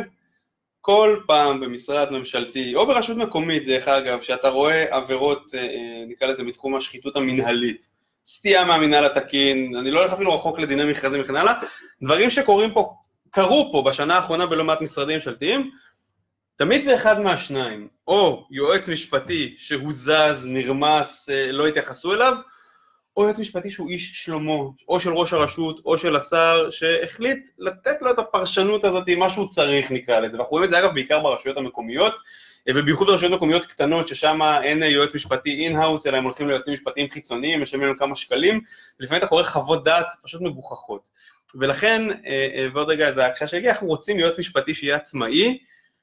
[0.82, 5.68] כל פעם במשרד ממשלתי, או ברשות מקומית, דרך אגב, שאתה רואה עבירות, אה, אה,
[6.08, 7.88] נקרא לזה, מתחום השחיתות המנהלית,
[8.26, 11.54] סטייה מהמינהל התקין, אני לא הולך אפילו רחוק לדיני מכרזים וכן הלאה,
[12.04, 12.94] דברים שקורים פה,
[13.32, 15.72] קרו פה בשנה האחרונה בלא מעט משרדים ממשלתיים,
[16.56, 22.34] תמיד זה אחד מהשניים, או יועץ משפטי שהוזז, נרמס, אה, לא התייחסו אליו,
[23.18, 24.54] או יועץ משפטי שהוא איש שלומו,
[24.88, 29.48] או של ראש הרשות, או של השר, שהחליט לתת לו את הפרשנות הזאת, מה שהוא
[29.48, 30.38] צריך נקרא לזה.
[30.38, 32.14] ואנחנו רואים את זה אגב בעיקר ברשויות המקומיות,
[32.68, 36.74] אה, ובייחוד ברשויות מקומיות קטנות, ששם אין אה, יועץ משפטי in-house, אלא הם הולכים ליועצים
[36.74, 38.62] משפטיים חיצוניים, משלמים להם כמה שקלים,
[39.00, 41.10] ולפעמים אתה קורא חוות דעת פשוט מגוחכות.
[41.56, 45.58] ולכן, אה, אה, ועוד רגע, זה ההקשה שהגיעה, אנחנו רוצים יועץ משפטי שיהיה עצמאי,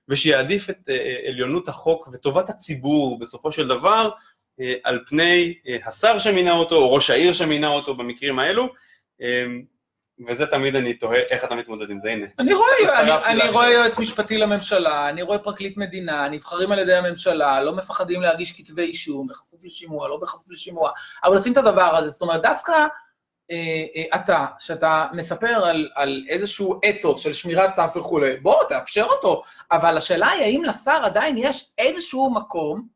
[0.09, 4.11] ושיעדיף את אה, עליונות החוק וטובת הציבור בסופו של דבר,
[4.85, 8.69] על פני השר שמינה אותו, או ראש העיר שמינה אותו במקרים האלו,
[9.23, 9.47] אה,
[10.29, 12.27] וזה תמיד אני תוהה איך אתה מתמודד עם זה, הנה.
[12.39, 13.51] אני רואה, אני, אני.
[13.51, 18.53] רואה יועץ משפטי לממשלה, אני רואה פרקליט מדינה, נבחרים על ידי הממשלה, לא מפחדים להגיש
[18.53, 20.91] כתבי אישום, בכפוף לשימוע, לא בכפוף לשימוע,
[21.25, 22.87] אבל עושים את הדבר הזה, זאת אומרת, דווקא
[24.15, 29.43] אתה, שאתה מספר על, על איזשהו אתוס של שמירת סף וכולי, בוא, תאפשר אותו,
[29.73, 32.87] אבל השאלה היא האם לשר עדיין יש איזשהו מקום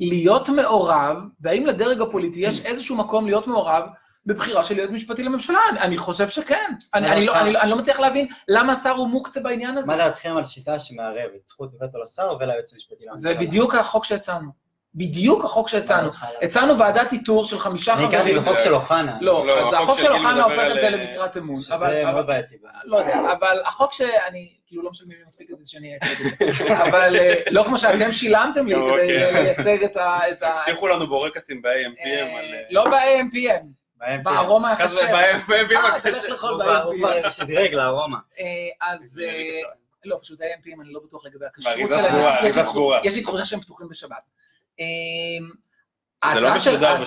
[0.00, 3.84] להיות מעורב, והאם לדרג הפוליטי יש איזשהו מקום להיות מעורב
[4.26, 5.58] בבחירה של יועץ משפטי לממשלה?
[5.70, 6.72] אני, אני חושב שכן.
[6.94, 7.40] אני, אני, לא?
[7.40, 9.86] אני, לא- אני לא מצליח להבין למה השר הוא מוקצה בעניין הזה.
[9.86, 13.32] מה דעתכם על שיטה שמערבת זכות וטו לשר וליועץ המשפטי לממשלה?
[13.32, 14.61] זה בדיוק החוק שהצענו.
[14.94, 16.10] בדיוק החוק שהצענו.
[16.42, 18.38] הצענו ועדת איתור של חמישה אני הכרתי חברים.
[18.38, 19.18] בחוק של אוחנה.
[19.20, 21.56] לא, לא, אז החוק של אוחנה הופך את זה אה, למשרת אמון.
[21.56, 22.54] שזה מאוד בעייתי.
[22.84, 26.56] לא יודע, אבל החוק שאני, כאילו לא משלמים לי מספיק את זה שאני אייצג את
[26.56, 26.74] זה.
[26.88, 29.32] אבל אה, לא כמו שאתם שילמתם לי כדי אוקיי.
[29.32, 30.18] לייצג את ה...
[30.40, 32.44] הבטיחו לנו בורקסים ב-AMPM אה, על...
[32.70, 33.64] לא ב-AMPM,
[34.22, 35.12] בארומה הקשה.
[35.12, 36.32] ב-AMPM הקשה.
[36.84, 38.18] הוא כבר- שדרג לארומה.
[38.80, 39.20] אז...
[40.04, 42.14] לא, פשוט ה-AMPים אני לא בטוח לגבי הכשרות שלהם.
[43.04, 44.22] יש לי תחושה שהם פתוחים בשבת.
[44.80, 47.04] אה, זה לא ההצעה משודר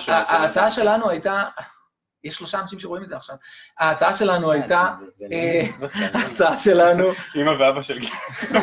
[0.70, 1.44] שלנו הייתה,
[2.24, 3.36] יש שלושה אנשים שרואים את זה עכשיו.
[3.78, 4.88] ההצעה שלנו הייתה,
[5.32, 6.08] אה, לא בכלל.
[6.14, 7.04] ההצעה שלנו,
[7.36, 8.10] אמא ואבא של גיל.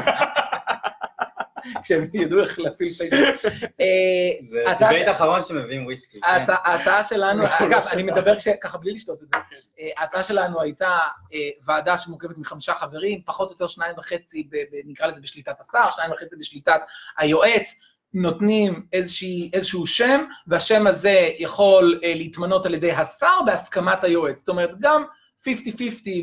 [1.83, 3.53] כשהם ידעו איך להפעיל פייסבוק.
[3.81, 6.19] אה, זה debate אחרון שמביאים וויסקי.
[6.21, 6.27] כן.
[6.27, 9.37] ההצעה- שלנו, אגב, אני מדבר ככה בלי לשתות את זה.
[9.79, 10.99] אה, ההצעה שלנו הייתה
[11.33, 14.49] אה, ועדה שמורכבת מחמישה חברים, פחות או יותר שניים וחצי,
[14.85, 16.79] נקרא לזה בשליטת השר, שניים וחצי בשליטת
[17.17, 17.73] היועץ,
[18.13, 24.39] נותנים איזושהי, איזשהו שם, והשם הזה יכול אה, להתמנות על ידי השר בהסכמת היועץ.
[24.39, 25.03] זאת אומרת, גם
[25.47, 25.47] 50-50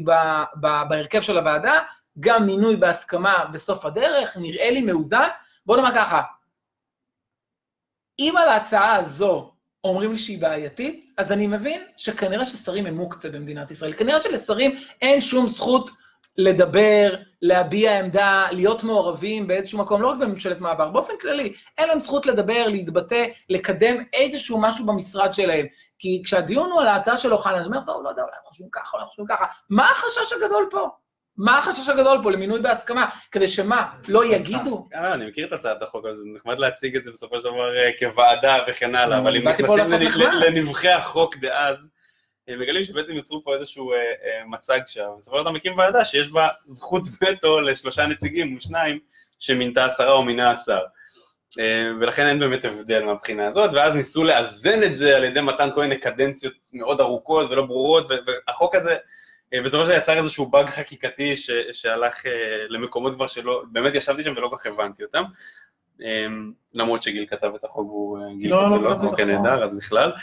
[0.05, 0.11] ב-
[0.61, 1.79] ב- בהרכב של הוועדה,
[2.21, 5.29] גם מינוי בהסכמה בסוף הדרך, נראה לי מאוזן.
[5.67, 6.23] בוא נאמר ככה,
[8.19, 9.53] אם על ההצעה הזו
[9.85, 13.93] אומרים לי שהיא בעייתית, אז אני מבין שכנראה ששרים הם מוקצה במדינת ישראל.
[13.93, 15.91] כנראה שלשרים אין שום זכות
[16.39, 22.01] לדבר, להביע עמדה, להיות מעורבים באיזשהו מקום, לא רק בממשלת מעבר, באופן כללי, אין להם
[22.01, 25.67] זכות לדבר, להתבטא, לקדם איזשהו משהו במשרד שלהם.
[25.99, 28.69] כי כשהדיון הוא על ההצעה של אוחנה, אני אומר, טוב, לא יודע, אולי הם חושבים
[28.73, 29.45] ככה, אולי הם חושבים ככה.
[29.71, 30.89] מה החשש הגדול פה?
[31.37, 33.07] מה החשש הגדול פה למינוי בהסכמה?
[33.33, 34.85] כדי שמה, לא יגידו?
[34.95, 37.91] אה, אני מכיר את הצעת החוק זה נחמד להציג את זה בסופו של דבר אה,
[37.99, 40.01] כוועדה וכן הלאה, אבל אם נכנסים.
[40.41, 41.91] לנבחי החוק דאז,
[42.57, 45.09] מגלים שבעצם יצרו פה איזשהו אה, אה, מצג שם.
[45.19, 48.99] בסופו של דבר מקים ועדה שיש בה זכות וטו לשלושה נציגים ושניים
[49.39, 50.81] שמינתה השרה או מינה השר.
[51.59, 55.69] אה, ולכן אין באמת הבדל מהבחינה הזאת, ואז ניסו לאזן את זה על ידי מתן
[55.75, 58.97] כל מיני קדנציות מאוד ארוכות ולא ברורות, והחוק הזה
[59.55, 62.33] אה, בסופו של יצר איזשהו באג חקיקתי ש- שהלך אה,
[62.69, 65.23] למקומות כבר שלא, באמת ישבתי שם ולא כל כך הבנתי אותם.
[66.03, 66.27] אה,
[66.75, 69.47] למרות שגיל כתב את החוק והוא גיל לא, לא כתב לו, כתבתי את אוקיי, החוק.
[69.47, 70.13] נהדר, אז בכלל.
[70.13, 70.19] אה,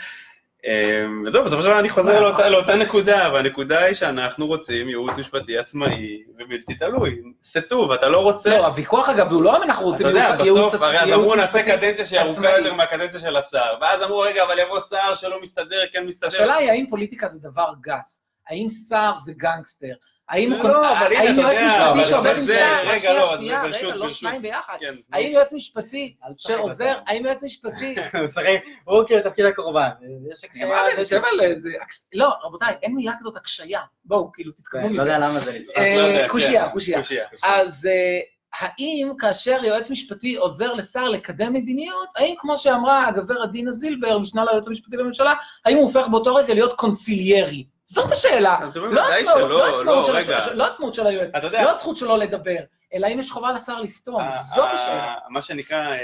[1.26, 5.58] וזהו, בסופו של דבר אני חוזר לאותה- לאותה נקודה, והנקודה היא שאנחנו רוצים ייעוץ משפטי
[5.58, 7.18] עצמאי ובלתי תלוי.
[7.44, 8.50] סטו, ואתה לא רוצה...
[8.50, 11.34] לא, הוויכוח אגב, הוא לא אם אנחנו אתה רוצים יודע, ייעוץ בסוף, הרי אז אמרו
[11.34, 12.58] נעשה משפטי קדנציה שהיא ארוכה עצמאי.
[12.58, 16.28] יותר מהקדנציה של השר, ואז אמרו, רגע, אבל יבוא שר שלא מסתדר, כן מסתדר.
[16.28, 19.94] השאלה היא האם פוליטיקה זה דבר גס, האם שר זה גנגסטר,
[20.28, 24.10] האם לא, יועץ משפטי שעובד עם זה- רגע, לא, שנייה, רגע, לא.
[24.10, 26.98] שניים ביחד, כן, האם יועץ משפטי שעוזר.
[27.06, 27.94] האם יועץ משפטי,
[28.84, 29.88] הוא כאילו תפקיד הקורבן.
[30.32, 30.66] יש אני הקשיה.
[30.66, 34.82] אמרתי, אני יושב על איזה, הקש- לא, רבותיי, אין מילה כזאת הקשיה, בואו, כאילו, תתקדמו
[34.86, 35.02] לא מזה.
[35.02, 35.58] יודע למה זה.
[35.76, 36.98] אה, לא קושייה, כן, קושייה.
[37.02, 37.26] קושייה.
[37.44, 38.20] אז אה,
[38.60, 44.44] האם כאשר יועץ משפטי עוזר לשר לקדם מדיניות, האם כמו שאמרה הגברת דינה זילבר, משנה
[44.44, 45.34] ליועץ המשפטי לממשלה,
[45.64, 47.64] האם הוא הופך באותו רגע להיות קונסיליירי?
[47.90, 48.56] זאת השאלה.
[48.90, 52.56] לא עצמאות- לא לא, של לא עצמאות של היועץ, לא הזכות שלו לדבר,
[52.94, 55.14] אלא אם יש חובה לשר לסתום, ה- זאת השאלה.
[55.28, 55.98] מה שנקרא, אה,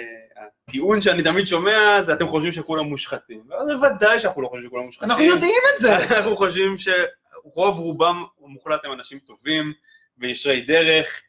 [0.68, 3.42] הטיעון שאני תמיד שומע זה אתם חושבים שכולם מושחתים.
[3.66, 5.10] בוודאי שאנחנו לא חושבים שכולם מושחתים.
[5.10, 5.96] אנחנו יודעים את זה.
[6.16, 9.72] אנחנו חושבים שרוב רובם המוחלט הם אנשים טובים
[10.18, 11.20] וישרי דרך,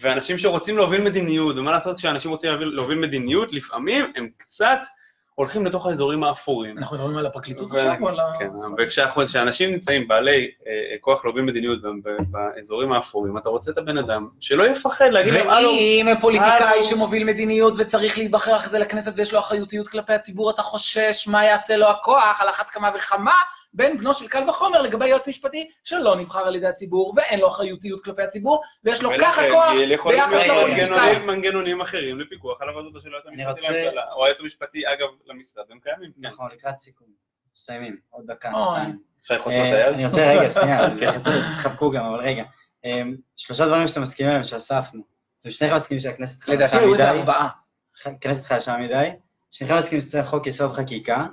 [0.00, 4.78] ואנשים שרוצים להוביל מדיניות, ומה לעשות כשאנשים רוצים להוביל, להוביל מדיניות, לפעמים הם קצת
[5.40, 6.78] הולכים לתוך האזורים האפורים.
[6.78, 8.32] אנחנו מדברים על הפרקליטות עכשיו או על ה...
[8.38, 8.48] כן,
[8.78, 11.78] וכשאנחנו- כשאנשים נמצאים בעלי אה, כוח להוביל מדיניות
[12.30, 16.84] באזורים האפורים, אתה רוצה את הבן אדם שלא יפחד להגיד להם, הלו, ואם פוליטיקאי.
[16.84, 21.44] שמוביל מדיניות וצריך להיבחר אחרי זה לכנסת ויש לו אחריותיות כלפי הציבור, אתה חושש מה
[21.44, 23.32] יעשה לו הכוח, על אחת כמה וכמה,
[23.74, 27.48] בן בנו של קל וחומר לגבי יועץ משפטי שלא נבחר על ידי הציבור ואין לו
[27.48, 30.66] אחריותיות כלפי הציבור, ויש לו ככה כוח ביחס לפוליטיקאי.
[30.66, 33.42] מנגנונים- מנגנונים אחרים לפיקוח על עבודתו של היועץ המשפטי
[33.72, 36.12] לממשלה, או היועץ המשפטי, אגב, למשרד, הם קיימים.
[36.12, 36.26] כן.
[36.26, 37.06] נכון, לקראת סיכום.
[37.56, 38.50] מסיימים, עוד דקה.
[38.50, 38.98] שתיים.
[39.22, 39.94] אפשר לו את אה, היד?
[39.94, 42.44] אני רוצה, רגע, שנייה, אני רוצה, תחבקו גם, אבל רגע.
[42.84, 43.02] אה,
[43.36, 45.02] שלושה דברים שאתם מסכימים עליהם שאספנו.
[45.40, 47.48] אתם שניכם מסכימים שהכנסת לדעתי חלשה היו איזה מדי, ארבעה.
[48.06, 49.08] הכנסת חלשה מדי,
[49.50, 51.26] שניכם מסכימים שצריך חוק יסוד חקיקה.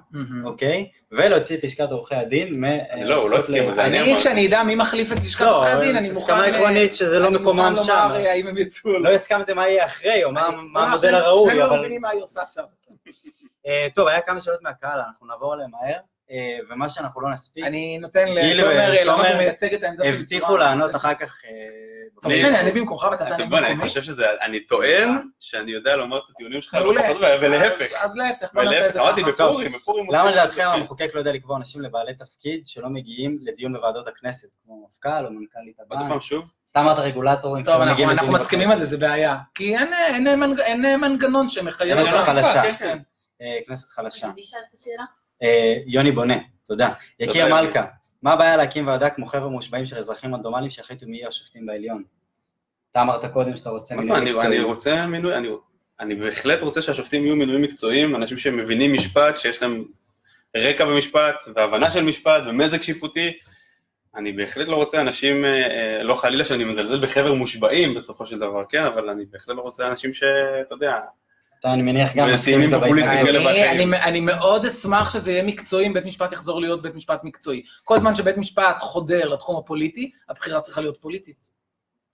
[0.45, 0.88] אוקיי?
[1.11, 2.64] ולהוציא את לשכת עורכי הדין מ...
[2.65, 4.18] אני לא, הוא לא הסכים, אז אני אני.
[4.18, 6.34] כשאני אדע מי מחליף את לשכת לא, עורכי הדין, אבל אני מוכן...
[6.34, 8.07] הסכמה אה, עקרונית שזה לא אני מקומם מוכן שם.
[8.10, 10.98] לומר אה, האם הם יצאו או לא הסכמתם מה יהיה אחרי, או מה אני- המודל
[11.02, 11.80] שנינו- הראוי, שנינו אבל...
[11.80, 12.64] מבינים מה היא עושה עכשיו.
[13.68, 15.99] אה, טוב, היה כמה שאלות מהקהל, אנחנו נעבור עליהן מהר, אה,
[16.70, 20.14] ומה שאנחנו לא נספיק, אני נותן גיל לתומר לענות, הוא מייצג את העמדה שלי.
[20.16, 21.41] הבטיחו לענות אחר כך...
[21.45, 21.52] אה,
[22.20, 23.90] אתה רוצה שאני אענה במקומך ואתה תענה בוא'נה, אני במקומי?
[23.90, 25.10] חושב שזה, אני טוען
[25.40, 26.90] שאני יודע לומר את הטיעונים שלך, לא
[27.41, 27.91] ולהפך.
[27.99, 29.24] אז- להפך, בוא נעשה את ולהפך, זה אמרתי.
[29.24, 30.06] בפורים, בפורים.
[30.12, 30.62] למה את לדעתכם.
[30.68, 35.32] המחוקק לא יודע לקבוע אנשים לבעלי תפקיד שלא מגיעים לדיון בוועדות הכנסת, כמו מפכ"ל או
[35.32, 36.10] מנכ"לית עוד הבנק?
[36.10, 36.52] פעם שוב?
[36.68, 38.78] סתם אמרת רגולטורים טוב, שלא אנחנו מגיעים אנחנו לדיון מסכימים על.
[38.78, 39.38] זה, זה בעיה.
[39.56, 41.98] כי אין- אין מנג- אין מנגנון שמחייב...
[41.98, 42.14] כנסת.
[42.26, 42.62] חלשה.
[42.64, 42.98] כן, כן.
[43.41, 44.28] אה, כנסת חלשה.
[45.43, 46.89] אה, יוני בונה, תודה.
[47.19, 47.47] יקיר.
[47.61, 47.85] מלכה,
[48.22, 52.03] מה הבעיה להקים ועדה כמו חבר'ה מושבעים של אזרחים רנדומליים שיחליטו מי יהיו השופטים בעליון?
[52.91, 54.47] אתה אמרת קודם שאתה רוצה מינוי מקצועי.
[54.47, 55.49] אני רוצה מינוי, אני-
[55.99, 59.84] אני בהחלט רוצה שהשופטים יהיו מינויים מקצועיים, אנשים שמבינים משפט, שיש להם
[60.57, 63.34] רקע במשפט, והבנה של משפט, ומזג שיפוטי.
[64.15, 65.49] אני בהחלט לא רוצה אנשים, אה,
[65.97, 69.61] אה, לא חלילה שאני מזלזל בחבר מושבעים בסופו של דבר, כן, אבל אני בהחלט לא
[69.61, 70.93] רוצה אנשים שאתה יודע,
[71.60, 72.80] אתה, אני מניח, גם מסכים איתו.
[72.82, 73.74] כאלה
[74.04, 77.62] אני, מאוד אשמח שזה יהיה מקצועי אם בית משפט יחזור להיות בית משפט מקצועי.
[77.84, 81.58] כל זמן שבית משפט חודר לתחום הפוליטי, הבחירה צריכה להיות פוליטית.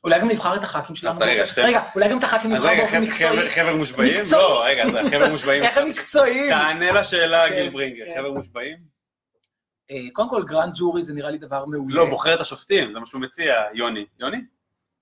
[0.04, 1.20] אולי גם נבחר את הח"כים שלנו.
[1.58, 3.38] רגע, אולי גם את הח"כים נבחר באופן חבר- מקצועי.
[3.38, 4.16] חבר- חבר מושבעים?
[4.32, 5.64] לא, רגע, זה החבר מושבעים.
[5.68, 6.50] איך הם מקצועיים?
[6.50, 8.14] תענה לשאלה, כן, גיל ברינגר, כן.
[8.20, 8.78] חבר מושבעים?
[9.92, 11.96] אה, קודם כל, grand jury זה נראה לי דבר מעולה.
[11.96, 14.06] לא, בוחר את השופטים, זה מה שהוא מציע, יוני.
[14.20, 14.38] יוני?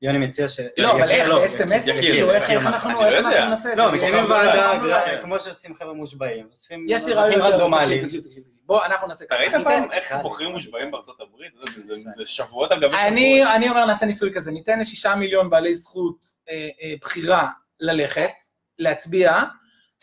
[0.02, 0.60] יוני מציע ש...
[0.78, 1.84] לא, אבל איך, לא, ב-SMS?
[1.84, 2.68] כאילו, איך יקיר איך.
[2.68, 3.10] אנחנו לא.
[3.50, 3.98] נעשה את לא, זה?
[3.98, 6.48] מקימים בוחר ועדה, כמו שעושים חבר'ה מושבעים.
[6.88, 7.72] יש לי רעיון
[8.08, 8.44] תקשיב.
[8.66, 10.14] בוא, אנחנו נעשה אתה ראית פעם איך.
[10.22, 11.52] בוחרים מושבעים בארצות הברית?
[11.86, 13.08] זה- שבועות על גבי שבועות.
[13.56, 17.48] אני אומר, נעשה ניסוי כזה, ניתן לשישה מיליון בעלי זכות אה, אה, בחירה
[17.80, 18.32] ללכת,
[18.80, 19.34] להצביע,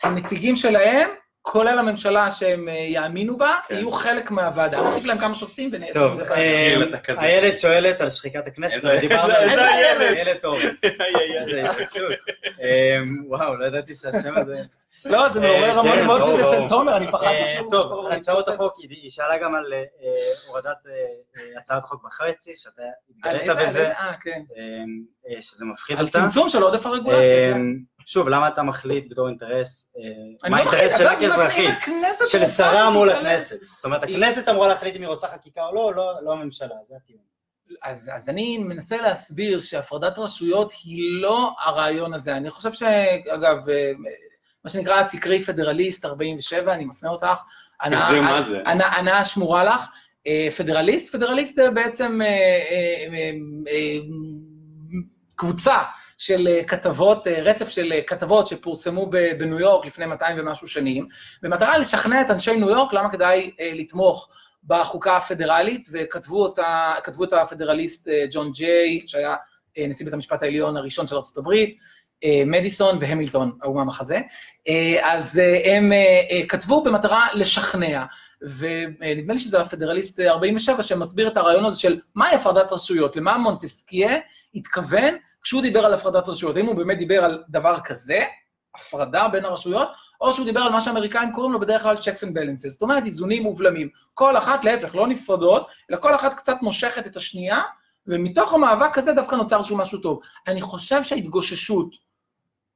[0.03, 1.09] הנציגים שלהם,
[1.49, 3.75] כולל הממשלה שהם אה, יאמינו בה, כן.
[3.75, 4.81] יהיו חלק מהוועדה.
[4.81, 6.69] נוסיף להם כמה שופטים ונעשה טוב, זה אה.
[6.69, 7.21] גיל, אתה כזה.
[7.21, 9.65] הילד שואלת על שחיקת הכנסת, דיברנו על זה.
[9.73, 10.17] הילד?
[10.17, 10.59] ילד טוב.
[10.59, 11.39] איי, איי, איי.
[11.39, 12.11] איזה התרגשות.
[12.61, 14.61] אה, וואו, לא ידעתי שהשם הזה...
[15.05, 17.71] לא, זה מעורר המון אמוציות אצל תומר, אני פחדתי שהוא...
[17.71, 19.73] טוב, הצעות החוק, היא שאלה גם על
[20.47, 20.77] הורדת
[21.57, 24.41] הצעת חוק בחצי, שאתה התגלית בזה, כן.
[25.41, 26.17] שזה מפחיד אותה.
[26.17, 27.61] על צמצום של עודף הרגולציה, כן.
[28.05, 29.87] שוב, למה אתה מחליט בתור אינטרס,
[30.49, 31.75] מה האינטרס שלך כאזרחית,
[32.27, 33.59] של שרה מול הכנסת?
[33.61, 37.23] זאת אומרת, הכנסת אמורה להחליט אם היא רוצה חקיקה או לא, לא הממשלה, זה הטיעון.
[37.83, 42.37] אז, אז אני מנסה להסביר שהפרדת רשויות היא לא הרעיון הזה.
[42.37, 43.57] אני חושב שאגב,
[44.63, 47.41] מה שנקרא, תקראי פדרליסט 47, אני מפנה אותך.
[47.81, 48.61] תקראי מה זה.
[48.65, 49.85] הנאה שמורה לך.
[50.57, 52.19] פדרליסט, פדרליסט זה בעצם
[55.35, 55.77] קבוצה
[56.19, 59.09] של כתבות, רצף של כתבות שפורסמו
[59.39, 61.05] בניו יורק לפני 200 ומשהו שנים,
[61.41, 64.29] במטרה לשכנע את אנשי ניו יורק למה כדאי לתמוך
[64.63, 66.93] בחוקה הפדרלית, וכתבו אותה,
[67.23, 69.35] את הפדרליסט ג'ון ג'יי, שהיה
[69.77, 71.53] נשיא בית המשפט העליון הראשון של ארה"ב,
[72.45, 74.19] מדיסון והמילטון, האומה המחזה.
[75.01, 75.91] אז הם
[76.47, 78.03] כתבו במטרה לשכנע,
[78.41, 84.17] ונדמה לי שזה הפדרליסט 47, שמסביר את הרעיון הזה של מהי הפרדת רשויות, למה מונטסקיה
[84.55, 85.13] התכוון
[85.43, 86.57] כשהוא דיבר על הפרדת רשויות.
[86.57, 88.19] האם הוא באמת דיבר על דבר כזה,
[88.75, 89.87] הפרדה בין הרשויות,
[90.21, 93.05] או שהוא דיבר על מה שהאמריקאים קוראים לו בדרך כלל checks and balances, זאת אומרת
[93.05, 93.89] איזונים ובלמים.
[94.13, 97.61] כל אחת, להפך, לא נפרדות, אלא כל אחת קצת מושכת את השנייה,
[98.07, 100.19] ומתוך המאבק הזה דווקא נוצר איזשהו משהו טוב.
[100.47, 101.95] אני חושב שההתגוששות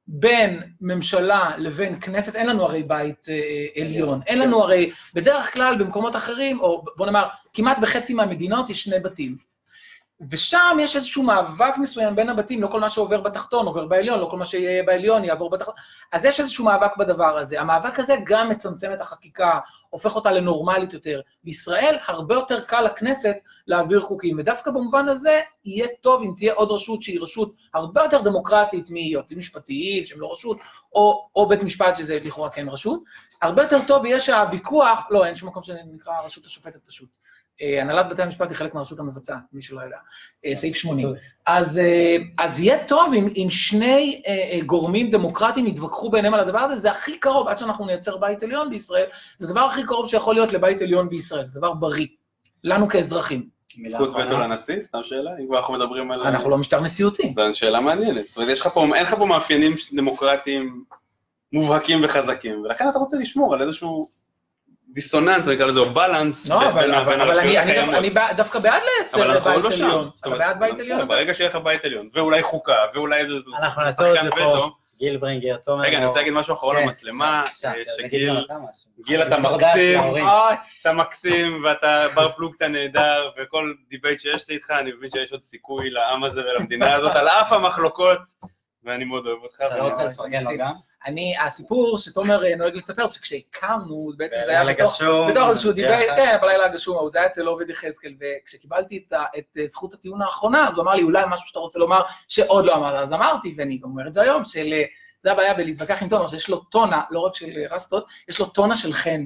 [0.06, 5.78] בין ממשלה לבין כנסת, אין לנו הרי בית אה, עליון, אין לנו הרי, בדרך כלל
[5.78, 9.53] במקומות אחרים, או בוא נאמר, כמעט בחצי מהמדינות יש שני בתים.
[10.30, 14.28] ושם יש איזשהו מאבק מסוים בין הבתים, לא כל מה שעובר בתחתון עובר בעליון, לא
[14.30, 15.74] כל מה שיהיה בעליון יעבור בתחתון,
[16.12, 17.60] אז יש איזשהו מאבק בדבר הזה.
[17.60, 19.58] המאבק הזה גם מצמצם את החקיקה,
[19.90, 21.20] הופך אותה לנורמלית יותר.
[21.44, 23.36] בישראל הרבה יותר קל לכנסת
[23.66, 28.20] להעביר חוקים, ודווקא במובן הזה יהיה טוב אם תהיה עוד רשות שהיא רשות הרבה יותר
[28.20, 30.58] דמוקרטית מיועצים משפטיים, שהם לא רשות,
[30.92, 33.00] או, או בית משפט שזה לכאורה כן רשות.
[33.42, 37.18] הרבה יותר טוב יהיה שהוויכוח, לא, אין שום מקום שנקרא הרשות השופטת פשוט.
[37.60, 39.96] הנהלת בתי המשפט היא חלק מהרשות המבצעת, מי שלא יודע,
[40.54, 41.08] סעיף 80.
[41.46, 41.80] אז,
[42.38, 44.22] אז יהיה טוב אם, אם שני
[44.66, 48.70] גורמים דמוקרטיים יתווכחו ביניהם על הדבר הזה, זה הכי קרוב, עד שאנחנו נייצר בית עליון
[48.70, 49.06] בישראל,
[49.38, 52.06] זה הדבר הכי קרוב שיכול להיות לבית עליון בישראל, זה דבר בריא,
[52.64, 53.48] לנו כאזרחים.
[53.86, 54.80] זכות וטו לנשיא?
[54.80, 56.22] סתם שאלה, אם כבר אנחנו מדברים על...
[56.22, 57.34] אנחנו לא משטר נשיאותי.
[57.36, 58.24] זו שאלה מעניינת.
[58.24, 60.84] זאת אומרת, יש לך פה, אין לך פה מאפיינים דמוקרטיים
[61.52, 64.08] מובהקים וחזקים, ולכן אתה רוצה לשמור על איזשהו...
[64.94, 67.94] דיסוננס, נקרא לזה, או בלנס בין הרשויות הקיימות.
[67.94, 70.10] אני דווקא בעד לייצר בית עליון.
[70.20, 71.08] אתה בעד בית עליון?
[71.08, 74.70] ברגע שיהיה לך בית עליון, ואולי חוקה, ואולי איזה אנחנו נעצור את זה פה.
[74.98, 75.82] גיל ברינגר, תומר.
[75.84, 77.44] רגע, אני רוצה להגיד משהו אחרון למצלמה,
[77.98, 78.46] שגיל,
[79.06, 80.00] גיל אתה מקסים,
[80.80, 85.42] אתה מקסים, ואתה בר פלוגתא נהדר, וכל debate שיש לי איתך, אני מבין שיש עוד
[85.42, 88.18] סיכוי לעם הזה ולמדינה הזאת, על אף המחלוקות,
[88.84, 89.56] ואני מאוד אוהב אותך.
[89.66, 90.72] אתה לא רוצה לפרגן לו גם?
[91.06, 94.74] אני, הסיפור שתומר נוהג לספר, שכשהקמנו, בעצם זה היה
[95.28, 99.04] בתוך איזשהו debate, כן, בלילה הגשום, זה היה אצל עובד יחזקאל, וכשקיבלתי
[99.38, 102.94] את זכות הטיעון האחרונה, הוא אמר לי, אולי משהו שאתה רוצה לומר שעוד לא אמרת,
[102.94, 104.74] אז אמרתי, ואני גם אומר את זה היום, של,
[105.18, 108.76] זה הבעיה בלהתווכח עם תומר, שיש לו טונה, לא רק של רסטות, יש לו טונה
[108.76, 109.24] של חן.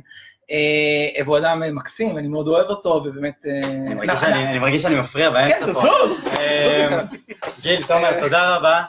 [1.25, 3.47] והוא אדם מקסים, ואני מאוד אוהב אותו, ובאמת...
[4.25, 5.83] אני מרגיש שאני מפריע באמצע פה.
[6.37, 7.63] כן, תזוז.
[7.63, 8.83] גיל, תומר, תודה רבה.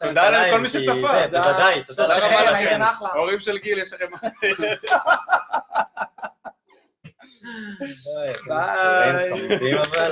[0.00, 1.26] תודה לכל מי שצפה.
[1.30, 2.80] בוודאי, תודה רבה לכם.
[3.00, 4.06] ההורים של גיל, יש לכם...
[8.46, 10.10] ביי.